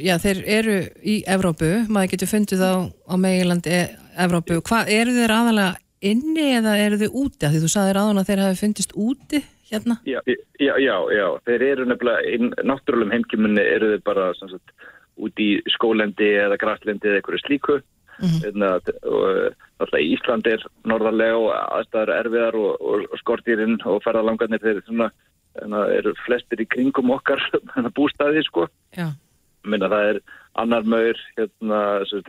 já, 0.00 0.14
þeir 0.22 0.42
eru 0.58 0.76
í 1.02 1.16
Evrópu, 1.36 1.72
maður 1.92 2.12
getur 2.14 2.32
fundið 2.32 2.64
á, 2.64 2.74
á 2.88 3.14
meilandi 3.20 3.80
Evrópu, 4.26 4.60
hvað 4.68 4.92
eru 4.96 5.16
þeir 5.16 5.36
aðalega 5.36 5.72
inni 6.02 6.48
eða 6.58 6.76
eru 6.82 7.00
þau 7.04 7.20
úti? 7.24 7.48
Því 7.48 7.62
þú 7.62 7.72
saðir 7.74 8.00
aðan 8.00 8.22
að 8.22 8.30
þeir 8.30 8.44
hafi 8.46 8.60
fundist 8.62 8.96
úti 8.98 9.42
hérna? 9.72 9.98
Já, 10.08 10.20
já, 10.26 10.74
já, 10.80 10.96
já. 11.16 11.26
þeir 11.48 11.66
eru 11.68 11.86
nefnilega, 11.88 12.24
í 12.28 12.66
náttúrulegum 12.68 13.14
heimkjumunni 13.14 13.64
eru 13.76 13.94
þeir 13.94 14.04
bara 14.08 14.28
sagt, 14.40 14.74
úti 15.22 15.54
í 15.54 15.72
skólendi 15.74 16.28
eða 16.42 16.58
græslendi 16.60 17.08
eða 17.08 17.20
eitthvað 17.20 17.44
slíku 17.46 17.78
alltaf 19.82 19.98
í 19.98 20.12
Ísland 20.14 20.46
er 20.46 20.62
norðarlega 20.88 21.40
og 21.40 21.50
aðstæðar 21.78 22.14
erfiðar 22.18 22.58
og, 22.60 22.70
og, 22.80 23.18
skortýrin 23.22 23.78
og 23.88 24.02
ferðalangarnir 24.04 24.62
þeir 24.62 24.80
svona, 24.86 25.10
eru 25.96 26.14
flestir 26.26 26.62
í 26.62 26.68
kringum 26.68 27.12
okkar 27.16 27.42
bústæði 27.98 28.44
sko. 28.46 28.68
Minna 29.62 29.88
það 29.92 30.08
er 30.12 30.22
annar 30.58 30.82
maur, 30.84 31.18
hérna, 31.38 31.82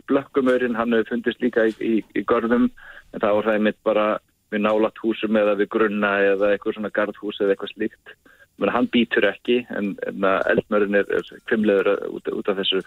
blökkumaurin, 0.08 0.76
hann 0.78 0.94
hefur 0.94 1.16
fundist 1.16 1.42
líka 1.42 1.66
í, 1.68 1.74
í, 1.80 1.96
í 2.14 2.22
görðum 2.24 2.70
en 3.12 3.20
það 3.20 3.34
var 3.38 3.48
það 3.48 3.58
einmitt 3.58 3.80
bara 3.84 4.06
við 4.54 4.62
nálat 4.64 5.00
húsum 5.02 5.36
eða 5.36 5.56
við 5.58 5.70
grunna 5.74 6.12
eða 6.22 6.52
eitthvað 6.54 6.78
svona 6.78 6.92
gardhús 6.94 7.40
eða 7.40 7.54
eitthvað 7.54 7.74
slíkt 7.74 8.14
hann 8.74 8.88
býtur 8.92 9.26
ekki 9.28 9.64
en, 9.74 9.94
en 10.06 10.24
eldmörun 10.24 11.00
er, 11.00 11.08
er 11.10 11.42
kvimleður 11.50 12.06
út, 12.14 12.28
út 12.30 12.48
af 12.48 12.60
þessu, 12.60 12.82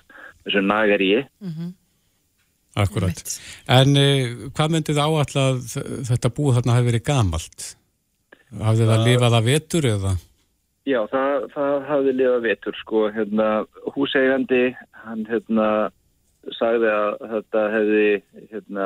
þessu 0.45 0.63
nagaríi 0.63 1.25
mm 1.25 1.51
-hmm. 1.51 1.73
Akkurat. 2.77 3.21
En 3.73 3.97
uh, 3.97 4.47
hvað 4.53 4.73
myndið 4.75 5.01
áallt 5.01 5.35
að 5.41 5.59
þetta 6.11 6.33
búið 6.37 6.59
þarna 6.59 6.77
hafi 6.77 6.89
verið 6.91 7.05
gamalt? 7.09 7.67
Hafði 8.63 8.87
það 8.87 9.05
lifað 9.09 9.37
að 9.37 9.47
vetur 9.51 9.89
eða? 9.89 10.13
Já, 10.87 11.01
það, 11.11 11.47
það 11.51 11.73
hafði 11.89 12.13
lifað 12.15 12.45
vetur 12.45 12.77
sko, 12.79 13.01
hérna, 13.11 13.47
húsegandi, 13.95 14.61
hann 15.03 15.25
hérna 15.27 15.71
sagði 16.55 16.91
að 16.93 17.09
þetta 17.33 17.63
hefði 17.73 18.05
hérna, 18.53 18.85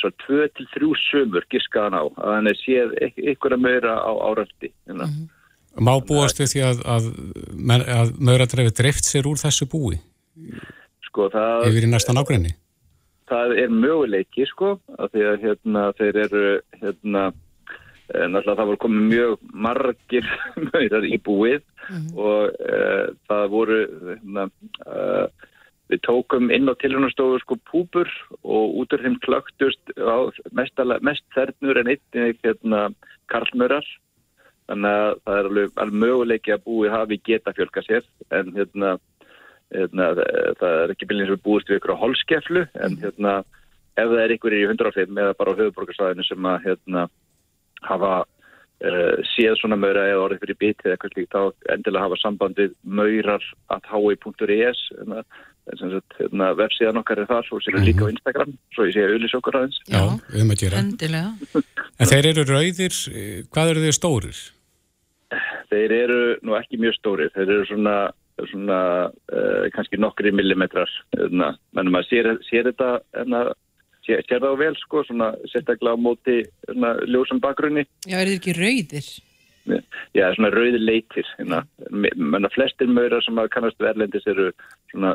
svo 0.00 0.10
2-3 0.26 0.90
sömur 1.06 1.46
giskaðan 1.52 1.96
á, 1.96 2.04
að 2.04 2.34
hann 2.36 2.50
séð 2.60 2.92
ykkur 3.32 3.56
að 3.56 3.64
meira 3.64 3.96
á 4.04 4.12
áraldi 4.12 4.68
hérna. 4.84 5.08
Mm 5.08 5.14
-hmm. 5.14 5.32
Má 5.74 5.94
búast 6.06 6.38
við 6.38 6.52
því 6.52 6.60
að, 6.68 6.82
að, 6.86 7.06
að 7.98 8.12
möðradreifi 8.22 8.74
dreift 8.78 9.08
sér 9.08 9.26
úr 9.26 9.40
þessu 9.40 9.66
búi? 9.66 9.96
Sko 11.08 11.26
það... 11.32 11.66
Yfir 11.70 11.88
í 11.88 11.90
næsta 11.90 12.14
nákvæmni? 12.14 12.52
Það 13.34 13.56
er 13.64 13.72
möguleiki 13.74 14.46
sko, 14.46 14.76
að 14.94 15.08
því 15.14 15.24
að 15.30 15.40
hérna 15.48 15.88
þeir 15.98 16.20
eru 16.24 16.44
hérna 16.78 17.24
Eh, 18.12 18.26
náttúrulega 18.28 18.58
það 18.58 18.68
voru 18.68 18.80
komið 18.82 19.04
mjög 19.08 19.44
margir 19.64 20.26
maurar 20.68 21.06
í 21.08 21.16
búið 21.24 21.62
mm 21.64 21.94
-hmm. 21.96 22.18
og 22.20 22.58
uh, 22.60 23.06
það 23.30 23.44
voru 23.54 23.78
hérna, 24.08 24.44
uh, 24.84 25.26
við 25.88 26.02
tókum 26.04 26.50
inn 26.52 26.68
á 26.68 26.76
tilhjónastofu 26.76 27.38
sko 27.40 27.56
púpur 27.64 28.10
og 28.42 28.76
út 28.82 28.92
af 28.92 29.00
þeim 29.00 29.16
klöktust 29.24 29.94
mest, 30.52 30.76
mest 31.00 31.24
þernur 31.32 31.80
en 31.80 31.92
einnig 31.94 32.36
hérna, 32.44 32.92
karlmaurar 33.32 33.88
þannig 34.68 34.92
að 35.00 35.16
það 35.24 35.38
er 35.38 35.48
alveg, 35.48 35.72
alveg 35.76 36.00
möguleiki 36.04 36.52
að 36.52 36.64
búið 36.68 36.92
hafi 36.92 37.20
geta 37.24 37.56
fjölka 37.56 37.82
sér 37.88 38.04
en 38.30 38.52
hérna, 38.52 38.98
hérna 39.74 40.10
það 40.60 40.78
er 40.82 40.94
ekki 40.94 41.08
byrjins 41.10 41.30
að 41.30 41.36
við 41.36 41.44
búist 41.48 41.70
við 41.70 41.80
ykkur 41.80 41.94
á 41.94 42.02
holskeflu 42.02 42.64
en 42.86 42.98
hérna 43.02 43.34
ef 43.94 44.10
það 44.10 44.20
er 44.24 44.34
ykkur 44.36 44.56
í 44.56 44.62
105 44.66 45.20
eða 45.24 45.38
bara 45.38 45.54
á 45.54 45.58
höfuborgarsvæðinu 45.60 46.26
sem 46.26 46.48
að 46.50 46.68
hérna 46.68 47.06
hafa 47.84 48.12
uh, 48.24 49.16
séð 49.34 49.58
svona 49.60 49.78
maura 49.80 50.06
eða 50.10 50.22
orðið 50.26 50.44
fyrir 50.44 50.60
bitið 50.62 50.86
eða 50.88 50.96
eitthvað 50.96 51.16
slíkt 51.16 51.34
þá 51.34 51.74
endilega 51.74 52.06
hafa 52.06 52.20
sambandið 52.22 52.76
maurar 52.82 53.50
at 53.74 53.90
hi.is 53.90 54.80
hérna, 55.64 56.50
vefsíðan 56.58 57.00
okkar 57.00 57.22
er 57.22 57.30
þar 57.30 57.46
og 57.56 57.62
sér 57.64 57.78
er 57.78 57.86
líka 57.86 58.04
á 58.04 58.12
Instagram 58.12 58.50
svo 58.74 58.84
ég 58.84 58.96
sé 58.96 59.04
að 59.04 59.14
auðvisa 59.14 59.38
okkur 59.40 59.56
aðeins. 59.60 59.78
Já, 59.88 60.02
um 60.42 60.52
að 60.52 60.60
gera. 60.60 60.82
Endilega. 60.82 61.62
En 62.02 62.10
þeir 62.10 62.26
eru 62.32 62.42
rauðir, 62.48 62.94
hvað 63.54 63.68
eru 63.70 63.82
þeir 63.84 63.94
stórir? 63.94 64.38
Þeir 65.70 65.92
eru 65.94 66.16
nú 66.42 66.56
ekki 66.58 66.80
mjög 66.82 66.96
stórir, 66.98 67.30
þeir 67.36 67.52
eru 67.54 67.66
svona 67.68 67.94
svona 68.50 68.80
uh, 69.10 69.66
kannski 69.74 70.00
nokkri 70.00 70.32
millimetrar 70.34 70.90
hérna. 71.14 71.54
mennum 71.76 72.00
að 72.00 72.08
sér, 72.10 72.30
sér 72.48 72.70
þetta 72.70 72.96
enna 73.22 73.44
sér 74.04 74.24
það 74.28 74.50
á 74.50 74.60
vel 74.60 74.74
sko, 74.80 75.04
svona 75.08 75.30
sérstaklega 75.52 75.96
á 75.96 75.98
móti 76.00 76.40
svona, 76.66 76.96
ljósam 77.08 77.40
bakgrunni. 77.44 77.86
Já, 78.04 78.18
er 78.20 78.30
þið 78.32 78.36
ekki 78.40 78.56
rauðir? 78.58 79.08
Já, 80.12 80.26
svona 80.36 80.50
rauðir 80.52 80.82
leitir. 80.82 81.28
Hérna. 81.38 81.62
Menna 81.90 82.50
flestir 82.52 82.90
maurar 82.90 83.24
sem 83.24 83.38
að 83.40 83.50
kannast 83.54 83.80
verðlendis 83.80 84.26
eru 84.30 84.50
svona 84.92 85.14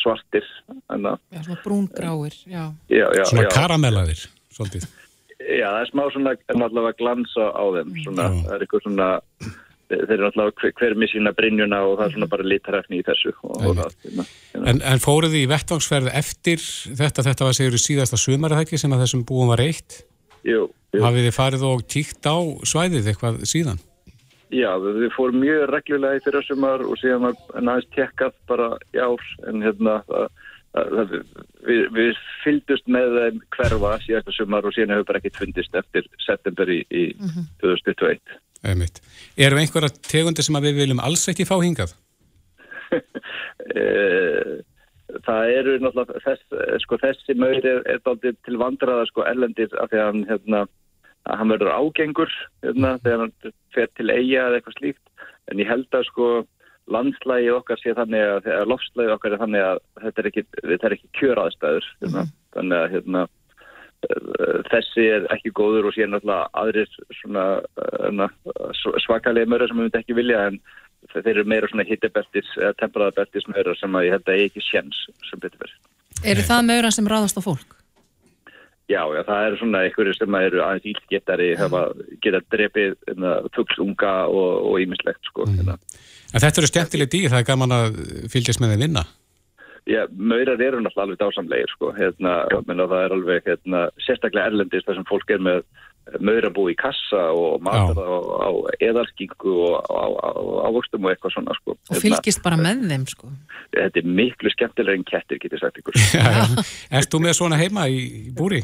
svartir. 0.00 0.46
Hérna. 0.90 1.16
Já, 1.30 1.42
svona 1.46 1.60
brúngráir, 1.62 2.38
já. 2.50 2.64
Já, 2.90 3.06
já. 3.14 3.24
Svona 3.30 3.52
karamellaðir, 3.54 4.26
svolítið. 4.56 4.88
Já, 5.36 5.68
það 5.68 5.80
er 5.84 5.92
smá 5.92 6.02
svona 6.10 6.34
allavega 6.56 6.98
glansa 6.98 7.46
á 7.54 7.64
þeim. 7.76 7.94
Svona, 8.02 8.28
það 8.42 8.56
er 8.56 8.66
eitthvað 8.66 8.86
svona 8.88 9.08
þeir 9.90 10.16
eru 10.16 10.28
alltaf 10.28 10.64
hver 10.80 10.96
með 10.98 11.12
sína 11.12 11.32
brinjuna 11.36 11.82
og 11.86 11.98
það 11.98 12.06
er 12.06 12.14
svona 12.16 12.30
bara 12.32 12.48
litarefni 12.50 13.00
í 13.00 13.06
þessu 13.06 13.32
það, 13.38 13.62
hérna, 13.62 13.88
hérna. 14.02 14.70
En, 14.72 14.82
en 14.82 15.02
fóruð 15.02 15.36
þið 15.36 15.44
í 15.44 15.50
vettvangsferð 15.52 16.12
eftir 16.22 16.62
þetta, 17.02 17.26
þetta 17.30 17.48
var 17.48 17.58
segur 17.58 17.78
í 17.78 17.82
síðasta 17.82 18.20
sumarðæki 18.20 18.80
sem 18.80 18.94
að 18.96 19.04
þessum 19.04 19.26
búum 19.28 19.52
var 19.54 19.62
eitt 19.64 20.02
Jú, 20.46 20.66
jú. 20.94 21.02
Hafið 21.02 21.26
þið 21.26 21.34
farið 21.34 21.62
og 21.66 21.84
tíkt 21.90 22.26
á 22.30 22.36
svæðið 22.70 23.10
eitthvað 23.10 23.38
síðan? 23.50 23.80
Já, 24.54 24.70
við 24.78 25.08
fórum 25.16 25.40
mjög 25.42 25.64
reglulega 25.72 26.20
í 26.20 26.22
fyrir 26.22 26.44
sumar 26.46 26.84
og 26.86 26.98
síðan 27.00 27.24
var 27.26 27.64
næst 27.66 27.88
tekkað 27.96 28.36
bara 28.46 28.68
í 28.94 29.00
ár 29.02 29.24
en 29.50 29.64
hérna 29.64 29.96
það, 30.06 30.28
það, 30.76 31.14
við, 31.66 31.82
við 31.96 32.20
fylgdust 32.44 32.86
með 32.94 33.18
hverfa 33.56 33.96
síðasta 34.04 34.36
sumar 34.36 34.68
og 34.68 34.76
síðan 34.76 34.94
hefur 34.94 35.08
bara 35.10 35.22
ekkert 35.22 35.40
fundist 35.42 35.80
eftir 35.82 36.06
september 36.22 36.70
í, 36.70 36.78
í 36.94 37.08
mm 37.16 37.32
-hmm. 37.32 37.48
2021 37.64 38.38
Einmitt. 38.66 39.02
Erum 39.38 39.60
einhverja 39.60 39.92
tegundi 40.08 40.44
sem 40.44 40.58
við 40.64 40.80
viljum 40.80 41.02
alls 41.04 41.26
ekki 41.32 41.48
fá 41.48 41.56
hingað? 41.60 41.96
Eh, 43.76 44.60
það 45.26 45.50
eru 45.58 45.72
náttúrulega 45.82 46.20
þess, 46.22 46.44
sko, 46.84 46.96
þessi 47.02 47.34
maur 47.36 47.66
er, 47.66 47.80
er 47.90 48.00
til 48.46 48.58
vandraða 48.60 49.08
sko, 49.10 49.24
erlendir 49.26 49.72
af 49.82 49.90
því 49.90 49.98
að 49.98 50.06
hann, 50.06 50.22
hérna, 50.30 50.60
hann 51.28 51.52
verður 51.52 51.72
ágengur 51.74 52.32
hérna, 52.64 52.92
þegar 53.02 53.24
hann 53.24 53.54
fer 53.74 53.90
til 53.98 54.06
eiga 54.12 54.46
eða 54.46 54.60
eitthvað 54.60 54.78
slíkt 54.78 55.26
en 55.50 55.62
ég 55.62 55.70
held 55.70 55.98
að 55.98 56.06
sko 56.08 56.28
landslægi 56.94 57.50
okkar 57.56 57.82
sé 57.82 57.94
þannig 57.98 58.22
að, 58.36 58.48
að 58.54 58.70
lofslægi 58.70 59.14
okkar 59.16 59.34
er 59.34 59.42
þannig 59.42 59.66
að 59.66 59.82
þetta 60.04 60.22
er 60.22 60.30
ekki, 60.30 60.46
er 60.76 60.96
ekki 60.96 61.12
kjöraðstæður 61.20 61.90
mm. 62.06 62.32
þannig 62.56 62.78
að 62.78 62.94
hérna 62.94 63.26
þessi 64.70 65.06
er 65.16 65.28
ekki 65.34 65.52
góður 65.56 65.90
og 65.90 65.96
sé 65.96 66.06
náttúrulega 66.08 66.48
aðrir 66.60 66.90
svona 67.20 68.30
svakalega 69.04 69.50
mörður 69.50 69.72
sem 69.72 69.80
við 69.80 69.88
myndum 69.88 70.02
ekki 70.02 70.18
vilja 70.18 70.44
en 70.50 70.60
þeir 71.14 71.32
eru 71.34 71.46
meira 71.48 71.70
svona 71.70 71.86
hittibeltis 71.86 72.52
eða 72.58 72.76
temperabeltis 72.82 73.48
mörður 73.50 73.78
sem 73.80 73.98
að 73.98 74.06
ég 74.08 74.16
held 74.16 74.30
að 74.30 74.38
ég 74.40 74.50
ekki 74.50 74.64
séns 74.66 75.02
sem 75.30 75.42
betur 75.42 75.64
verið. 75.64 75.80
Eru 76.32 76.46
það 76.46 76.68
mörður 76.70 76.96
sem 76.96 77.10
ráðast 77.10 77.40
á 77.40 77.42
fólk? 77.44 77.76
Já, 78.86 79.02
já, 79.10 79.22
það 79.26 79.44
eru 79.48 79.56
svona 79.58 79.82
einhverju 79.82 80.14
sem 80.14 80.34
eru 80.38 80.60
aðeins 80.62 80.84
ílgettari 80.92 81.48
hafa 81.58 81.80
getað 82.22 82.44
drefið 82.54 82.92
hérna, 83.08 83.32
fuggslunga 83.56 84.12
og 84.30 84.76
ímislegt 84.78 85.26
sko. 85.26 85.46
Mm. 85.48 85.56
Hérna. 85.58 85.78
En 86.30 86.42
þetta 86.44 86.62
eru 86.62 86.70
skemmtileg 86.70 87.10
dýr, 87.10 87.32
það 87.32 87.40
er 87.42 87.48
gaman 87.48 87.74
að 87.74 87.98
fylgjast 88.30 88.62
með 88.62 88.74
þeim 88.74 88.84
vinna? 88.86 89.02
Já, 89.86 90.02
maurar 90.18 90.58
eru 90.58 90.80
náttúrulega 90.82 91.04
alveg 91.04 91.18
dásamlegir 91.20 91.70
sko, 91.70 91.92
hérna, 91.94 92.40
menna 92.66 92.88
það 92.90 93.04
er 93.04 93.12
alveg 93.14 93.44
hérna, 93.46 93.82
sérstaklega 94.02 94.50
erlendist 94.50 94.88
þar 94.88 94.98
sem 94.98 95.06
fólk 95.06 95.30
er 95.30 95.44
með 95.46 95.60
maurabú 96.22 96.64
í 96.70 96.74
kassa 96.78 97.20
og 97.34 97.62
matur 97.66 97.98
á, 97.98 98.18
á 98.46 98.50
eðarkingu 98.82 99.54
og 99.66 100.66
ávöxtum 100.66 101.06
og 101.06 101.12
eitthvað 101.12 101.34
svona 101.34 101.54
sko. 101.58 101.76
Og 101.90 102.02
fylgist 102.02 102.42
bara 102.44 102.58
með 102.60 102.84
þeim 102.90 103.06
sko. 103.10 103.30
Þetta 103.74 104.02
er 104.02 104.10
miklu 104.22 104.52
skemmtilega 104.54 105.00
en 105.00 105.06
kettir, 105.06 105.40
getur 105.42 105.62
sagt 105.62 105.80
ykkur. 105.82 105.98
Erst 106.96 107.14
þú 107.14 107.22
með 107.22 107.38
svona 107.40 107.58
heima 107.60 107.88
í 107.90 108.02
búri? 108.34 108.62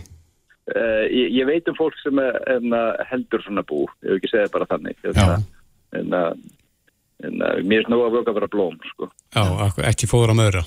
Uh, 0.71 1.07
ég, 1.11 1.33
ég 1.41 1.49
veit 1.49 1.71
um 1.71 1.79
fólk 1.79 1.97
sem 1.99 2.19
er, 2.23 2.39
enna, 2.55 2.83
heldur 3.11 3.43
svona 3.43 3.67
bú, 3.67 3.85
ég 4.07 4.15
hef 4.15 4.21
ekki 4.21 4.31
segið 4.31 4.53
bara 4.55 4.71
þannig. 4.71 5.01
Hérna, 5.03 5.41
en, 5.99 6.15
en, 6.19 7.43
en 7.43 7.67
mér 7.67 7.87
er 7.87 8.15
vöka 8.15 8.31
að 8.31 8.39
vera 8.39 8.53
blóm 8.55 8.79
sko. 8.93 9.11
Já, 9.35 9.43
ekki 9.91 10.11
fóður 10.11 10.35
á 10.35 10.41
maura. 10.43 10.67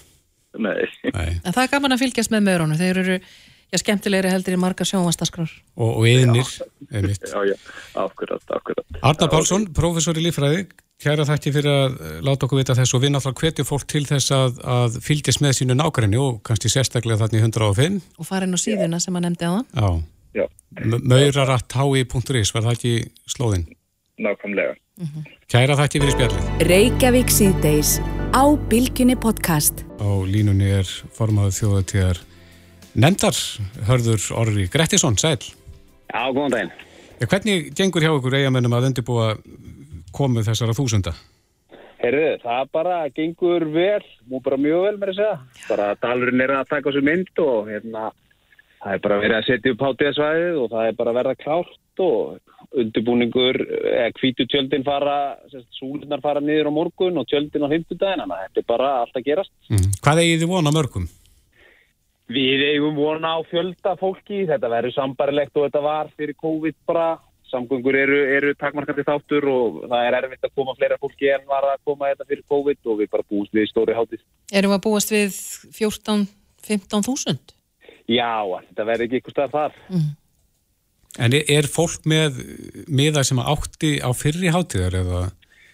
Nei. 0.62 0.88
Nei. 1.12 1.36
En 1.44 1.52
það 1.52 1.62
er 1.66 1.76
gaman 1.76 1.96
að 1.96 2.06
fylgjast 2.06 2.34
með 2.34 2.48
mörunum, 2.48 2.80
þeir 2.80 3.02
eru 3.02 3.18
já, 3.20 3.80
skemmtilegri 3.82 4.32
heldur 4.32 4.56
í 4.56 4.62
marga 4.62 4.88
sjónvastaskrár. 4.88 5.52
Og, 5.76 5.92
og 5.92 6.08
yðinir. 6.10 6.50
Já, 6.92 7.40
já, 7.50 7.56
akkurat, 8.06 8.44
akkurat. 8.56 9.00
Arnar 9.02 9.32
Pálsson, 9.34 9.68
professor 9.76 10.18
í 10.18 10.26
lífræði, 10.26 10.66
kæra 11.02 11.28
þætti 11.28 11.54
fyrir 11.56 11.72
að 11.74 11.98
láta 12.26 12.48
okkur 12.48 12.62
vita 12.62 12.78
þess 12.78 12.96
og 12.96 13.04
við 13.04 13.16
náttúrulega 13.16 13.50
hvetjum 13.50 13.70
fólk 13.70 13.88
til 13.92 14.06
þess 14.08 14.36
að, 14.36 14.60
að 14.78 15.00
fylgjast 15.06 15.44
með 15.44 15.58
sínu 15.60 15.78
nákvæmni 15.80 16.22
og 16.22 16.42
kannski 16.48 16.72
sérstaklega 16.72 17.26
þarna 17.26 17.42
í 17.42 17.46
105. 17.50 18.02
Og 18.20 18.30
fara 18.30 18.48
inn 18.48 18.56
á 18.56 18.60
síðuna 18.62 19.02
sem 19.04 19.18
að 19.18 19.28
nefndi 19.28 19.50
á 19.50 19.54
það. 19.56 19.66
Já. 19.76 19.90
Já. 20.36 20.46
Mauraratthái.is, 21.12 22.52
var 22.56 22.66
það 22.68 22.74
ekki 22.74 22.96
slóðinn? 23.32 23.70
Nákvæmlega. 24.24 24.76
Mm 24.96 25.08
-hmm. 25.08 25.24
Kæra 25.52 25.76
þætti 25.76 26.00
fyrir 26.00 26.14
spjallin. 26.16 26.44
Reykjavík 26.72 27.30
síðdeis 27.30 28.00
á 28.32 28.44
Bilginni 28.70 29.16
podcast. 29.16 29.84
Á 30.00 30.10
línunni 30.24 30.70
er 30.72 30.88
formaður 31.18 31.58
þjóðatíðar 31.60 32.18
nefndar, 32.96 33.36
hörður 33.88 34.22
Orri 34.40 34.68
Grettisson, 34.72 35.18
sæl. 35.18 35.44
Já, 36.14 36.32
góðan 36.32 36.52
daginn. 36.52 36.72
Hvernig 37.20 37.76
gengur 37.76 38.02
hjá 38.02 38.12
ykkur 38.16 38.38
eigamennum 38.40 38.74
að 38.74 38.88
undirbúa 38.88 39.36
komuð 40.16 40.48
þessara 40.48 40.78
þúsunda? 40.78 41.12
Herðu, 42.00 42.40
það 42.44 42.64
bara 42.72 43.10
gengur 43.10 43.66
vel, 43.74 44.04
mú 44.30 44.40
bara 44.40 44.58
mjög 44.58 44.82
vel 44.86 44.98
með 44.98 45.08
þess 45.12 45.26
að. 45.28 45.38
Bara 45.70 45.96
dalurinn 46.02 46.42
er 46.42 46.52
að 46.56 46.70
taka 46.70 46.92
sér 46.92 47.04
mynd 47.04 47.44
og 47.44 47.68
hérna, 47.68 48.12
það 48.84 48.94
er 48.94 49.00
bara 49.00 49.20
verið 49.20 49.38
að 49.38 49.48
setja 49.50 49.72
upp 49.72 49.86
hátíðasvæðið 49.86 50.60
og 50.64 50.70
það 50.72 50.88
er 50.88 51.00
bara 51.00 51.16
verið 51.20 51.32
að 51.32 51.42
klárt 51.44 52.04
og 52.06 52.40
undirbúningur, 52.82 53.60
eða 53.92 54.08
hvítu 54.20 54.48
tjöldin 54.52 54.86
fara, 54.86 55.36
súlunar 55.78 56.24
fara 56.24 56.42
niður 56.44 56.72
á 56.72 56.78
morgun 56.78 57.22
og 57.22 57.28
tjöldin 57.30 57.66
á 57.66 57.70
himtudagin, 57.72 58.24
þannig 58.24 58.36
að 58.36 58.48
þetta 58.48 58.62
er 58.62 58.68
bara 58.72 58.90
allt 59.04 59.20
að 59.20 59.28
gerast. 59.30 59.54
Mm. 59.72 59.94
Hvað 60.02 60.22
eigið 60.24 60.42
þið 60.44 60.52
vona 60.52 60.74
mörgum? 60.76 61.08
Við 62.36 62.66
eigum 62.72 62.98
vona 62.98 63.36
á 63.38 63.40
fjölda 63.46 63.94
fólki, 64.00 64.44
þetta 64.50 64.72
verður 64.72 64.96
sambarilegt 64.96 65.56
og 65.56 65.68
þetta 65.68 65.82
var 65.86 66.12
fyrir 66.18 66.38
COVID 66.42 66.78
bara, 66.90 67.08
samgöngur 67.52 67.96
eru, 68.00 68.22
eru 68.36 68.54
takmarkandi 68.58 69.06
þáttur 69.06 69.46
og 69.52 69.84
það 69.86 70.08
er 70.08 70.18
erfitt 70.20 70.48
að 70.48 70.56
koma 70.58 70.74
fleira 70.80 70.98
fólki 71.02 71.30
en 71.30 71.46
var 71.48 71.70
að 71.70 71.84
koma 71.86 72.10
þetta 72.12 72.30
fyrir 72.32 72.48
COVID 72.50 72.90
og 72.90 73.02
við 73.04 73.12
bara 73.14 73.28
búist 73.30 73.54
við 73.54 73.68
í 73.68 73.70
stóri 73.70 73.98
hátis. 73.98 74.26
Erum 74.52 74.74
við 74.74 74.80
að 74.80 74.86
búast 74.88 75.14
við 75.14 75.38
14-15 75.78 77.06
þúsund? 77.06 77.54
Já, 78.10 78.42
þetta 78.70 78.88
verði 78.90 79.08
ekki 79.08 79.22
eitthvað 79.22 79.36
stað 79.38 79.54
þar. 79.56 79.78
En 81.20 81.32
er, 81.34 81.46
er 81.48 81.68
fólk 81.72 82.04
með 82.10 82.42
miða 82.92 83.24
sem 83.24 83.40
átti 83.40 83.98
á 84.04 84.10
fyrri 84.16 84.52
hátíðar 84.52 84.98
eða? 85.00 85.22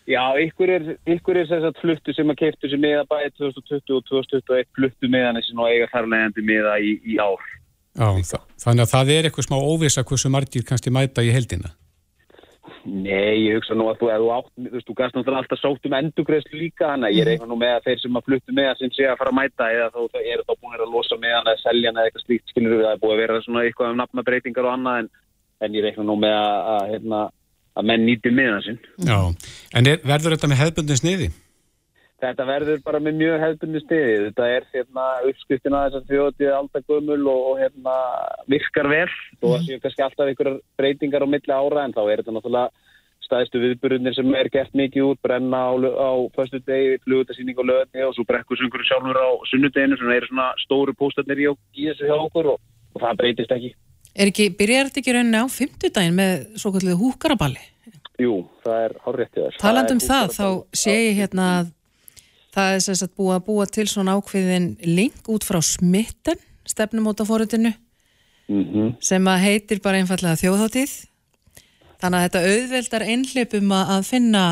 Já, 0.09 0.21
ykkur 0.43 0.69
er, 0.75 0.85
ykkur 1.09 1.37
er 1.39 1.47
þess 1.49 1.67
að 1.69 1.79
fluttu 1.81 2.13
sem 2.17 2.29
að 2.33 2.39
keiptu 2.41 2.69
sem 2.69 2.81
miða 2.83 3.05
bæði 3.09 3.31
2020 3.39 3.95
og 3.97 4.05
2021 4.09 4.69
fluttu 4.77 5.09
miðan 5.13 5.37
þessi 5.39 5.57
og 5.57 5.69
eiga 5.69 5.89
þarlegandi 5.93 6.45
miða 6.45 6.77
í, 6.83 6.95
í 7.05 7.17
ár. 7.21 7.43
Já, 7.97 8.07
þa- 8.31 8.43
þannig 8.65 8.85
að 8.85 8.91
það 8.95 9.13
er 9.17 9.29
eitthvað 9.29 9.47
smá 9.47 9.57
óvisa 9.61 10.03
hversu 10.07 10.31
margir 10.33 10.65
kannski 10.67 10.93
mæta 10.93 11.23
í 11.25 11.31
heldina. 11.33 11.71
Nei, 12.85 13.45
ég 13.45 13.57
hugsa 13.59 13.75
nú 13.77 13.87
að 13.91 13.99
þú, 14.01 14.07
þú 14.09 14.29
átt, 14.35 14.49
þú 14.57 14.71
veist, 14.73 14.87
þú 14.89 14.93
gast 14.97 15.15
náttúrulega 15.17 15.41
alltaf 15.43 15.59
sótt 15.61 15.85
um 15.85 15.95
endugreðslu 15.97 16.57
líka, 16.57 16.87
þannig 16.91 17.07
að 17.11 17.17
ég 17.17 17.27
reikna 17.27 17.47
nú 17.49 17.57
með 17.61 17.73
að 17.77 17.85
þeir 17.87 17.99
sem 18.01 18.17
að 18.17 18.25
fluttu 18.29 18.55
með 18.57 18.69
sem 18.79 18.93
sé 18.95 19.05
að 19.09 19.17
fara 19.21 19.33
að 19.33 19.37
mæta 19.37 19.67
eða 19.75 19.87
þá 19.93 19.99
eru 20.21 20.45
þá 20.47 20.53
búin 20.61 20.77
að 20.77 20.93
losa 20.95 21.17
með 21.21 21.35
hann 21.37 21.49
eða 21.51 21.61
selja 21.61 21.91
eða 21.93 22.05
eitthvað 22.07 22.25
slíkt, 22.25 22.49
skilur 22.53 22.73
við, 22.73 22.83
það 22.87 22.93
er 22.95 23.01
búið 23.03 23.13
að 23.15 23.21
vera 23.21 23.41
svona 23.45 23.63
eitthvað 23.67 23.91
um 23.93 23.99
nafnabreitingar 24.01 24.67
og 24.69 24.73
annað 24.77 24.99
en, 25.03 25.09
en 25.62 25.78
ég 25.78 25.86
reikna 25.86 26.07
nú 26.07 26.18
með 26.20 26.36
að, 26.39 26.57
að, 26.74 26.84
hérna, 26.95 27.22
að 27.78 27.88
menn 27.91 28.05
nýti 28.07 28.34
miðan 28.34 28.66
sinn. 28.66 28.84
Já, 29.07 29.18
en 29.78 29.89
er, 29.93 30.03
verður 30.03 30.36
þetta 30.36 30.51
með 30.51 30.62
hefbundin 30.66 31.01
sniði? 31.01 31.32
Þetta 32.22 32.45
verður 32.45 32.82
bara 32.86 32.99
með 33.01 33.18
mjög 33.18 33.39
hefðbunni 33.41 33.80
stiði. 33.82 34.18
Þetta 34.28 34.47
er 34.53 34.66
hérna, 34.76 35.05
uppskriftina 35.26 35.82
þess 35.88 35.97
að 35.97 36.12
þjóðið 36.12 36.53
alltaf 36.53 36.84
gömul 36.91 37.20
og, 37.32 37.39
og 37.49 37.62
hérna, 37.64 37.95
virkar 38.51 38.89
vel 38.91 39.07
og 39.39 39.47
það 39.47 39.66
séu 39.66 39.82
kannski 39.82 40.05
alltaf 40.05 40.30
einhverjar 40.30 40.59
breytingar 40.78 41.26
á 41.26 41.34
milli 41.34 41.55
ára 41.55 41.86
en 41.88 41.95
þá 41.95 42.01
er 42.03 42.22
þetta 42.22 42.36
náttúrulega 42.36 42.89
staðistu 43.26 43.62
viðburðinir 43.64 44.18
sem 44.18 44.34
er 44.38 44.49
gert 44.53 44.74
mikið 44.78 45.07
út, 45.07 45.22
brenna 45.24 45.64
á, 45.66 45.72
á 45.82 46.12
föstu 46.36 46.59
degi, 46.68 46.99
flugutasýning 47.05 47.57
á 47.57 47.64
löðni 47.64 48.05
og 48.05 48.14
svo 48.18 48.26
brekkusungur 48.30 48.84
sjálfur 48.86 49.18
á 49.18 49.30
sunnudeginu 49.49 49.97
sem 49.97 50.14
eru 50.14 50.30
svona 50.30 50.49
stóru 50.62 50.93
póstarnir 50.99 51.41
í, 51.41 51.47
í 51.49 51.88
þessu 51.89 52.09
hjá 52.09 52.18
okkur 52.20 52.53
og, 52.53 52.62
og 52.93 53.05
það 53.05 53.22
breytist 53.24 53.55
ekki. 53.55 53.72
Er 54.12 54.32
ekki, 54.32 54.49
byrjar 54.59 54.89
þetta 54.89 54.99
ekki 55.01 55.14
rauninni 55.16 55.39
á 55.39 55.47
fimmtudaginn 55.51 56.18
með 56.18 56.34
svo 56.59 56.74
kallið 56.76 56.97
húkaraballi? 56.99 57.62
Jú, 58.22 58.34
það 58.66 58.82
er 58.86 58.95
þess. 59.34 59.59
Taland 59.62 59.93
um 59.93 60.01
það, 60.03 60.34
þá 60.36 60.47
sé 60.78 60.95
ég 60.97 61.22
hérna 61.22 61.45
að 61.59 61.70
það 62.51 62.74
er 62.76 62.84
sagt 62.99 63.16
búið 63.18 63.38
að 63.38 63.45
búa 63.47 63.68
til 63.72 63.88
svona 63.88 64.18
ákveðin 64.20 64.68
link 64.84 65.32
út 65.32 65.47
frá 65.47 65.62
smitten, 65.64 66.43
stefnumótaforutinu, 66.68 67.74
Mm 68.51 68.95
sem 68.99 69.28
að 69.32 69.43
heitir 69.45 69.80
bara 69.80 70.01
einfallega 70.01 70.36
þjóðháttíð. 70.36 70.93
Þannig 72.01 72.18
að 72.18 72.24
þetta 72.26 72.41
auðveldar 72.51 73.03
einhleipum 73.05 73.72
að 73.72 73.91
að 73.95 74.07
finna 74.09 74.43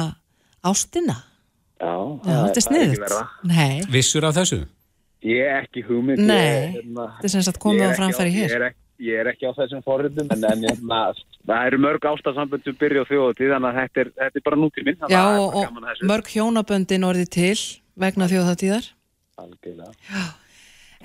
ástina. 0.64 1.16
Já, 1.80 1.95
Já, 2.24 2.38
þetta 2.45 2.45
er 2.45 2.49
ekki 2.49 2.64
sniðut. 2.68 3.89
Vissur 3.91 4.28
af 4.30 4.38
þessu? 4.38 4.60
Ég 5.26 5.43
er 5.43 5.66
ekki 5.66 5.84
hugmynd. 5.84 6.22
Nei, 6.24 6.78
hérna, 6.78 7.10
þetta 7.20 7.39
er 7.41 7.45
sagt 7.49 7.60
komið 7.60 7.91
á 7.91 7.97
framfæri 7.97 8.32
hér. 8.38 8.47
Ég 8.47 8.55
er, 8.55 8.68
ekki, 8.70 8.88
ég 8.99 9.21
er 9.21 9.29
ekki 9.31 9.47
á 9.47 9.53
þessum 9.57 9.83
forritum, 9.85 10.27
en, 10.33 10.43
en 10.49 10.65
hérna, 10.67 10.99
það 11.47 11.69
eru 11.69 11.79
mörg 11.85 12.07
ástasamböndu 12.11 12.75
byrja 12.79 13.05
á 13.07 13.09
þjóðatíð, 13.09 13.53
þannig 13.55 13.69
að 13.69 13.79
þetta 13.79 14.03
er, 14.03 14.11
þetta 14.19 14.41
er 14.41 14.45
bara 14.49 14.59
nútíminn. 14.59 14.99
Já, 15.13 15.23
og, 15.39 15.57
og 15.61 16.03
mörg 16.11 16.33
hjónaböndin 16.33 17.07
orðið 17.07 17.31
til 17.37 17.55
vegna 17.99 18.29
þjóðháttíðar. 18.31 18.91
Algjörlega. 19.39 20.27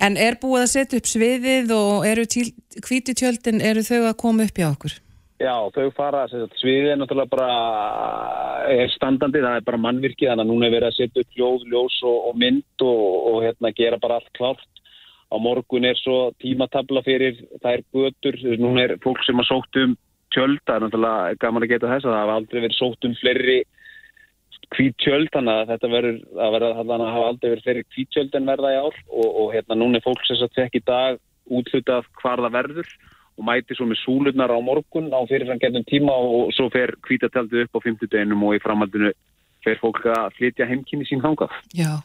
En 0.05 0.18
er 0.18 0.34
búið 0.42 0.64
að 0.64 0.72
setja 0.72 0.99
upp 0.99 1.07
sviðið 1.07 1.72
og 1.76 2.07
eru 2.09 2.26
hvíti 2.82 3.14
tjöldin, 3.14 3.62
eru 3.62 3.84
þau 3.86 4.09
að 4.09 4.20
koma 4.24 4.47
upp 4.49 4.59
hjá 4.59 4.66
okkur? 4.72 4.97
Já, 5.42 5.55
þau 5.74 5.90
fara, 5.95 6.24
sagt, 6.30 6.55
sviðið 6.61 6.92
er 6.92 6.99
náttúrulega 6.99 7.30
bara 7.30 7.49
er 8.70 8.90
standandi, 8.95 9.42
það 9.42 9.59
er 9.59 9.66
bara 9.66 9.82
mannvirki, 9.82 10.28
þannig 10.28 10.47
að 10.47 10.51
núna 10.51 10.68
er 10.68 10.74
verið 10.76 10.88
að 10.88 10.99
setja 10.99 11.24
upp 11.24 11.38
hljóð, 11.38 11.66
ljós 11.70 11.97
og, 12.07 12.18
og 12.30 12.38
mynd 12.42 12.86
og, 12.86 13.03
og 13.30 13.40
hérna 13.45 13.72
gera 13.76 13.99
bara 14.03 14.18
allt 14.20 14.30
klárt. 14.38 14.70
Á 15.35 15.37
morgun 15.43 15.87
er 15.89 15.99
svo 15.99 16.30
tímatabla 16.39 17.03
fyrir 17.03 17.41
þær 17.62 17.82
götur, 17.95 18.39
núna 18.61 18.85
er 18.85 18.99
fólk 19.03 19.22
sem 19.26 19.41
har 19.41 19.49
sótt 19.49 19.80
um 19.82 19.97
tjöld, 20.35 20.61
það 20.66 20.76
er 20.76 20.85
náttúrulega 20.85 21.41
gaman 21.43 21.66
að 21.66 21.72
geta 21.72 21.91
þess 21.91 22.07
að 22.07 22.14
það 22.14 22.22
hafa 22.22 22.37
aldrei 22.39 22.61
verið 22.61 22.78
sótt 22.78 23.09
um 23.09 23.16
fleiri 23.18 23.59
hvít 24.74 24.97
tjöld, 25.03 25.30
þannig 25.35 25.59
að 25.59 25.72
þetta 25.72 25.91
verður 25.93 26.20
að 26.47 26.55
verða, 26.55 26.70
þannig 26.78 26.95
að 26.95 27.14
hafa 27.16 27.26
aldrei 27.32 27.51
verið 27.51 27.66
fleiri 27.66 27.85
hvít 27.95 28.12
tjöld 28.14 28.39
en 28.39 28.49
verða 28.51 28.72
í 28.72 28.78
ár 28.78 28.97
og, 29.11 29.28
og 29.43 29.53
hérna 29.55 29.78
núna 29.78 30.01
er 30.01 30.07
fólk 30.07 30.24
sem 30.26 30.39
sagt 30.41 30.59
fekk 30.59 30.78
í 30.80 30.85
dag 30.87 31.20
útlutað 31.51 32.09
hvar 32.22 32.43
það 32.43 32.57
verður 32.57 32.91
og 33.35 33.47
mæti 33.49 33.76
svo 33.76 33.87
með 33.91 34.01
súlurnar 34.03 34.55
á 34.55 34.59
morgun 34.62 35.11
á 35.11 35.20
fyrirframgerðum 35.30 35.87
tíma 35.91 36.14
og 36.14 36.53
svo 36.55 36.68
fer 36.72 36.95
hvítataldið 37.07 37.66
upp 37.66 37.78
á 37.82 37.85
50 37.87 38.12
deginum 38.12 38.45
og 38.47 38.57
í 38.57 38.62
framhaldinu 38.62 39.11
fer 39.64 39.80
fólk 39.80 40.05
að 40.12 40.37
flytja 40.39 40.68
heimkynni 40.70 41.09
sín 41.09 41.24
hangað. 41.24 41.53
Já, 41.74 41.99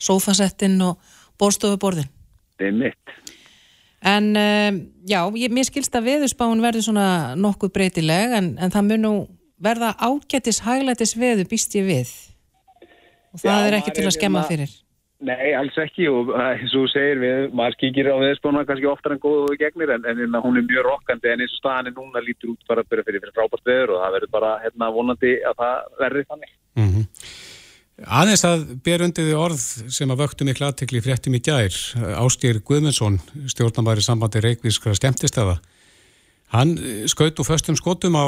sófasettinn 0.00 0.80
og 0.82 0.98
borstofuborðin. 1.40 2.10
Það 2.62 2.68
er 2.70 2.76
mitt. 2.78 3.14
En 4.02 4.28
um, 4.34 4.78
já, 5.06 5.20
ég, 5.38 5.54
mér 5.54 5.66
skilst 5.68 5.94
að 5.94 6.08
veðurspáin 6.10 6.62
verður 6.62 6.88
svona 6.88 7.06
nokkuð 7.38 7.72
breytileg 7.74 8.34
en, 8.38 8.52
en 8.58 8.74
það 8.74 8.88
mun 8.88 9.04
nú 9.06 9.14
verða 9.62 9.92
ágætis 10.02 10.62
hæglætis 10.64 11.14
veður 11.18 11.50
býst 11.50 11.74
ég 11.78 11.86
við. 11.86 12.14
Og 13.32 13.42
það 13.42 13.60
Já, 13.60 13.66
er 13.68 13.76
ekki 13.78 13.94
til 13.94 14.06
að 14.08 14.16
skemma 14.18 14.42
hérna- 14.42 14.50
fyrir. 14.50 14.78
Nei, 15.22 15.52
alls 15.54 15.76
ekki 15.78 16.08
og 16.10 16.32
uh, 16.34 16.48
eins 16.50 16.72
og 16.74 16.82
þú 16.82 16.88
segir 16.90 17.20
við, 17.22 17.44
maður 17.54 17.76
kíkir 17.78 18.08
á 18.10 18.18
viðspána 18.18 18.64
kannski 18.66 18.88
oftar 18.90 19.14
en 19.14 19.20
góðu 19.22 19.54
gegnir 19.60 19.92
en, 19.94 20.08
en 20.10 20.34
hún 20.42 20.58
er 20.58 20.64
mjög 20.66 20.88
rokkandi 20.88 21.30
en 21.30 21.44
eins 21.44 21.54
og 21.54 21.60
staðan 21.60 21.92
er 21.92 21.94
núna 21.94 22.22
lítur 22.26 22.56
út 22.56 22.66
bara 22.66 22.82
fyrir, 22.88 23.06
fyrir, 23.06 23.22
fyrir 23.22 23.36
frábært 23.36 23.70
veður 23.70 23.92
og 23.94 24.02
það 24.02 24.16
verður 24.16 24.32
bara 24.34 24.50
hérna, 24.64 24.88
vonandi 24.96 25.32
að 25.46 25.62
það 25.62 25.76
verður 26.02 26.26
þannig. 26.32 26.56
Mm 26.74 26.88
Aðeins 28.02 28.42
að 28.46 28.64
ber 28.82 29.04
undir 29.06 29.28
því 29.28 29.34
orð 29.38 29.60
sem 29.94 30.10
að 30.10 30.22
vöktu 30.24 30.46
miklu 30.46 30.66
aðtekli 30.66 31.02
fréttum 31.04 31.36
í 31.38 31.42
gær, 31.44 31.76
Ástýr 32.18 32.58
Guðmundsson, 32.66 33.20
stjórnabæri 33.52 34.02
sambandi 34.02 34.42
Reykvískra 34.42 34.94
skemmtistaða. 34.98 35.60
Hann 36.52 36.74
eh, 36.76 37.04
skaut 37.08 37.38
úr 37.40 37.48
föstum 37.48 37.78
skotum 37.78 38.18
á, 38.18 38.26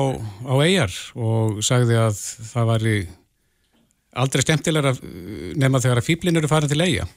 á 0.48 0.54
eigjar 0.64 0.94
og 1.18 1.60
sagði 1.64 1.98
að 2.00 2.20
það 2.52 2.70
væri 2.70 2.94
aldrei 4.22 4.44
skemmtilegra 4.46 4.94
eh, 4.94 5.52
nema 5.60 5.82
þegar 5.82 6.00
að 6.00 6.08
fýblin 6.08 6.40
eru 6.40 6.50
farin 6.50 6.70
til 6.70 6.80
eigja. 6.84 7.08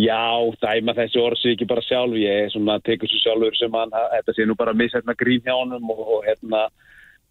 Já, 0.00 0.22
dæma 0.62 0.94
þessi 0.96 1.20
orð 1.20 1.42
sig 1.42 1.54
ekki 1.54 1.68
bara 1.68 1.84
sjálf, 1.84 2.16
ég 2.16 2.54
tekur 2.86 3.10
svo 3.10 3.20
sjálfur 3.20 3.58
sem 3.58 3.74
hann, 3.76 3.92
þetta 4.14 4.34
sé 4.34 4.46
nú 4.48 4.56
bara 4.56 4.72
missetna 4.72 5.14
grín 5.18 5.42
hjá 5.44 5.52
og, 5.52 5.74
og 6.00 6.24
hérna 6.24 6.68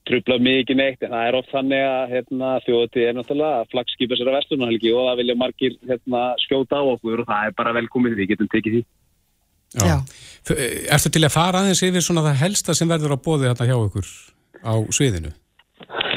trubla 0.10 0.38
mikið 0.42 0.78
neitt, 0.80 1.04
en 1.06 1.14
það 1.14 1.28
er 1.30 1.38
oft 1.40 1.52
þannig 1.54 1.84
að 1.86 2.14
hérna, 2.16 2.50
þjóðið 2.66 3.06
er 3.08 3.18
náttúrulega 3.20 3.68
flagskipa 3.74 4.18
sér 4.20 4.32
að 4.32 4.38
vestunarhelgi 4.40 4.94
og 4.96 5.06
það 5.10 5.20
vilja 5.22 5.38
margir 5.44 5.76
hérna, 5.92 6.24
skjóta 6.44 6.82
á 6.82 6.84
okkur 6.96 7.24
og 7.24 7.30
það 7.30 7.46
er 7.52 7.56
bara 7.62 7.76
velkomið, 7.80 8.18
við 8.20 8.32
getum 8.34 8.50
tekið 8.54 8.78
því. 8.80 8.84
Já. 9.80 9.96
F- 10.50 10.58
eh, 10.58 10.90
Ertu 10.96 11.12
til 11.14 11.24
að 11.28 11.36
fara 11.38 11.62
aðeins 11.62 11.84
yfir 11.86 12.02
svona 12.02 12.26
það 12.26 12.40
helsta 12.42 12.74
sem 12.74 12.90
verður 12.90 13.14
á 13.14 13.18
bóði 13.22 13.50
þarna 13.52 13.70
hjá 13.70 13.78
ykkur 13.86 14.08
á 14.66 14.74
sviðinu? 14.98 15.34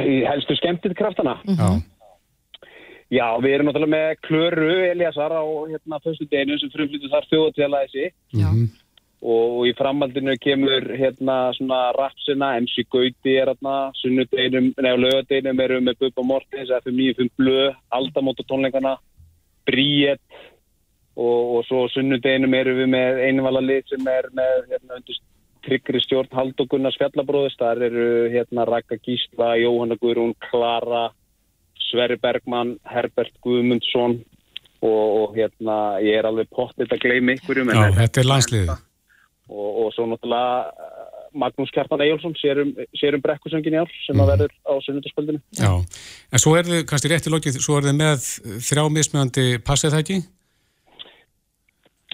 Í 0.09 0.15
helstu 0.27 0.57
skemmtið 0.59 0.97
kraftana. 0.99 1.37
Já. 1.45 1.69
Já, 3.13 3.27
við 3.45 3.53
erum 3.59 3.69
náttúrulega 3.69 3.93
með 3.93 4.21
Klöru 4.25 4.71
Eliasar 4.89 5.35
á 5.37 5.45
hérna 5.69 5.99
fyrstu 6.01 6.25
deginu 6.33 6.57
sem 6.57 6.71
frumflyttu 6.73 7.11
þar 7.13 7.27
þjóðatíðalæði 7.29 7.91
sig 7.93 8.15
Já. 8.41 8.49
Og 9.23 9.67
í 9.69 9.73
framhaldinu 9.79 10.35
kemur 10.43 10.89
hérna 10.99 11.53
svona 11.55 11.93
rapsina, 11.95 12.57
MC 12.59 12.83
Gauti 12.91 13.37
er 13.39 13.53
hérna, 13.53 13.93
sunnudeginum, 14.01 14.73
neða 14.83 14.99
lögadeginum 14.99 15.63
erum 15.63 15.79
við 15.79 15.89
með 15.89 16.01
Bubba 16.01 16.25
Mortens, 16.27 16.73
FM 16.83 16.99
95 16.99 17.31
Blö, 17.39 17.69
Aldamóta 17.95 18.47
tónleikana, 18.49 18.97
Bríett 19.69 20.41
og, 21.15 21.39
og 21.59 21.63
svo 21.69 21.85
sunnudeginum 21.95 22.59
erum 22.59 22.83
við 22.83 22.93
með 22.97 23.23
einvala 23.29 23.63
lið 23.63 23.95
sem 23.95 24.11
er 24.11 24.29
með 24.35 24.67
hérna 24.75 24.99
undir 24.99 25.23
tryggri 25.63 26.03
stjórn 26.03 26.35
Haldur 26.35 26.67
Gunnars 26.67 26.99
Fjallabróðist, 26.99 27.63
þar 27.63 27.87
eru 27.87 28.07
hérna 28.35 28.67
Raka 28.67 28.99
Gísla, 28.99 29.55
Jóhanna 29.63 30.01
Guðrún, 30.03 30.35
Klara, 30.49 31.13
Sverri 31.93 32.19
Bergmann, 32.19 32.81
Herbert 32.91 33.37
Guðmundsson 33.47 34.19
og, 34.83 35.05
og 35.23 35.37
hérna 35.39 36.01
ég 36.03 36.19
er 36.19 36.27
alveg 36.27 36.51
pottið 36.51 36.97
að 36.97 37.05
gleyma 37.07 37.37
ykkurjum 37.39 37.71
Já, 37.71 37.85
þetta 38.03 38.25
er 38.25 38.35
landsliðið. 38.35 38.81
Og, 39.51 39.71
og 39.85 39.89
svo 39.97 40.07
náttúrulega 40.11 40.69
uh, 40.69 41.09
Magnús 41.43 41.73
Kjartan 41.73 42.05
Ejjólfsson 42.05 42.37
sér 42.37 42.61
um, 42.63 42.75
um 42.77 43.25
brekkusöngin 43.25 43.77
í 43.77 43.81
ár 43.81 43.91
sem 44.05 44.21
að 44.21 44.33
verður 44.35 44.55
á 44.69 44.73
sunnundaspöldinu. 44.85 45.41
Já, 45.57 45.73
en 46.33 46.43
svo 46.45 46.55
er 46.59 46.69
þið, 46.69 46.85
kannski 46.91 47.13
rétt 47.13 47.29
í 47.29 47.33
lokið, 47.33 47.59
svo 47.65 47.79
er 47.79 47.89
þið 47.89 47.99
með 48.01 48.29
þrjá 48.69 48.85
mismjöndi 48.99 49.47
passið 49.65 49.95
það 49.95 50.05
ekki? 50.05 50.19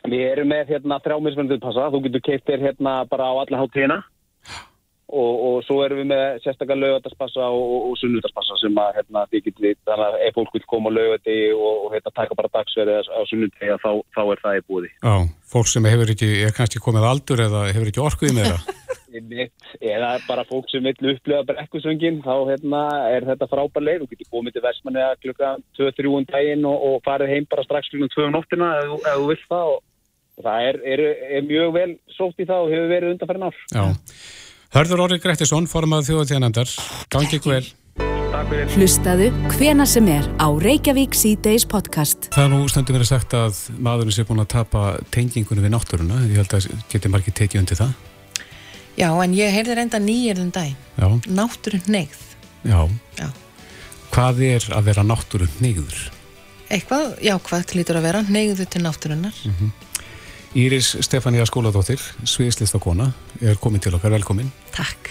Við 0.08 0.22
erum 0.24 0.52
með 0.52 0.70
hérna 0.72 1.00
þrjámismennið 1.04 1.60
passa, 1.64 1.90
þú 1.92 2.04
getur 2.06 2.24
keitt 2.24 2.46
þér 2.46 2.68
hérna 2.68 2.94
bara 3.10 3.28
á 3.28 3.34
alla 3.42 3.64
hátíðina 3.64 3.98
og, 5.08 5.32
og 5.48 5.54
svo 5.64 5.78
erum 5.84 6.02
við 6.02 6.08
með 6.10 6.24
sérstaklega 6.44 6.82
lögataspassa 6.82 7.46
og, 7.48 7.70
og, 7.88 7.94
sunnundaspassa 8.00 8.58
sem 8.60 8.80
að 8.82 8.98
hérna 8.98 9.24
þið 9.32 9.46
getur, 9.46 9.78
þannig 9.88 10.04
að 10.06 10.18
ef 10.26 10.36
fólk 10.36 10.56
vil 10.56 10.64
koma 10.68 10.92
lögati 10.92 11.36
og, 11.54 11.86
og 11.86 11.94
hérna 11.96 12.14
taka 12.18 12.36
bara 12.38 12.52
dagsverðið 12.58 13.08
á 13.08 13.20
sunnundegi 13.30 13.78
þá, 13.84 13.90
þá 14.16 14.22
er 14.24 14.42
það 14.42 14.58
í 14.58 14.66
búði. 14.68 14.92
Já, 15.00 15.14
fólk 15.54 15.72
sem 15.72 15.88
hefur 15.88 16.12
ekki, 16.14 16.30
er 16.44 16.54
kannski 16.58 16.84
komið 16.84 17.08
aldur 17.08 17.44
eða 17.46 17.64
hefur 17.72 17.92
ekki 17.92 18.04
orkuð 18.04 18.36
með 18.36 18.52
það. 18.52 18.68
Eða 19.08 20.08
bara 20.28 20.44
fólk 20.44 20.68
sem 20.68 20.84
vill 20.84 21.14
upplifa 21.14 21.40
brekkusöngin 21.48 22.20
þá 22.22 22.34
hérna, 22.50 22.82
er 23.08 23.24
þetta 23.24 23.48
frábær 23.48 23.84
leið 23.86 24.02
þú 24.02 24.08
getur 24.10 24.28
komið 24.36 24.58
til 24.58 24.62
Vestmanni 24.66 25.06
klukka 25.22 25.52
2-3 25.78 26.10
um 26.12 26.26
daginn 26.28 26.66
og, 26.68 26.84
og 26.90 26.98
farið 27.06 27.32
heim 27.32 27.46
bara 27.48 27.64
strax 27.64 27.88
klukkan 27.88 28.12
2 28.12 28.26
um 28.26 28.34
nóttina 28.36 28.68
ef, 28.82 28.92
ef 28.98 29.16
þú 29.16 29.30
vill 29.30 29.46
það 29.48 29.72
og 29.72 30.44
það 30.44 30.68
er, 30.68 30.80
er, 30.92 31.04
er 31.38 31.48
mjög 31.48 31.72
vel 31.78 31.88
sótt 32.18 32.44
í 32.44 32.46
það 32.48 32.66
og 32.66 32.74
hefur 32.74 32.92
verið 32.92 33.14
undanfærin 33.14 33.48
ár. 33.48 33.62
Já. 33.72 33.86
Hörður 34.76 35.00
Orri 35.06 35.16
Grettisson, 35.22 35.64
formað 35.70 36.08
þjóðatíðanendar. 36.10 36.70
Gangi 37.12 37.38
ykkur 37.38 37.54
vel. 37.54 37.68
Takk 38.28 38.50
fyrir. 38.50 38.72
Hlustaðu 38.76 39.28
hvena 39.54 39.86
sem 39.88 40.08
er 40.12 40.26
á 40.36 40.48
Reykjavík 40.60 41.16
C-Days 41.16 41.64
podcast. 41.68 42.28
Það 42.34 42.44
er 42.44 42.52
nú 42.52 42.58
stundum 42.68 42.98
verið 42.98 43.08
sagt 43.08 43.32
að 43.38 43.62
maðurinn 43.80 44.12
sé 44.18 44.26
búin 44.28 44.42
að 44.44 44.50
tapa 44.52 44.82
tengingunum 45.14 45.64
við 45.64 45.72
náttúruna. 45.72 46.20
Ég 46.28 46.42
held 46.42 46.58
að 46.58 46.68
geti 46.92 47.12
margir 47.14 47.36
tekið 47.40 47.62
undir 47.62 47.80
það. 47.80 47.96
Já, 48.98 49.08
en 49.24 49.34
ég 49.38 49.56
heyrði 49.56 49.78
reynda 49.78 50.02
nýjörðum 50.04 50.52
dag. 50.52 50.76
Já, 51.00 51.08
Náttúrun 51.40 51.88
neyð. 51.88 52.20
já. 52.68 52.80
Já. 53.22 53.28
Hvað 54.12 54.40
er 54.52 54.68
að 54.74 54.86
vera 54.90 55.04
náttúrun 55.06 55.58
neyður? 55.64 55.98
Eitthvað, 56.68 57.14
já, 57.24 57.38
hvað 57.40 57.64
klítur 57.72 57.96
að 57.96 58.08
vera? 58.10 58.20
Neyðu 58.28 58.66
til 58.68 58.82
náttúrunnar. 58.84 59.36
Íris 60.56 60.94
Stefania 61.04 61.44
Skóladóttir, 61.46 62.00
sviðslistakona, 62.24 63.10
er 63.44 63.58
komin 63.60 63.82
til 63.84 63.94
okkar, 63.98 64.14
velkomin. 64.16 64.48
Takk. 64.74 65.10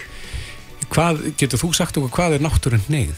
Hvað, 0.90 1.22
getur 1.38 1.62
þú 1.62 1.70
sagt 1.78 1.98
okkur 2.00 2.14
hvað 2.16 2.38
er 2.38 2.46
náttúrun 2.46 2.84
neyð? 2.92 3.18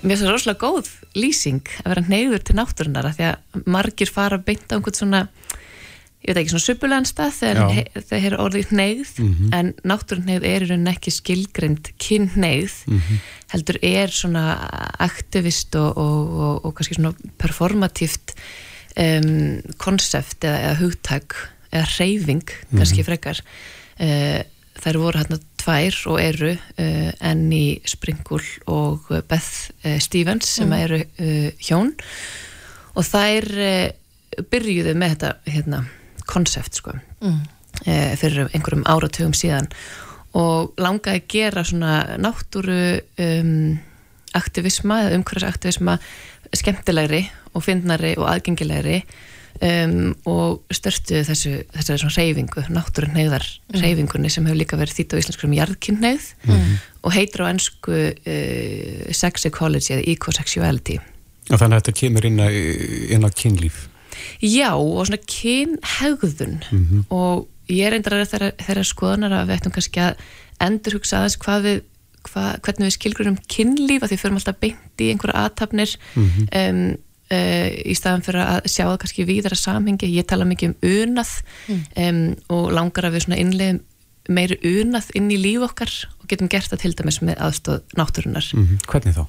Mér 0.00 0.14
finnst 0.14 0.24
það 0.26 0.34
rosalega 0.36 0.60
góð 0.66 0.90
lýsing 1.18 1.70
að 1.82 1.88
vera 1.94 2.04
neyður 2.06 2.44
til 2.46 2.56
náttúrunar 2.60 3.08
af 3.10 3.16
því 3.18 3.26
að 3.30 3.64
margir 3.74 4.12
fara 4.12 4.38
beint 4.38 4.68
á 4.70 4.76
einhvern 4.76 4.98
svona 4.98 5.22
ég 6.20 6.28
veit 6.34 6.42
ekki, 6.42 6.52
svona 6.52 6.66
suppulegan 6.66 7.08
stað 7.08 7.38
Já. 7.40 7.40
þegar 7.40 8.04
þeir 8.10 8.26
eru 8.28 8.38
orðið 8.44 8.72
neyð 8.76 9.12
Mhm. 9.18 9.50
en 9.56 9.72
náttúruneyð 9.88 10.44
er 10.44 10.62
í 10.62 10.68
rauninni 10.68 10.92
ekki 10.94 11.10
skilgrind 11.16 11.90
kynneið 11.98 12.74
Mhm. 12.86 13.20
heldur 13.54 13.78
er 13.82 14.08
svona 14.08 14.44
aktivist 15.00 15.74
og, 15.74 15.96
og, 15.96 16.28
og, 16.40 16.64
og 16.66 16.74
kannski 16.74 16.94
svona 17.00 17.14
performatíft 17.38 18.34
um, 18.96 19.60
konsept 19.80 20.44
eða, 20.46 20.70
eða 20.70 20.80
hugtak 20.80 21.36
eða 21.70 21.86
hreyfing 21.96 22.56
kannski 22.72 23.04
frekar. 23.06 23.42
Uh, 24.00 24.40
þær 24.80 24.98
voru 25.02 25.20
hérna 25.20 25.38
tvær 25.60 25.96
og 26.10 26.18
eru 26.22 26.52
uh, 26.56 27.10
Annie 27.26 27.80
Springul 27.88 28.42
og 28.70 29.10
Beth 29.28 29.70
uh, 29.84 29.98
Stevens 30.02 30.48
sem 30.56 30.72
eru 30.76 31.02
uh, 31.02 31.48
hjón. 31.60 31.92
Og 32.96 33.06
þær 33.06 33.48
uh, 33.54 34.44
byrjuðu 34.50 34.94
með 34.98 35.16
þetta 35.16 35.32
hérna, 35.50 35.84
konsept 36.30 36.80
sko. 36.80 36.94
Mm. 37.20 37.42
uh, 37.84 38.12
fyrir 38.20 38.48
einhverjum 38.48 38.86
áratugum 38.88 39.36
síðan. 39.36 39.68
Og 40.38 40.74
langaði 40.78 41.20
að 41.20 41.30
gera 41.32 41.64
svona 41.66 41.94
náttúru 42.22 42.82
um, 43.18 43.78
aktivisma 44.38 45.04
eða 45.04 45.16
umhverfisaktivisma 45.18 45.96
skemmtilegri 46.56 47.24
og 47.54 47.64
fyndnari 47.64 48.14
og 48.18 48.28
aðgengilegri 48.30 49.00
um, 49.62 50.14
og 50.30 50.74
störtu 50.74 51.22
þessu 51.26 51.52
þessari 51.74 52.02
svona 52.02 52.16
reyfingu, 52.16 52.64
náttúrun 52.72 53.14
neyðar 53.16 53.46
reyfingunni 53.76 54.30
sem 54.32 54.46
hefur 54.48 54.60
líka 54.60 54.78
verið 54.80 55.00
þýtt 55.00 55.16
á 55.16 55.20
íslensku 55.22 55.48
um 55.48 55.56
jarðkynneið 55.58 56.28
og 57.02 57.14
heitir 57.16 57.44
á 57.46 57.50
ennsku 57.50 57.94
uh, 57.94 59.14
sex 59.16 59.46
ecology 59.50 59.96
eða 59.96 60.06
ecosexuality. 60.14 60.98
Og 61.50 61.58
þannig 61.58 61.78
að 61.78 61.80
þetta 61.82 61.98
kemur 61.98 62.28
inn 62.28 62.42
að, 62.42 62.58
inn 63.10 63.26
að 63.26 63.38
kynlíf. 63.40 63.86
Já, 64.44 64.74
og 64.76 65.06
svona 65.08 65.22
kynhegðun. 65.26 66.60
Og 67.10 67.48
ég 67.70 67.86
er 67.86 67.94
reyndar 67.94 68.18
að 68.18 68.30
þeirra, 68.34 68.50
þeirra 68.60 68.84
skoðanar 68.86 69.36
að 69.38 69.48
við 69.48 69.56
ættum 69.58 69.74
kannski 69.74 70.02
að 70.04 70.22
endurhugsa 70.60 71.20
aðeins 71.20 71.38
hvað 71.40 71.66
við, 71.66 71.80
hvað, 72.28 72.50
hvernig 72.64 72.88
við 72.88 72.96
skilgrurum 72.96 73.38
kynlíf 73.50 74.04
að 74.04 74.12
því 74.12 74.18
förum 74.22 74.40
alltaf 74.40 74.58
beint 74.60 75.04
í 75.04 75.10
einhverja 75.12 75.44
aðtapnir 75.44 75.94
um, 76.16 76.80
uh, 77.32 77.68
í 77.70 77.96
staðan 77.98 78.24
fyrir 78.26 78.42
að 78.44 78.70
sjá 78.70 78.84
það 78.84 78.98
kannski 79.04 79.28
víðara 79.28 79.58
samhengi, 79.58 80.10
ég 80.14 80.28
tala 80.28 80.48
mikið 80.48 80.72
um 80.72 80.90
unað 80.90 81.34
um, 81.96 82.24
og 82.56 82.72
langar 82.76 83.08
að 83.08 83.16
við 83.16 83.26
svona 83.26 83.40
innlegum 83.42 83.86
meiri 84.30 84.60
unað 84.62 85.08
inn 85.18 85.30
í 85.32 85.38
líf 85.40 85.64
okkar 85.66 85.90
og 86.20 86.26
getum 86.30 86.50
gert 86.52 86.70
það 86.70 86.82
til 86.84 86.92
dæmis 86.98 87.18
með 87.24 87.40
aðstóð 87.42 87.96
náttúrunar 87.98 88.46
Mm 88.54 88.78
Hvernig 88.86 89.16
þá? 89.16 89.24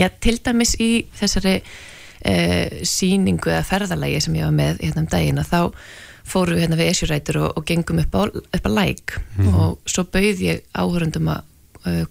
Já, 0.00 0.08
til 0.08 0.38
dæmis 0.40 0.74
í 0.80 1.04
þessari 1.14 1.60
uh, 1.60 2.82
síningu 2.82 3.52
eða 3.52 3.68
ferðalagi 3.68 4.20
sem 4.24 4.34
ég 4.40 4.48
var 4.48 4.56
með 4.56 4.80
hérna 4.80 5.04
um 5.04 5.10
daginn 5.12 5.38
að 5.38 5.52
þá 5.52 5.60
fórum 6.24 6.56
við 6.56 6.64
hérna 6.64 6.78
við 6.80 6.90
esjurætur 6.90 7.40
og, 7.42 7.50
og 7.58 7.66
gengum 7.68 8.00
upp 8.00 8.14
á, 8.16 8.22
upp 8.32 8.64
á 8.64 8.70
læk. 8.72 9.16
Og 9.44 9.90
svo 9.90 10.06
bauð 10.08 10.40
ég 10.40 10.62
áhörundum 10.72 11.28
að 11.34 11.42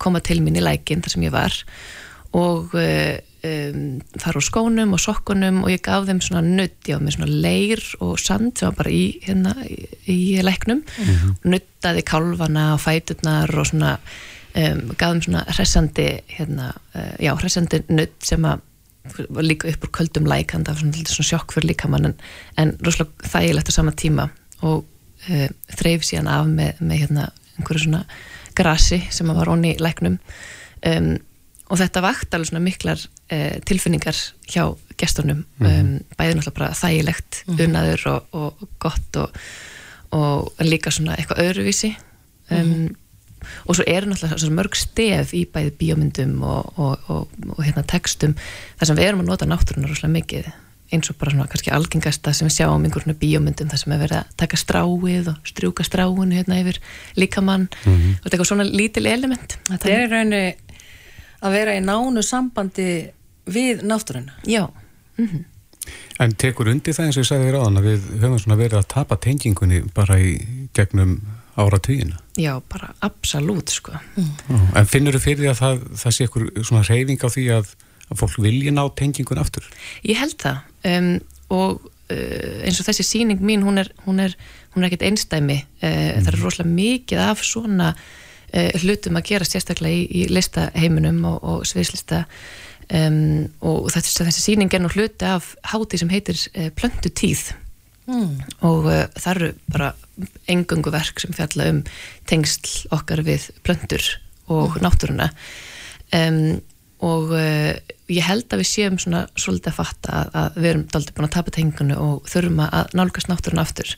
koma 0.01 0.21
til 0.21 0.39
mín 0.43 0.59
í 0.59 0.63
lækin 0.63 1.01
þar 1.03 1.15
sem 1.15 1.27
ég 1.27 1.33
var. 1.33 1.55
Og 2.33 2.73
um, 3.43 4.01
fara 4.19 4.39
úr 4.39 4.45
skónum 4.45 4.95
og 4.95 5.01
sokkunum 5.01 5.63
og 5.63 5.71
ég 5.73 5.83
gaf 5.85 6.07
þeim 6.07 6.21
svona 6.23 6.43
nutt, 6.45 6.79
ég 6.87 6.97
var 6.97 7.05
með 7.05 7.17
svona 7.17 7.39
leir 7.45 7.83
og 8.03 8.13
sand 8.21 8.57
sem 8.57 8.69
var 8.69 8.77
bara 8.79 8.93
í, 8.93 9.03
hérna, 9.25 9.55
í, 9.67 9.79
í 10.09 10.19
læknum. 10.43 10.83
Nuttaði 11.45 12.05
kálfana 12.07 12.69
og 12.75 12.83
fæturnar 12.83 13.53
og 13.59 13.69
svona 13.69 13.95
um, 13.97 14.93
gaf 14.95 15.15
þeim 15.15 15.25
svona 15.27 15.45
hressandi 15.51 16.07
hérna, 16.35 16.71
uh, 16.95 17.15
já, 17.21 17.33
hressandi 17.39 17.83
nutt 17.91 18.17
sem 18.25 18.47
að 18.47 18.69
var 19.03 19.43
líka 19.43 19.67
upp 19.67 19.83
úr 19.83 19.91
köldum 19.97 20.27
læk 20.31 20.53
hann 20.55 20.63
það 20.63 20.77
var 20.77 20.79
svona, 20.85 21.07
svona 21.11 21.27
sjokk 21.27 21.51
fyrir 21.51 21.73
líkamann 21.73 22.07
en, 22.07 22.13
en 22.55 22.69
rosalega 22.85 23.31
þægilegt 23.33 23.71
á 23.71 23.73
sama 23.75 23.91
tíma. 23.99 24.29
Og 24.63 24.85
uh, 25.27 25.49
þreif 25.75 26.07
síðan 26.07 26.31
af 26.31 26.47
með, 26.47 26.79
með 26.79 27.03
hérna 27.03 27.27
einhverju 27.57 27.89
svona 27.89 28.05
grasi 28.57 29.01
sem 29.13 29.29
var 29.33 29.51
onni 29.51 29.75
læknum. 29.81 30.17
Um, 30.87 31.13
og 31.71 31.79
þetta 31.79 32.03
vakt 32.03 32.35
alveg 32.35 32.51
svona 32.51 32.63
miklar 32.63 33.01
uh, 33.01 33.59
tilfinningar 33.65 34.17
hjá 34.51 34.65
gestunum. 34.99 35.45
Um, 35.63 35.93
bæði 36.17 36.39
náttúrulega 36.39 36.57
bara 36.59 36.73
þægilegt 36.77 37.43
unnaður 37.53 38.09
og, 38.13 38.35
og 38.37 38.65
gott 38.83 39.21
og, 39.21 39.39
og 40.13 40.65
líka 40.65 40.93
svona 40.93 41.17
eitthvað 41.17 41.47
öðruvísi. 41.47 41.93
Um, 42.53 42.91
og 43.67 43.77
svo 43.77 43.85
eru 43.87 44.11
náttúrulega 44.11 44.55
mörg 44.55 44.77
stef 44.79 45.33
í 45.35 45.45
bæði 45.49 45.73
bíómyndum 45.79 46.37
og, 46.47 46.75
og, 46.77 47.09
og, 47.11 47.39
og 47.55 47.63
hérna 47.63 47.83
textum 47.87 48.35
þar 48.79 48.89
sem 48.89 48.99
við 48.99 49.09
erum 49.09 49.23
að 49.23 49.31
nota 49.31 49.49
náttúrunar 49.49 49.91
rosalega 49.91 50.17
mikið 50.19 50.51
eins 50.93 51.09
og 51.11 51.17
bara 51.19 51.33
svona 51.33 51.47
kannski 51.51 51.71
algengasta 51.73 52.33
sem 52.33 52.47
við 52.47 52.55
sjáum 52.59 52.85
einhverjum 52.87 53.17
bíómyndum 53.21 53.71
þar 53.71 53.81
sem 53.81 53.95
er 53.95 54.01
verið 54.03 54.19
að 54.21 54.35
taka 54.43 54.59
stráið 54.61 55.31
og 55.33 55.49
strjúka 55.49 55.85
stráinu 55.87 56.29
hérna 56.37 56.59
yfir 56.61 56.79
líkamann 57.19 57.67
og 57.67 57.89
þetta 58.23 58.29
er 58.29 58.35
eitthvað 58.37 58.51
svona 58.51 58.67
lítil 58.69 59.05
element. 59.11 59.57
Það 59.71 59.89
er 59.95 60.05
í 60.05 60.11
rauninni 60.13 60.43
að 61.43 61.57
vera 61.57 61.75
í 61.75 61.81
nánu 61.83 62.23
sambandi 62.23 62.89
við 63.51 63.83
náttúruna. 63.89 64.37
Já, 64.47 64.67
En 66.23 66.31
tekur 66.39 66.69
undir 66.71 66.95
það 66.95 67.09
eins 67.09 67.17
og 67.17 67.23
ég 67.25 67.27
sagði 67.27 67.47
þér 67.49 67.55
áðan 67.59 67.79
að 67.81 67.87
við 67.89 68.03
höfum 68.21 68.37
svona 68.39 68.55
verið 68.59 68.77
að 68.79 68.85
tapa 68.93 69.17
tengingunni 69.19 69.79
bara 69.95 70.15
í 70.21 70.35
gegnum 70.77 71.17
áratugina. 71.59 72.19
já, 72.39 72.53
bara 72.71 72.93
absolutt 73.03 73.69
sko. 73.69 73.91
En 74.73 74.87
finnur 74.89 75.17
þú 75.17 75.21
fyrir 75.25 75.41
því 75.43 75.49
að 75.51 75.59
það, 75.59 75.81
það 76.03 76.15
sé 76.15 76.27
ykkur 76.29 76.45
svona 76.63 76.85
reyfing 76.87 77.19
á 77.25 77.29
því 77.35 77.43
að, 77.57 77.73
að 78.13 78.21
fólk 78.23 78.41
vilji 78.45 78.73
ná 78.73 78.83
tengingun 78.97 79.41
aftur? 79.41 79.67
Ég 80.07 80.19
held 80.21 80.37
það. 80.41 80.59
Um, 80.89 81.13
og 81.53 81.83
uh, 81.83 82.59
eins 82.65 82.81
og 82.81 82.89
þessi 82.89 83.05
síning 83.07 83.41
mín 83.43 83.65
hún 83.65 83.81
er, 83.81 83.91
hún 84.07 84.21
er, 84.23 84.35
hún 84.75 84.83
er 84.83 84.91
ekkert 84.91 85.07
einstæmi 85.09 85.61
uh, 85.61 86.19
það 86.19 86.33
er 86.33 86.39
rosalega 86.41 86.75
mikið 86.75 87.23
af 87.25 87.43
svona 87.45 87.93
uh, 87.93 88.69
hlutum 88.83 89.19
að 89.19 89.27
gera 89.31 89.47
sérstaklega 89.47 90.03
í, 90.03 90.05
í 90.23 90.27
listaheiminum 90.31 91.23
og, 91.29 91.41
og 91.41 91.67
sviðslista. 91.69 92.23
Um, 92.93 93.49
og 93.63 93.87
þessi, 93.93 94.25
þessi 94.27 94.41
síning 94.43 94.73
er 94.75 94.83
nú 94.83 94.91
hluti 94.91 95.27
af 95.27 95.53
háti 95.71 95.99
sem 96.01 96.11
heitir 96.11 96.39
uh, 96.53 96.69
Plöntutíð. 96.77 97.51
Mm. 98.03 98.41
og 98.67 98.87
uh, 98.91 99.05
það 99.15 99.29
eru 99.31 99.47
bara 99.71 99.93
engungu 100.51 100.91
verk 100.91 101.21
sem 101.23 101.31
fjalla 101.31 101.69
um 101.71 101.77
tengsl 102.27 102.89
okkar 102.91 103.21
við 103.23 103.45
plöntur 103.63 104.03
og 104.51 104.75
náttúruna. 104.83 105.29
Um, 106.11 106.59
og 107.03 107.33
uh, 107.35 107.71
ég 108.11 108.25
held 108.25 108.47
að 108.53 108.61
við 108.63 108.69
séum 108.69 108.99
svona 109.01 109.25
svolítið 109.39 109.71
að 109.71 109.79
fatta 109.79 110.19
að, 110.19 110.29
að 110.41 110.59
við 110.59 110.69
erum 110.71 110.85
daldið 110.93 111.15
búin 111.17 111.27
að 111.27 111.35
tapa 111.35 111.55
tengunni 111.55 111.97
og 111.99 112.29
þurfum 112.31 112.61
að 112.65 112.95
nálgast 112.99 113.31
náttúruna 113.31 113.65
aftur. 113.65 113.95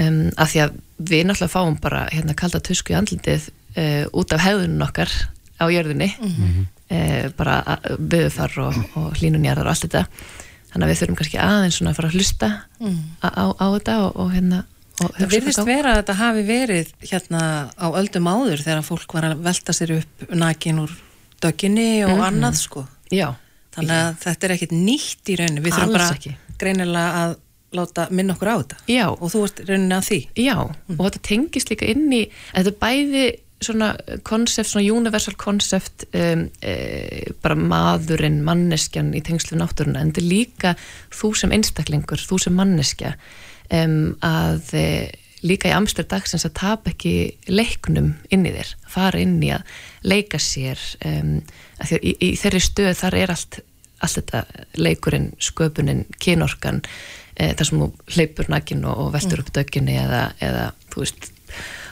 Um, 0.00 0.20
af 0.40 0.52
því 0.52 0.62
að 0.64 0.76
við 1.12 1.26
náttúrulega 1.28 1.52
fáum 1.52 1.78
bara 1.82 2.06
hérna 2.12 2.36
kalda 2.38 2.62
tusku 2.64 2.94
í 2.94 2.98
andlitið 2.98 3.50
uh, 3.76 4.04
út 4.16 4.34
af 4.34 4.44
hegðunum 4.46 4.86
okkar 4.86 5.12
á 5.60 5.64
jörðinni. 5.72 6.12
Uh, 6.92 7.28
bara 7.38 7.78
viðurfar 7.98 8.58
og, 8.66 8.80
og 9.00 9.20
hlínunjarðar 9.20 9.68
og 9.68 9.74
allt 9.74 9.86
þetta. 9.86 10.04
Þannig 10.72 10.86
að 10.86 10.92
við 10.92 11.00
þurfum 11.02 11.16
kannski 11.20 11.40
aðeins 11.44 11.78
svona 11.78 11.92
að 11.92 11.98
fara 11.98 12.08
að 12.08 12.16
hlusta 12.16 12.48
á, 13.20 13.28
á, 13.28 13.44
á 13.60 13.66
þetta 13.76 13.96
og, 14.06 14.20
og 14.24 14.30
hérna 14.32 14.62
Það 15.02 15.32
virðist 15.32 15.62
vera 15.66 15.94
að 15.94 15.98
þetta 16.02 16.14
hafi 16.18 16.42
verið 16.46 16.90
hérna 17.08 17.40
á 17.74 17.86
öldum 17.96 18.28
áður 18.28 18.60
þegar 18.62 18.84
fólk 18.86 19.14
var 19.16 19.26
að 19.30 19.40
velta 19.46 19.74
sér 19.74 19.94
upp 19.96 20.26
nakin 20.36 20.82
úr 20.84 20.92
döginni 21.42 22.04
og 22.06 22.16
Mhm. 22.18 22.26
annað 22.28 22.54
sko. 22.62 22.86
Já, 23.12 23.34
Þannig 23.72 23.90
að 23.96 24.16
þetta 24.20 24.44
er 24.44 24.52
ekkit 24.56 24.72
nýtt 24.76 25.30
í 25.32 25.36
rauninni. 25.40 25.62
Við 25.64 25.72
þurfum 25.72 25.82
Alls 25.82 25.92
bara 25.96 26.16
ekki. 26.18 26.34
greinilega 26.58 27.12
að 27.22 27.36
láta 27.72 28.10
minna 28.12 28.34
okkur 28.34 28.48
á 28.52 28.56
þetta. 28.60 28.76
já, 28.86 29.06
Og 29.08 29.30
þú 29.32 29.44
ert 29.46 29.62
rauninni 29.68 29.96
að 29.96 30.08
því. 30.10 30.18
já 30.36 30.56
og 30.60 30.98
þetta 30.98 31.22
tengist 31.22 31.70
líka 31.70 31.88
inn 31.88 32.10
í 32.12 32.28
þetta 32.54 32.66
er 32.66 32.78
bæði 32.82 33.24
svona 33.62 33.96
konsept, 34.24 34.68
svona 34.68 34.92
universal 34.92 35.34
konsept 35.38 36.04
um, 36.14 36.50
e, 36.60 37.32
bara 37.40 37.54
maðurinn, 37.54 38.42
manneskjan 38.42 39.14
í 39.14 39.22
tengslu 39.22 39.56
náttúruna 39.56 40.00
en 40.00 40.10
þetta 40.12 40.18
er 40.18 40.28
líka 40.28 40.76
þú 41.10 41.30
sem 41.36 41.50
einstaklingur, 41.50 42.18
þú 42.18 42.40
sem 42.42 42.54
manneskja 42.58 43.14
um, 43.70 44.16
að 44.20 44.74
e, 44.74 45.12
líka 45.44 45.70
í 45.70 45.74
amstur 45.76 46.04
dagsins 46.04 46.44
að 46.44 46.54
tapa 46.58 46.90
ekki 46.90 47.36
leiknum 47.48 48.16
inn 48.30 48.44
í 48.46 48.52
þér, 48.52 48.74
fara 48.86 49.18
inn 49.22 49.40
í 49.42 49.48
að 49.54 49.62
leika 50.02 50.40
sér 50.42 50.80
um, 51.06 51.36
að 51.78 51.90
því 51.90 51.98
að 51.98 52.06
í, 52.06 52.14
í 52.26 52.30
þeirri 52.40 52.62
stöð 52.64 52.94
þar 53.02 53.18
er 53.20 53.34
allt, 53.34 53.60
allt 54.02 54.18
þetta 54.20 54.42
leikurinn, 54.80 55.28
sköpunin, 55.42 56.06
kynorkan 56.22 56.82
e, 57.36 57.52
þar 57.52 57.68
sem 57.68 57.84
þú 57.84 57.90
hleypur 58.16 58.50
nakin 58.52 58.84
og, 58.88 59.04
og 59.06 59.12
veltur 59.16 59.44
upp 59.44 59.52
dögginni 59.54 59.98
eða, 60.02 60.24
eða 60.42 60.66
þú 60.92 61.04
veist 61.04 61.30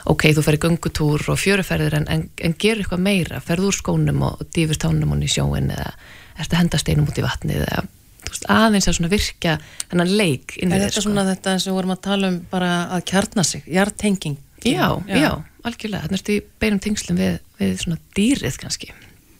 ok, 0.09 0.27
þú 0.35 0.43
ferir 0.45 0.63
göngutúr 0.65 1.25
og 1.31 1.39
fjöruferðir 1.39 1.99
en, 1.99 2.09
en, 2.11 2.27
en 2.41 2.57
gerur 2.59 2.83
eitthvað 2.83 3.05
meira, 3.05 3.41
ferð 3.43 3.69
úr 3.69 3.77
skónum 3.77 4.23
og, 4.27 4.41
og 4.41 4.53
dýfur 4.55 4.79
tánum 4.81 5.13
hún 5.13 5.25
í 5.25 5.31
sjóin 5.31 5.71
eða 5.73 5.91
ertu 6.37 6.55
að 6.55 6.61
henda 6.63 6.81
steinum 6.81 7.09
út 7.09 7.19
í 7.19 7.25
vatnið 7.25 7.65
eða 7.67 7.83
veist, 8.27 8.47
aðeins 8.49 8.89
að 8.89 8.97
svona 8.97 9.11
virkja 9.11 9.57
þennan 9.91 10.15
leik 10.17 10.57
inn 10.57 10.71
í 10.71 10.77
Er 10.77 10.85
þér, 10.85 10.87
þetta 10.89 11.05
svona 11.05 11.27
þetta 11.29 11.53
eins 11.53 11.67
og 11.67 11.71
við 11.71 11.79
vorum 11.79 11.95
að 11.95 12.03
tala 12.07 12.31
um 12.31 12.39
bara 12.51 12.71
að 12.97 13.05
kjarna 13.11 13.45
sig, 13.47 13.67
hjartenging 13.69 14.39
Já, 14.61 15.01
já, 15.09 15.31
algjörlega, 15.65 16.05
þannig 16.05 16.19
ertu 16.19 16.33
í 16.35 16.41
beinum 16.61 16.81
tengslum 16.83 17.17
við, 17.17 17.39
við 17.61 17.77
svona 17.85 18.01
dýrið 18.17 18.59
kannski 18.61 18.91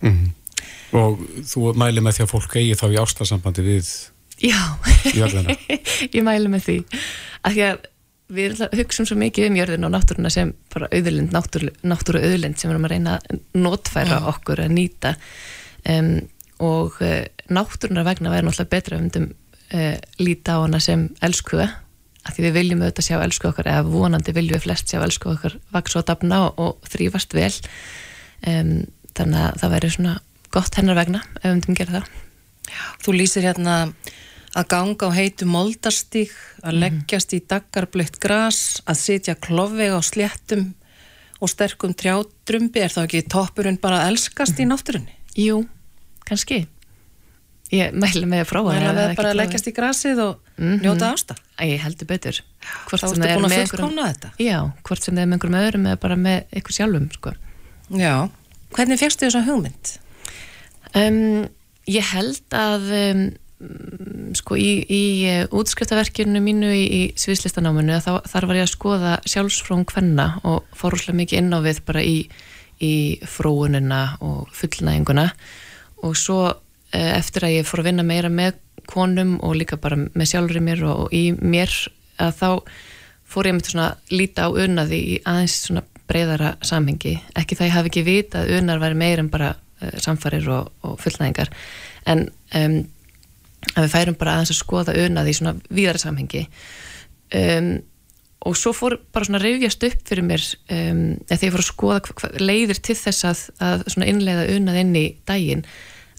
Mhm. 0.02 0.32
Og 0.98 1.20
þú 1.48 1.72
mæli 1.78 2.02
með 2.04 2.18
því 2.18 2.24
að 2.26 2.32
fólk 2.34 2.56
eigi 2.60 2.74
þá 2.80 2.86
í 2.92 2.98
ástasambandi 3.00 3.64
við 3.64 3.92
Já, 4.42 4.58
jörðina. 5.14 5.54
ég 6.16 6.24
mælu 6.26 6.50
með 6.52 6.64
því 6.66 6.76
að 7.46 7.54
því 7.54 7.64
að 7.68 7.84
við 8.32 8.64
hugsum 8.80 9.06
svo 9.08 9.18
mikið 9.20 9.48
um 9.50 9.60
jörðin 9.60 9.86
og 9.88 9.94
náttúruna 9.94 10.32
sem 10.34 10.54
bara 10.74 10.90
auðlind, 10.96 11.34
náttúru, 11.36 12.20
auðlind 12.24 12.58
sem 12.60 12.70
við 12.70 12.74
erum 12.74 12.88
að 12.90 12.94
reyna 12.96 13.16
að 13.20 13.40
notfæra 13.62 14.18
Já. 14.18 14.28
okkur 14.34 14.64
að 14.66 14.74
nýta 14.76 15.14
um, 15.94 16.12
og 16.64 16.98
uh, 17.04 17.24
náttúrunar 17.52 18.08
vegna 18.08 18.34
væri 18.34 18.48
náttúrulega 18.48 18.74
betra 18.76 18.98
við 18.98 19.06
myndum 19.06 19.30
uh, 19.76 19.98
líta 20.24 20.58
á 20.58 20.64
hana 20.64 20.80
sem 20.84 21.08
elskuða 21.22 21.70
að 22.22 22.36
því 22.38 22.46
við 22.48 22.58
viljum 22.60 22.84
auðvitað 22.86 23.08
sjá 23.10 23.18
elsku 23.26 23.50
okkar 23.50 23.72
eða 23.72 23.88
vonandi 23.90 24.36
viljum 24.36 24.58
við 24.60 24.68
flest 24.68 24.92
sjá 24.92 25.00
elsku 25.02 25.32
okkar 25.34 25.56
vaks 25.74 25.96
og 25.98 26.08
dafna 26.10 26.44
og, 26.48 26.60
og 26.62 26.92
þrýfast 26.92 27.34
vel 27.38 27.54
um, 28.48 28.74
þannig 29.18 29.44
að 29.46 29.60
það 29.62 29.74
væri 29.76 29.90
svona 29.96 30.16
gott 30.52 30.76
hennar 30.80 30.96
vegna 31.00 31.22
ef 31.38 31.44
við 31.46 31.54
myndum 31.56 31.76
gera 31.82 32.00
það 32.00 32.06
Þú 33.04 33.14
lýsir 33.18 33.44
hérna 33.44 33.76
að 34.56 34.68
ganga 34.72 35.08
á 35.08 35.12
heitu 35.16 35.46
moldastík, 35.50 36.32
að 36.64 36.78
leggjast 36.84 37.34
í 37.36 37.40
daggarblöitt 37.48 38.20
gras, 38.24 38.82
að 38.88 39.00
sitja 39.00 39.36
klofvega 39.36 39.98
á 40.00 40.02
sléttum 40.04 40.74
og 41.42 41.50
sterkum 41.50 41.94
trjádrumbi, 41.98 42.80
er 42.84 42.92
þá 42.94 43.02
ekki 43.08 43.24
toppurinn 43.32 43.80
bara 43.82 44.04
að 44.04 44.12
elskast 44.14 44.60
í 44.62 44.68
náttúrunni? 44.70 45.12
Jú, 45.36 45.64
kannski 46.28 46.68
Ég 47.72 47.94
mæli 47.96 48.26
með 48.28 48.42
að 48.44 48.50
prófa 48.50 48.74
með 48.76 48.88
það 48.92 48.98
er 49.10 49.16
bara 49.16 49.30
að 49.32 49.38
leggjast 49.40 49.68
í 49.72 49.74
grasið 49.76 50.18
og 50.26 50.40
Mhm. 50.60 50.82
njóta 50.84 51.12
ásta? 51.16 51.36
Ég 51.64 51.80
heldur 51.80 52.08
betur 52.08 52.42
Þá 52.62 52.94
ertu 52.94 53.24
er 53.24 53.38
búin 53.40 53.48
að 53.48 53.56
einhverjum- 53.58 54.00
þetta? 54.12 54.32
Já, 54.38 54.58
hvort 54.84 55.02
sem 55.04 55.16
það 55.16 55.22
er 55.22 55.28
með 55.28 55.38
einhverjum 55.40 55.62
öðrum 55.62 55.88
eða 55.88 56.00
bara 56.00 56.16
með 56.16 56.44
ykkur 56.52 56.76
sjálfum 56.76 57.08
sko. 57.14 57.34
Já, 57.92 58.30
hvernig 58.76 59.02
fegstu 59.02 59.28
þessa 59.28 59.44
hugmynd? 59.48 59.96
um, 60.96 61.48
Ég 61.90 62.06
held 62.14 62.54
að 62.56 62.92
um, 62.96 63.22
sko 64.38 64.56
í, 64.60 64.70
í 64.86 65.04
uh, 65.28 65.44
útskriftaverkinu 65.58 66.42
mínu 66.44 66.70
í, 66.76 66.84
í 66.86 67.02
sviðslistanáminu 67.20 67.98
þar 68.06 68.48
var 68.48 68.60
ég 68.60 68.68
að 68.68 68.74
skoða 68.74 69.14
sjálfsfrón 69.28 69.86
kvenna 69.90 70.28
og 70.48 70.68
fór 70.78 70.96
úrslega 70.98 71.18
mikið 71.20 71.42
inn 71.42 71.58
á 71.58 71.60
við 71.66 71.82
bara 71.88 72.04
í, 72.06 72.18
í 72.82 72.94
fróunina 73.28 74.02
og 74.24 74.52
fullnæðinguna 74.56 75.28
og 76.06 76.16
svo 76.18 76.40
uh, 76.48 77.12
eftir 77.18 77.48
að 77.50 77.58
ég 77.60 77.70
fór 77.70 77.84
að 77.84 77.92
vinna 77.92 78.08
meira 78.08 78.32
með 78.32 78.62
konum 78.90 79.36
og 79.46 79.58
líka 79.60 79.78
bara 79.82 80.00
með 80.00 80.32
sjálfur 80.32 80.62
í 80.62 80.66
mér 80.66 80.86
og, 80.88 81.06
og 81.08 81.16
í 81.18 81.26
mér 81.38 81.74
að 82.22 82.38
þá 82.40 82.50
fór 83.32 83.50
ég 83.50 83.58
með 83.58 83.72
svona 83.72 83.90
líta 84.14 84.48
á 84.48 84.50
unaði 84.52 85.02
í 85.16 85.20
aðeins 85.26 85.60
svona 85.66 85.84
breyðara 86.10 86.56
samhengi. 86.66 87.18
Ekki 87.38 87.58
það 87.60 87.70
ég 87.70 87.76
hafi 87.78 87.92
ekki 87.92 88.08
vita 88.08 88.42
að 88.42 88.56
unar 88.60 88.82
væri 88.82 89.00
meir 89.02 89.22
en 89.22 89.30
bara 89.34 89.54
uh, 89.58 89.94
samfarir 90.02 90.50
og, 90.52 90.72
og 90.88 90.98
fullnæðingar. 91.04 91.54
En 92.10 92.28
um, 92.58 92.82
að 93.76 93.86
við 93.86 93.94
færum 93.94 94.18
bara 94.20 94.36
aðeins 94.38 94.56
að 94.56 94.62
skoða 94.64 94.98
unaði 95.06 95.34
í 95.34 95.38
svona 95.38 95.56
víðara 95.70 96.02
samhengi. 96.02 96.46
Um, 97.38 97.72
og 98.48 98.58
svo 98.58 98.74
fór 98.74 98.98
bara 99.14 99.28
svona 99.28 99.42
reyfjast 99.42 99.84
upp 99.86 100.08
fyrir 100.10 100.26
mér 100.26 100.44
um, 100.74 101.02
þegar 101.30 101.46
ég 101.46 101.54
fór 101.54 101.64
að 101.64 101.68
skoða 101.68 102.00
hva, 102.08 102.16
hva, 102.18 102.30
leiðir 102.42 102.80
til 102.82 102.96
þess 102.98 103.28
að, 103.30 103.44
að 103.62 103.84
svona 103.94 104.08
innleiða 104.10 104.48
unað 104.56 104.80
inn 104.82 104.96
í 104.98 105.04
daginn 105.30 105.62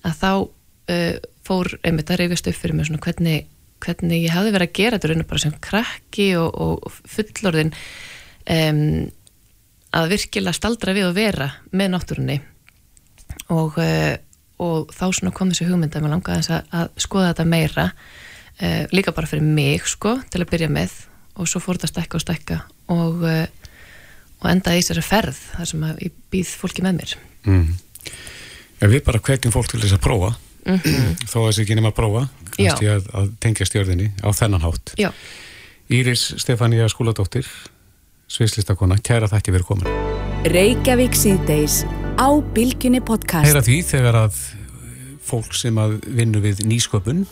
að 0.06 0.20
þá 0.20 0.30
uh, 0.36 1.16
fór 1.42 1.72
einmitt 1.82 2.12
að 2.12 2.22
reyfjast 2.22 2.52
upp 2.52 2.60
fyrir 2.60 2.78
mér 2.78 2.88
svona 2.90 3.02
hvernig, 3.02 3.48
hvernig 3.82 4.22
ég 4.28 4.36
hafði 4.36 4.54
verið 4.54 4.70
að 4.70 4.78
gera 4.78 5.00
þetta 5.00 5.10
raun 5.10 5.24
og 5.24 5.30
bara 5.32 5.44
sem 5.44 5.58
krakki 5.66 6.28
og, 6.38 6.62
og 6.62 7.00
fullorðin 7.16 7.74
um, 7.74 8.86
að 9.92 10.08
virkilega 10.14 10.56
staldra 10.56 10.94
við 10.96 11.08
að 11.10 11.16
vera 11.20 11.48
með 11.72 11.90
náttúrunni 11.94 12.36
og, 13.52 13.78
uh, 13.78 14.14
og 14.62 14.92
þá 14.94 15.04
svona 15.12 15.32
kom 15.36 15.50
þessi 15.52 15.68
hugmynd 15.68 15.96
að 15.96 16.04
mér 16.06 16.14
langaði 16.16 16.54
að, 16.56 16.68
að 16.80 16.92
skoða 17.04 17.32
þetta 17.32 17.48
meira 17.52 17.86
uh, 17.92 18.84
líka 18.94 19.14
bara 19.16 19.28
fyrir 19.30 19.44
mig 19.46 19.84
sko 19.90 20.16
til 20.32 20.42
að 20.44 20.50
byrja 20.54 20.70
með 20.72 20.94
og 21.40 21.48
svo 21.48 21.60
fór 21.64 21.78
þetta 21.80 21.88
að 21.88 21.94
stækka 21.96 22.18
og 22.20 22.24
stækka 22.26 22.60
og, 22.92 23.22
uh, 23.24 23.46
og 24.42 24.48
endaði 24.52 24.80
í 24.80 24.84
þessari 24.84 25.04
ferð 25.06 25.42
þar 25.56 25.70
sem 25.72 25.84
ég 26.06 26.16
býð 26.32 26.56
fólki 26.62 26.84
með 26.88 26.98
mér 27.02 27.18
Mm. 27.42 27.72
Ef 28.78 28.86
við 28.86 29.00
bara 29.02 29.18
hvetjum 29.18 29.50
fólk 29.50 29.72
til 29.72 29.80
þess 29.82 29.96
að 29.96 30.04
prófa 30.04 30.28
Mhm. 30.62 31.16
þó 31.26 31.40
að 31.40 31.46
þessi 31.48 31.62
ekki 31.64 31.74
nema 31.74 31.90
að 31.90 31.96
prófa 31.96 32.20
að, 32.62 33.08
að 33.18 33.30
tengja 33.42 33.66
stjörðinni 33.66 34.12
á 34.22 34.30
þennan 34.30 34.62
hátt 34.62 34.92
Já. 34.94 35.08
Íris 35.90 36.22
Stefania 36.38 36.86
Skúladóttir 36.86 37.48
Sviðslistakona, 38.32 38.96
kæra 39.04 39.28
þætti 39.28 39.52
verið 39.52 39.68
komin 39.68 40.48
Reykjavík 40.52 41.14
síðdeis 41.14 41.82
á 42.18 42.28
Bilginni 42.54 42.98
podcast. 43.04 43.44
Heyra 43.46 43.60
því 43.62 43.76
þegar 43.90 44.16
að 44.24 44.38
fólk 45.22 45.52
sem 45.56 45.76
að 45.78 45.98
vinnu 46.16 46.40
við 46.42 46.62
nýsköpun 46.66 47.26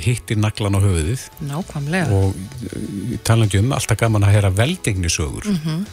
hittir 0.00 0.38
naglan 0.40 0.74
á 0.78 0.80
höfuðið 0.82 1.24
Nákvæmlega. 1.50 2.06
og 2.14 2.32
uh, 2.34 3.18
talandi 3.26 3.60
um 3.60 3.74
alltaf 3.76 3.98
gaman 4.00 4.24
að 4.26 4.32
heyra 4.36 4.50
veldegnisögur 4.56 5.50
Mhm. 5.52 5.84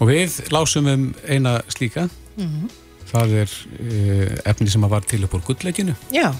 og 0.00 0.08
við 0.08 0.38
lásum 0.54 0.88
um 0.94 1.04
eina 1.28 1.60
slíka 1.68 2.08
Mhm. 2.38 2.70
það 3.12 3.34
er 3.42 3.50
uh, 3.50 4.50
efni 4.50 4.70
sem 4.70 4.82
að 4.86 4.88
var 4.96 5.00
til 5.06 5.22
upp 5.24 5.34
úr 5.34 5.44
gullleikinu 5.46 5.94
Já, 6.10 6.32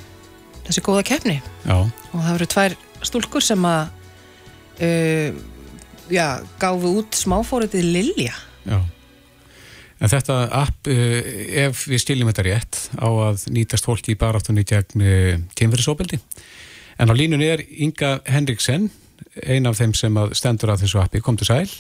þessi 0.66 0.80
góða 0.82 1.05
keppni 1.05 1.43
Já, 1.66 1.82
og 1.82 2.20
það 2.20 2.35
eru 2.35 2.47
tvær 2.47 2.76
stúlkur 3.03 3.43
sem 3.43 3.62
að 3.62 3.89
uh, 4.80 5.35
já, 6.12 6.42
gáfu 6.61 6.98
út 7.00 7.16
smáfóritið 7.16 7.88
Lilja 7.94 8.34
já 8.64 8.80
En 10.02 10.11
þetta 10.11 10.34
app, 10.52 10.88
uh, 10.90 11.18
ef 11.64 11.86
við 11.88 12.02
stiljum 12.02 12.28
þetta 12.28 12.44
rétt, 12.44 12.78
á 13.00 13.09
að 13.09 13.46
nýtast 13.55 13.86
fólki 13.86 14.12
í 14.12 14.18
baráttunni 14.20 14.64
gegn 14.68 15.00
uh, 15.00 15.38
kynferðisóbeldi. 15.57 16.18
En 17.00 17.09
á 17.09 17.14
línunni 17.16 17.48
er 17.48 17.62
Inga 17.64 18.18
Henriksen, 18.28 18.90
ein 19.40 19.70
af 19.70 19.78
þeim 19.78 19.94
sem 19.96 20.18
að 20.20 20.34
stendur 20.36 20.74
að 20.74 20.84
þessu 20.84 21.00
appi. 21.00 21.22
Komdu 21.24 21.46
sæl. 21.48 21.70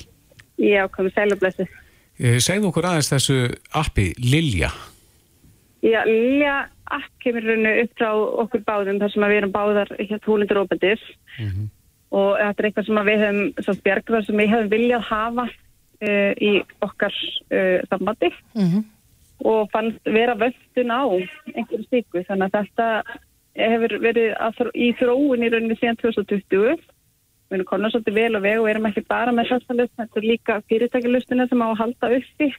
Já, 0.62 0.86
komið 0.94 1.18
sælublessu. 1.18 1.68
Uh, 2.22 2.38
segðu 2.40 2.70
okkur 2.70 2.88
aðeins 2.92 3.12
þessu 3.12 3.38
appi, 3.82 4.12
Lilja. 4.22 4.70
Já, 5.84 6.00
Lilja 6.08 6.62
app 6.94 7.10
kemur 7.20 7.44
rauninu 7.44 7.74
upp 7.82 7.94
frá 7.98 8.10
okkur 8.44 8.64
báðum 8.64 9.00
þar 9.02 9.12
sem 9.12 9.24
við 9.24 9.38
erum 9.40 9.52
báðar 9.54 9.90
hérna 9.98 10.20
húlindur 10.26 10.60
óbændis 10.62 11.02
og 12.14 12.32
þetta 12.38 12.62
er 12.62 12.68
eitthvað 12.68 12.88
sem 12.88 13.00
að 13.00 13.10
við 13.10 13.22
hefum, 13.24 13.78
bjargvar 13.86 14.26
sem 14.26 14.40
við 14.40 14.50
hefum 14.54 14.72
viljað 14.72 15.06
hafa 15.10 15.46
uh, 15.50 16.32
í 16.38 16.50
okkar 16.86 17.20
uh, 17.50 17.78
sambandi. 17.90 18.32
Og 19.44 19.70
fannst 19.74 20.06
vera 20.08 20.36
völdun 20.38 20.92
á 20.94 21.04
einhverju 21.10 21.84
stíku 21.88 22.22
þannig 22.24 22.48
að 22.48 22.58
þetta 22.60 22.88
hefur 23.54 23.96
verið 24.02 24.34
að, 24.40 24.62
í 24.74 24.92
þróun 24.98 25.42
í 25.44 25.50
rauninni 25.52 25.78
síðan 25.78 25.98
2020 26.00 26.78
við 27.50 27.58
erum 27.58 27.68
konar 27.68 27.92
svolítið 27.92 28.16
vel 28.18 28.38
og 28.38 28.44
veg 28.44 28.60
og 28.62 28.68
erum 28.70 28.88
ekki 28.88 29.04
bara 29.06 29.34
með 29.34 29.50
þessa 29.52 29.76
lust, 29.78 29.96
þetta 29.98 30.20
er 30.20 30.26
líka 30.26 30.60
fyrirtækilustina 30.70 31.46
sem 31.50 31.62
á 31.62 31.66
að 31.68 31.80
halda 31.82 32.14
uppi. 32.18 32.54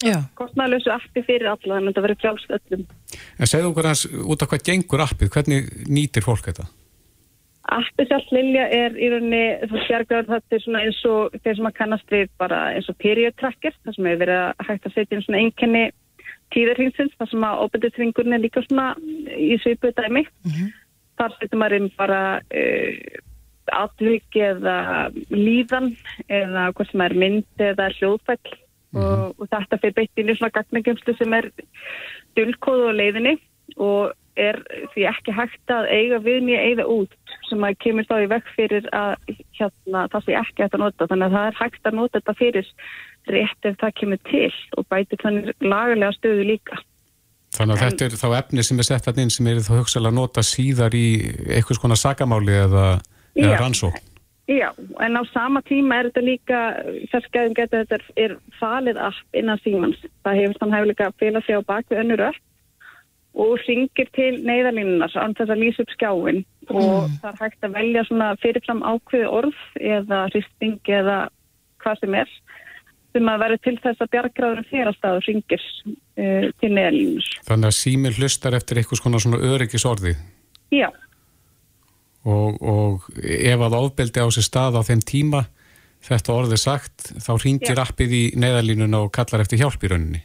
Já. 0.00 0.16
kostnæðalösu 0.32 0.88
appi 0.94 1.20
fyrir 1.26 1.50
alla 1.50 1.74
þannig 1.76 1.90
að 1.90 1.90
þetta 1.90 2.02
verður 2.06 2.20
frjálst 2.22 2.52
öllum. 2.56 2.84
En 3.36 3.50
segðu 3.50 3.68
okkur 3.68 3.88
aðeins 3.90 4.04
út 4.32 4.44
af 4.44 4.48
hvað 4.48 4.62
gengur 4.70 5.02
appið, 5.04 5.32
hvernig 5.34 5.66
nýtir 5.92 6.24
fólk 6.24 6.46
þetta? 6.46 6.64
Appi 7.68 8.06
sjálf 8.08 8.30
Lilja 8.32 8.64
er 8.72 8.94
í 8.96 9.10
rauninni 9.12 9.68
svo 9.68 9.80
sérgjöður 9.84 10.30
þetta 10.30 10.56
er 10.56 10.62
svona 10.64 10.84
eins 10.86 11.00
og 11.06 11.34
þeir 11.44 11.58
sem 11.58 11.68
að 11.68 11.76
kannast 11.76 12.12
við 12.14 12.30
bara 12.40 12.60
eins 12.74 12.88
og 12.88 12.96
period 13.02 13.36
tracker 13.36 13.74
þar 13.84 13.96
sem 13.96 14.08
hefur 14.08 14.22
verið 14.24 14.40
að 14.40 14.62
hægt 14.68 14.86
að 14.88 14.94
setja 14.94 15.16
inn 15.16 15.24
svona 15.26 15.42
einkenni 15.44 15.82
tíðarhingsins 16.54 17.16
þar 17.18 17.30
sem 17.30 17.44
að 17.46 17.64
óbændisringurinn 17.64 18.36
er 18.36 18.42
líka 18.42 18.62
svona 18.64 18.86
í 19.36 19.58
svipuð 19.62 19.92
dæmi. 19.98 20.24
Þar 21.20 21.36
setur 21.36 21.60
maður 21.60 21.76
inn 21.76 21.90
bara 21.98 22.22
uh, 22.40 22.94
atvik 23.80 24.40
eða 24.40 24.76
líðan 25.30 25.92
eða 26.26 26.70
hvað 26.74 26.90
sem 26.90 27.04
er 27.06 27.16
mynd 27.24 27.64
eða 27.68 27.90
hljóðfæll. 27.98 28.56
Og, 28.90 29.36
og 29.38 29.46
þetta 29.52 29.78
fyrir 29.78 29.94
beitt 30.00 30.18
inn 30.18 30.32
í 30.32 30.34
svona 30.34 30.56
gagnagemslu 30.56 31.14
sem 31.14 31.36
er 31.36 31.46
dulkóð 32.34 32.88
og 32.88 32.96
leiðinni 32.98 33.36
og 33.76 34.16
er 34.40 34.58
því 34.94 35.06
ekki 35.10 35.34
hægt 35.36 35.72
að 35.74 35.88
eiga 35.90 36.18
við 36.24 36.42
mjög 36.48 36.66
eiga 36.68 36.86
út 36.90 37.36
sem 37.48 37.64
að 37.66 37.78
kemur 37.84 38.06
þá 38.08 38.16
í 38.18 38.28
vekk 38.30 38.50
fyrir 38.56 38.90
að 38.96 39.14
hérna, 39.58 40.04
það 40.12 40.26
sé 40.26 40.36
ekki 40.40 40.64
hægt 40.64 40.76
að 40.76 40.84
nota 40.84 41.08
þannig 41.10 41.26
að 41.26 41.36
það 41.36 41.48
er 41.48 41.58
hægt 41.60 41.88
að 41.90 41.98
nota 41.98 42.20
þetta 42.20 42.36
fyrir 42.38 42.70
rétt 43.30 43.68
ef 43.68 43.80
það 43.80 43.96
kemur 44.00 44.22
til 44.30 44.52
og 44.76 44.86
bæti 44.92 45.18
þannig 45.22 45.50
lagalega 45.64 46.16
stöðu 46.16 46.46
líka. 46.52 46.78
Þannig 47.56 47.74
að 47.74 47.82
þetta 47.84 48.06
er 48.06 48.20
þá 48.20 48.28
efni 48.38 48.64
sem 48.66 48.78
er 48.78 48.86
sett 48.86 49.08
að 49.10 49.24
inn 49.24 49.32
sem 49.34 49.48
er 49.50 49.64
þá 49.66 49.72
hugsalega 49.80 50.12
að 50.14 50.20
nota 50.20 50.44
síðar 50.46 50.94
í 50.94 51.06
einhvers 51.56 51.82
konar 51.82 51.98
sagamáli 51.98 52.54
eða, 52.62 52.86
eða 53.34 53.58
rannsókn. 53.64 54.06
Já, 54.50 54.72
en 54.98 55.14
á 55.14 55.22
sama 55.30 55.60
tíma 55.62 56.00
er 56.00 56.08
þetta 56.08 56.22
líka, 56.26 56.60
feskæðum 57.12 57.52
getur 57.54 57.84
þetta 57.84 58.14
er, 58.18 58.32
falið 58.58 58.98
app 58.98 59.38
innan 59.38 59.60
símans. 59.62 59.98
Það 60.26 60.40
hefur 60.40 60.58
þann 60.62 60.74
hefur 60.74 60.90
líka 60.90 61.06
að 61.06 61.18
fela 61.22 61.42
sig 61.46 61.58
á 61.58 61.62
bakvið 61.68 62.00
önnur 62.02 62.22
öll 62.30 62.38
og 63.38 63.58
ringir 63.66 64.08
til 64.16 64.32
neyðalínunar 64.42 65.14
án 65.14 65.36
þess 65.38 65.54
að 65.54 65.62
lýsa 65.62 65.84
upp 65.84 65.92
skjáin 65.94 66.40
og 66.70 67.10
það 67.22 67.28
er 67.30 67.42
hægt 67.44 67.66
að 67.66 67.76
velja 67.76 68.06
svona 68.08 68.30
fyrirfram 68.42 68.82
ákveði 68.86 69.28
orð 69.40 69.60
eða 69.80 70.22
hristing 70.32 70.92
eða 71.00 71.18
hvað 71.82 72.00
sem 72.02 72.16
er 72.22 72.32
sem 73.10 73.30
að 73.30 73.42
vera 73.42 73.60
til 73.62 73.76
þess 73.82 74.02
að 74.02 74.10
bjargráðurinn 74.14 74.70
férastað 74.70 75.18
og 75.18 75.24
ringir 75.26 75.62
uh, 75.62 76.50
til 76.62 76.72
neyðalínunar. 76.74 77.30
Þannig 77.46 77.70
að 77.70 77.78
síminn 77.78 78.18
hlustar 78.18 78.58
eftir 78.58 78.82
konar 79.02 79.22
svona 79.22 79.42
öryggisorði 79.42 80.16
Já, 80.70 80.90
og, 82.28 82.60
og 82.60 83.08
ef 83.16 83.64
að 83.64 83.78
ofbeldi 83.78 84.22
á 84.22 84.28
sér 84.32 84.46
stað 84.46 84.78
á 84.78 84.82
þeim 84.84 85.02
tíma 85.06 85.44
þetta 86.04 86.34
orðið 86.36 86.60
sagt, 86.60 87.10
þá 87.20 87.32
ringir 87.42 87.80
appið 87.80 88.16
í 88.16 88.24
neðalínuna 88.40 89.04
og 89.04 89.12
kallar 89.14 89.44
eftir 89.44 89.60
hjálp 89.60 89.82
í 89.84 89.90
rauninni. 89.92 90.22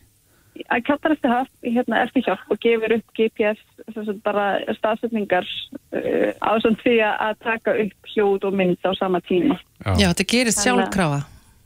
Að 0.71 0.83
kallar 0.87 1.15
eftir 1.15 1.31
haft, 1.31 1.53
hérna, 1.63 2.01
eftir 2.05 2.25
hjálp 2.25 2.51
og 2.53 2.59
gefur 2.63 2.95
upp 2.95 3.17
GPS 3.17 3.61
sem 3.93 4.05
sagt, 4.07 4.21
bara 4.25 4.45
staðsetningar 4.77 5.47
uh, 5.95 6.31
ásand 6.39 6.79
því 6.83 6.95
að 7.07 7.39
taka 7.43 7.75
upp 7.83 8.11
hljóð 8.13 8.47
og 8.49 8.59
mynd 8.61 8.87
á 8.87 8.91
sama 8.97 9.21
tíma. 9.25 9.57
Já, 9.83 10.07
þetta 10.07 10.27
gerist 10.31 10.63
sjálfkrafa. 10.63 11.19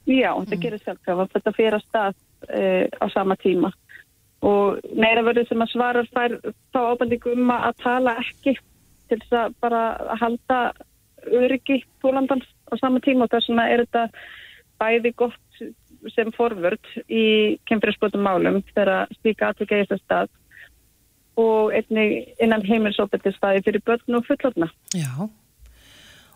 Já, 0.10 0.32
þetta 0.34 0.60
gerir 0.64 0.84
sjálfkrafa, 0.84 1.28
þetta 1.36 1.56
fyrir 1.58 1.78
að 1.78 1.86
stað 1.86 2.18
uh, 2.50 2.86
á 2.98 3.06
sama 3.14 3.38
tíma. 3.44 3.72
Og 4.50 4.80
neira 4.96 5.24
verður 5.28 5.50
sem 5.50 5.64
að 5.66 5.74
svarar 5.74 6.10
fær 6.16 6.38
þá 6.74 6.80
ábendingu 6.94 7.36
um 7.36 7.54
að 7.54 7.74
tala 7.84 8.16
ekki 8.22 8.56
til 9.10 9.18
þess 9.20 9.36
að 9.36 9.58
bara 9.64 9.84
halda 10.22 10.60
öryggi 11.28 11.82
tólandans 12.02 12.48
á 12.72 12.80
sama 12.80 13.02
tíma. 13.04 13.28
Og 13.28 13.34
þess 13.34 13.52
vegna 13.52 13.68
er 13.70 13.84
þetta 13.84 14.08
bæði 14.80 15.14
gott 15.20 15.49
sem 16.14 16.32
forvörd 16.36 16.92
í 17.08 17.58
kemfyrirsbrotum 17.70 18.24
málum 18.24 18.62
þegar 18.72 19.12
slíka 19.20 19.52
atvika 19.52 19.82
í 19.82 19.88
þess 19.90 20.06
stað 20.06 20.30
og 21.40 21.76
einnig 21.76 22.34
innan 22.44 22.66
heimilsopetið 22.68 23.38
staði 23.38 23.64
fyrir 23.68 23.86
börn 23.88 24.18
og 24.18 24.26
fullorna. 24.28 24.68
Já. 24.96 25.30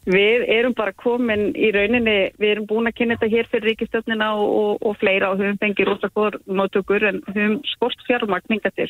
Við 0.04 0.44
erum 0.52 0.74
bara 0.76 0.92
komin 1.00 1.54
í 1.56 1.70
rauninni, 1.72 2.34
við 2.40 2.50
erum 2.50 2.68
búin 2.68 2.90
að 2.90 2.98
kynna 2.98 3.16
þetta 3.16 3.36
hér 3.38 3.50
fyrir 3.52 3.70
ríkistöfnina 3.72 4.34
og, 4.36 4.50
og, 4.60 4.74
og 4.90 4.98
fleira 5.00 5.30
og 5.32 5.40
höfum 5.40 5.60
fengið 5.62 5.88
rosa 5.88 6.10
góður 6.12 6.42
móttökur 6.60 7.06
en 7.08 7.22
höfum 7.30 7.56
skort 7.72 8.04
fjármagninga 8.10 8.74
til. 8.76 8.90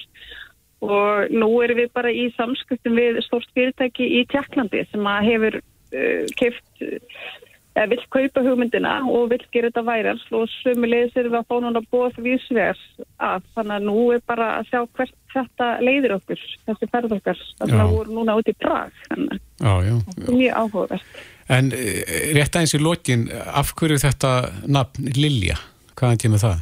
Og 0.84 1.30
nú 1.32 1.52
erum 1.64 1.80
við 1.84 1.94
bara 1.94 2.10
í 2.12 2.26
samskiptum 2.34 2.98
við 2.98 3.22
stort 3.28 3.50
fyrirtæki 3.54 4.10
í 4.20 4.24
Tjekklandi 4.32 4.82
sem 4.90 5.06
að 5.08 5.30
hefur 5.30 5.60
uh, 5.62 6.34
keift, 6.42 6.66
eða 6.82 7.53
vill 7.74 8.04
kaupa 8.14 8.44
hugmyndina 8.46 8.94
og 9.10 9.32
vill 9.32 9.44
gera 9.54 9.70
þetta 9.72 9.84
væral 9.88 10.20
og 10.38 10.50
sömulegis 10.60 11.16
erum 11.18 11.34
við 11.34 11.40
að 11.40 11.48
fá 11.50 11.56
núna 11.64 11.82
bóð 11.94 12.20
vísvegar 12.22 12.82
að 13.18 13.48
þannig 13.56 13.76
að 13.76 13.88
nú 13.88 14.04
er 14.14 14.22
bara 14.30 14.50
að 14.60 14.70
sjá 14.70 14.80
hvert 14.84 15.16
þetta 15.34 15.70
leiðir 15.82 16.16
okkur, 16.20 16.44
þessi 16.68 16.90
ferð 16.92 17.16
okkar. 17.18 17.40
Þannig 17.62 17.80
að 17.80 17.88
við 17.88 17.96
vorum 17.98 18.20
núna 18.20 18.36
út 18.38 18.52
í 18.52 18.56
Prag, 18.62 19.00
þannig 19.08 19.34
að 19.34 19.88
þetta 19.90 20.28
er 20.28 20.38
mjög 20.38 20.60
áhugavert. 20.60 21.24
En 21.54 21.72
eh, 21.76 22.04
rétt 22.38 22.60
aðeins 22.60 22.76
í 22.78 22.84
lokin, 22.84 23.26
af 23.32 23.74
hverju 23.80 24.04
þetta 24.04 24.36
nafn 24.70 25.10
Lilja? 25.18 25.58
Hvaðan 25.98 26.22
kemur 26.22 26.44
það? 26.44 26.62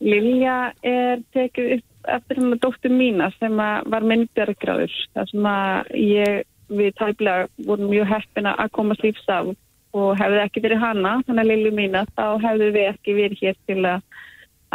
Lilja 0.00 0.58
er 0.86 1.22
tekið 1.36 1.76
upp 1.78 1.86
eftir 2.10 2.38
hann 2.40 2.60
dóttur 2.60 2.92
mína 2.92 3.28
sem 3.38 3.58
að 3.60 3.90
var 3.92 4.06
myndbjörgráður. 4.08 4.94
Það 5.14 5.32
sem 5.32 5.48
að 5.50 5.90
ég 6.00 6.46
við 6.70 6.94
tæplega 6.98 7.66
vorum 7.66 7.90
mjög 7.90 8.08
heppina 8.10 8.54
að 8.62 8.72
komast 8.78 9.04
lífs 9.04 9.26
af 9.30 9.50
og 9.96 10.12
hefði 10.20 10.42
ekki 10.44 10.62
verið 10.64 10.82
hana, 10.84 11.16
þannig 11.26 11.42
að 11.42 11.50
Lilju 11.50 11.72
mína, 11.76 12.04
þá 12.14 12.26
hefðu 12.44 12.70
við 12.76 12.88
ekki 12.92 13.16
verið 13.16 13.44
hér 13.44 13.56
til 13.66 13.80
að, 13.90 14.04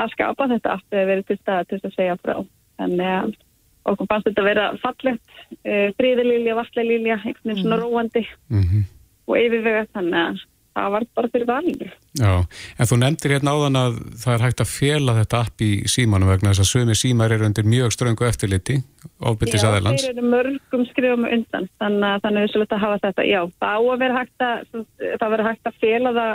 að 0.01 0.11
skapa 0.16 0.49
þetta 0.51 0.74
aftur 0.76 1.01
að 1.01 1.11
verið 1.11 1.30
til 1.30 1.39
staða 1.39 1.68
til 1.70 1.80
að 1.82 1.95
segja 1.95 2.18
frá. 2.24 2.36
Þannig 2.82 3.13
að 3.13 3.38
okkur 3.86 4.09
fannst 4.11 4.28
þetta 4.28 4.43
að 4.43 4.49
vera 4.49 4.66
fallegt, 4.82 5.38
uh, 5.61 5.88
fríðililja, 5.99 6.57
vastlililja, 6.57 7.22
einhvern 7.22 7.51
veginn 7.51 7.63
svona 7.63 7.82
róandi 7.84 8.26
Mm 8.49 8.84
og 9.26 9.39
yfirvega 9.41 9.86
þannig 9.95 10.20
að 10.22 10.43
það 10.76 10.91
var 10.95 11.05
bara 11.17 11.30
fyrir 11.32 11.47
valinu. 11.49 11.89
Já, 12.19 12.32
en 12.80 12.89
þú 12.89 12.97
nefndir 13.01 13.34
hérna 13.36 13.53
áðan 13.55 13.80
að 13.80 13.99
það 14.21 14.34
er 14.36 14.43
hægt 14.45 14.63
að 14.63 14.71
fela 14.71 15.15
þetta 15.19 15.41
app 15.45 15.63
í 15.65 15.69
símanum 15.91 16.32
vegna 16.32 16.51
þess 16.51 16.63
að 16.65 16.71
sömi 16.71 16.97
símar 16.99 17.36
eru 17.36 17.47
undir 17.47 17.67
mjög 17.67 17.93
ströngu 17.95 18.28
eftirliti, 18.28 18.78
ofbyttis 19.19 19.63
Já, 19.63 19.69
aðeins. 19.71 20.05
þeir 20.05 20.15
eru 20.15 20.32
mörgum 20.34 20.88
skrifum 20.91 21.28
undan 21.30 21.69
þannig 21.82 22.09
að 22.09 22.26
þannig 22.26 22.47
er 22.47 22.53
svolítið 22.53 22.78
að 22.78 22.86
hafa 22.86 23.03
þetta 23.05 23.28
já, 23.30 23.41
það 23.63 23.76
á 23.76 23.80
að 23.80 24.01
vera 24.03 24.19
hægt 24.19 24.47
að 24.47 24.65
það 25.21 25.36
vera 25.36 25.47
hægt 25.49 25.69
að 25.71 25.80
fela 25.86 26.15
það 26.19 26.34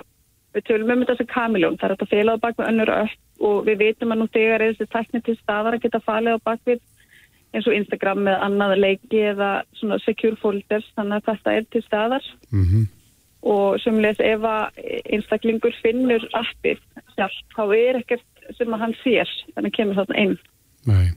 við 0.50 0.64
tölum 0.66 0.94
um 0.94 1.02
þetta 1.04 1.18
sem 1.20 1.28
kamiljón, 1.30 1.76
það 1.78 1.86
er 1.86 1.92
hægt 1.94 2.06
að 2.06 2.14
fela 2.14 2.36
það 2.36 2.44
bak 2.46 2.56
við 2.60 2.70
önnur 2.70 2.94
öll 2.96 3.10
og 3.40 3.58
við 3.68 3.76
vitum 3.84 4.14
að 4.14 4.20
nú 4.20 4.30
þegar 4.34 4.64
er 4.64 4.72
þessi 4.74 4.90
tækni 4.94 5.20
til 5.26 5.36
staðar 5.38 5.76
að 5.76 5.84
geta 5.84 6.00
falið 6.04 6.40
á 6.40 6.46
bak 6.48 6.64
við 6.66 6.80
eins 7.50 7.66
og 7.66 7.74
Instagram 7.74 8.24
með 8.26 8.42
annað 8.46 8.76
leiki 8.78 9.20
eða 9.32 9.50
svona 9.78 9.98
secure 10.04 10.38
folders 10.38 10.86
þannig 10.98 11.18
að 11.20 11.28
þetta 11.30 11.54
er 11.58 11.68
til 11.70 11.84
staðar 11.86 12.32
Mm 12.50 12.88
og 13.42 13.78
semleis 13.80 14.18
ef 14.20 14.42
að 14.44 14.80
einstaklingur 15.14 15.74
finnur 15.82 16.24
appið 16.36 16.80
sjálf, 17.16 17.36
þá 17.56 17.62
er 17.76 18.00
ekkert 18.02 18.26
sem 18.58 18.72
að 18.74 18.82
hann 18.84 18.96
sér 19.04 19.30
þannig 19.54 19.76
kemur 19.76 20.00
þarna 20.00 20.22
inn 20.24 20.38
Nei. 20.88 21.10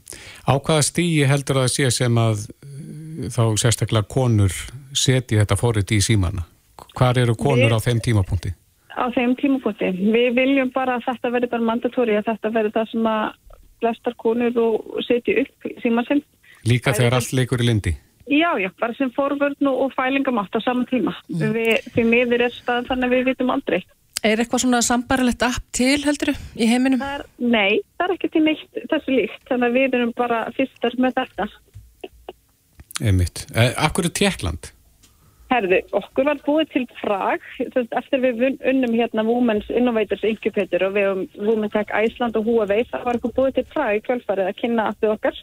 Á 0.44 0.60
hvaða 0.60 0.82
stíi 0.84 1.24
heldur 1.24 1.56
að 1.62 1.64
það 1.68 1.72
sé 1.72 1.90
sem 1.96 2.18
að 2.20 2.42
uh, 2.50 3.28
þá 3.32 3.42
sérstaklega 3.62 4.08
konur 4.12 4.52
seti 4.92 5.38
þetta 5.40 5.56
fórið 5.56 5.94
í 5.96 6.00
símana? 6.04 6.44
Hvar 6.98 7.16
eru 7.22 7.32
konur 7.38 7.70
Við- 7.70 7.76
á 7.76 7.80
þeim 7.80 8.02
tímapunkti? 8.04 8.52
á 8.94 9.08
þeim 9.10 9.32
tímapunkti. 9.40 9.88
Við 10.14 10.36
viljum 10.36 10.68
bara 10.74 10.98
að 10.98 11.06
þetta 11.08 11.30
verði 11.34 11.48
bara 11.50 11.66
mandatóri 11.70 12.14
að 12.18 12.28
þetta 12.28 12.50
verði 12.54 12.74
það 12.76 12.90
sem 12.92 13.08
að 13.10 13.24
flestar 13.82 14.14
konur 14.20 14.60
og 14.62 15.00
setja 15.08 15.40
upp 15.42 15.66
síma 15.82 16.04
sinn. 16.06 16.20
Líka 16.68 16.92
þegar 16.94 17.16
allt 17.18 17.32
leikur 17.34 17.64
í 17.64 17.66
lindi? 17.66 17.96
Já, 18.30 18.54
já, 18.56 18.70
bara 18.80 18.94
sem 18.96 19.10
forvörn 19.12 19.68
og, 19.68 19.92
fælingamátt 19.92 20.56
á 20.56 20.60
sama 20.64 20.86
tíma. 20.88 21.12
Við, 21.28 21.90
því 21.92 22.04
miður 22.08 22.46
er 22.46 22.54
staðan 22.54 22.88
þannig 22.88 23.10
að 23.10 23.14
við 23.14 23.26
vitum 23.30 23.52
aldrei. 23.52 23.80
Er 24.24 24.40
eitthvað 24.40 24.62
svona 24.62 24.80
sambarilegt 24.80 25.42
app 25.44 25.64
til 25.76 25.98
heldur 26.06 26.32
í 26.32 26.68
heiminum? 26.70 27.02
Það 27.02 27.18
er, 27.18 27.26
nei, 27.44 27.82
það 27.98 28.06
er 28.06 28.14
ekki 28.14 28.30
til 28.32 28.44
neitt 28.46 28.78
þessu 28.92 29.16
líkt, 29.18 29.42
þannig 29.50 29.68
að 29.68 29.76
við 29.76 29.98
erum 29.98 30.14
bara 30.16 30.38
fyrstar 30.56 30.96
með 30.96 31.18
þetta. 31.18 31.48
Einmitt. 33.02 33.44
Eh, 33.52 33.74
Akkur 33.84 34.08
er 34.08 34.14
Tjekkland? 34.16 34.70
Herðu, 35.52 35.82
okkur 35.94 36.24
var 36.26 36.40
búið 36.46 36.70
til 36.72 36.84
frag, 37.02 37.44
þess, 37.58 37.90
eftir 38.00 38.22
við 38.22 38.40
unnum 38.64 38.94
hérna 38.96 39.26
Women's 39.28 39.68
Innovators 39.68 40.24
Incubator 40.26 40.86
og 40.88 40.96
við 40.96 41.10
um 41.10 41.20
Women 41.36 41.70
Tech 41.74 41.92
Iceland 41.92 42.38
og 42.40 42.48
Huawei, 42.48 42.80
það 42.88 43.04
var 43.04 43.20
okkur 43.20 43.34
búið 43.36 43.58
til 43.58 43.66
frag 43.74 43.98
í 43.98 44.02
kvöldfarið 44.08 44.48
að 44.48 44.58
kynna 44.62 44.88
aftur 44.94 45.12
okkar 45.12 45.36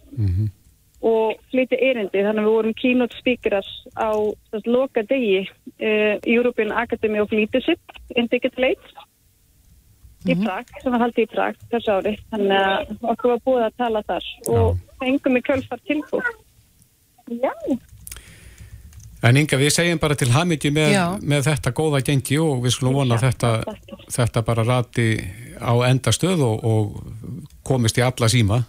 og 1.02 1.40
flytja 1.50 1.80
erindi, 1.82 2.22
þannig 2.22 2.44
að 2.44 2.48
við 2.48 2.58
vorum 2.58 2.76
keynote 2.78 3.18
speakers 3.18 3.70
á 3.98 4.14
þess, 4.52 4.68
loka 4.70 5.02
degi 5.10 5.40
uh, 5.46 6.18
European 6.30 6.74
Academy 6.78 7.22
of 7.22 7.34
Leadership 7.34 7.80
in 8.16 8.30
Digital 8.32 8.70
Age 8.70 9.08
í 10.30 10.36
Prag, 10.38 10.70
sem 10.84 10.94
var 10.94 11.02
haldið 11.08 11.26
í 11.26 11.30
Prag 11.32 11.58
þessu 11.72 11.96
ári, 11.96 12.14
þannig 12.30 12.58
að 12.58 12.92
okkur 13.14 13.34
var 13.34 13.42
búið 13.48 13.64
að 13.66 13.80
tala 13.82 14.04
þar 14.10 14.28
og 14.54 14.84
fengum 15.02 15.40
í 15.40 15.42
kvöldfar 15.48 15.82
tilbúið. 15.90 16.30
Já. 17.42 17.54
En 19.22 19.38
Inga, 19.38 19.58
við 19.62 19.74
segjum 19.74 20.00
bara 20.02 20.18
til 20.18 20.32
hamingju 20.34 20.72
með, 20.74 20.94
Já. 20.96 21.06
með 21.22 21.48
þetta 21.52 21.74
góða 21.78 22.02
gengi 22.06 22.40
og 22.42 22.64
við 22.64 22.74
skulum 22.74 22.98
vona 22.98 23.18
að 23.20 23.28
þetta, 23.28 23.52
þetta 24.18 24.44
bara 24.46 24.66
rati 24.66 25.08
á 25.62 25.74
endastöð 25.86 26.42
og, 26.46 26.64
og 26.66 27.60
komist 27.66 28.00
í 28.02 28.06
alla 28.06 28.30
síma. 28.34 28.64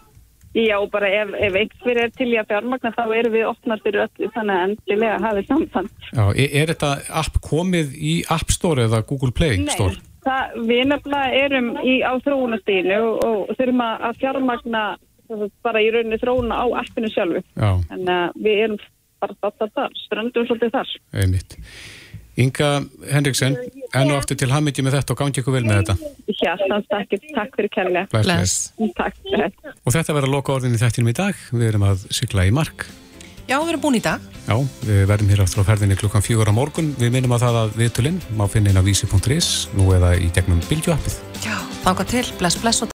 Já, 0.52 0.76
bara 0.92 1.08
ef, 1.08 1.30
ef 1.40 1.54
einhver 1.56 1.98
er 2.02 2.10
til 2.12 2.28
í 2.28 2.36
að 2.36 2.50
fjármagna 2.50 2.92
þá 2.92 3.02
erum 3.16 3.32
við 3.32 3.46
opnar 3.48 3.80
fyrir 3.84 4.04
öllu 4.04 4.30
þannig 4.34 4.54
að 4.58 4.64
endilega 4.68 5.20
hafið 5.22 5.46
samband. 5.48 5.92
Já, 6.12 6.24
er, 6.28 6.56
er 6.60 6.72
þetta 6.74 6.90
app 7.22 7.38
komið 7.46 7.94
í 7.96 8.16
App 8.36 8.52
Store 8.52 8.84
eða 8.88 9.00
Google 9.08 9.32
Play 9.36 9.62
Store? 9.72 9.96
það, 10.26 10.58
við 10.68 10.82
nefnilega 10.90 11.40
erum 11.46 11.70
í, 11.80 11.94
á 12.04 12.12
þróunastíðinu 12.24 12.98
og, 13.06 13.24
og 13.48 13.56
þurfum 13.58 13.84
að 13.86 14.20
fjármagna 14.20 14.84
bara 15.64 15.80
í 15.80 15.88
rauninni 15.94 16.20
þróuna 16.20 16.60
á 16.60 16.66
appinu 16.82 17.08
sjálfu. 17.12 17.42
Já, 17.56 17.70
En 17.94 18.04
uh, 18.04 18.28
við 18.36 18.64
erum 18.66 18.78
bara 19.22 19.52
þar, 19.62 19.96
ströndum 20.04 20.46
svolítið 20.48 20.74
þar. 20.76 20.94
einmitt. 21.14 21.56
Inga 22.40 22.68
Henriksen, 23.12 23.58
enn 23.92 24.10
og 24.12 24.22
aftur 24.22 24.38
til 24.40 24.48
hamingju 24.48 24.84
með 24.86 24.96
þetta 24.98 25.12
og 25.12 25.20
gangi 25.20 25.42
ykkur 25.42 25.56
vel 25.58 25.66
með 25.66 25.82
þetta. 25.82 26.12
Hjartans 26.32 26.88
takk, 26.88 27.14
takk 27.36 27.58
fyrir 27.58 27.72
kærlega. 27.74 28.08
Bless. 28.14 28.72
Takk 28.96 29.18
fyrir 29.20 29.46
þetta. 29.50 29.76
Og 29.84 29.96
þetta 29.98 30.16
verður 30.16 30.30
að 30.30 30.36
loka 30.38 30.56
orðin 30.56 30.78
í 30.78 30.80
þættinum 30.80 31.12
í 31.12 31.16
dag. 31.20 31.46
Við 31.52 31.68
erum 31.68 31.84
að 31.90 32.06
sykla 32.08 32.48
í 32.48 32.54
mark. 32.56 32.86
Já, 33.50 33.58
við 33.58 33.72
erum 33.74 33.82
búin 33.82 33.98
í 33.98 34.02
dag. 34.02 34.22
Já, 34.46 34.54
við 34.86 35.02
verðum 35.10 35.30
hér 35.32 35.42
aftur 35.44 35.60
á 35.60 35.68
ferðinni 35.68 35.96
klukkan 36.00 36.24
fjögur 36.24 36.48
á 36.48 36.54
morgun. 36.56 36.88
Við 36.96 37.12
minnum 37.12 37.34
að 37.36 37.44
það 37.44 37.58
að 37.60 37.76
viðtölinn 37.82 38.20
má 38.38 38.46
finna 38.48 38.72
inn 38.72 38.80
á 38.80 38.86
vísi.is 38.86 39.48
nú 39.76 39.90
eða 39.92 40.14
í 40.16 40.32
gegnum 40.32 40.62
bylgjuappið. 40.70 41.18
Já, 41.44 41.58
þanga 41.84 42.06
til, 42.08 42.24
bless, 42.40 42.56
bless 42.62 42.80
og 42.86 42.88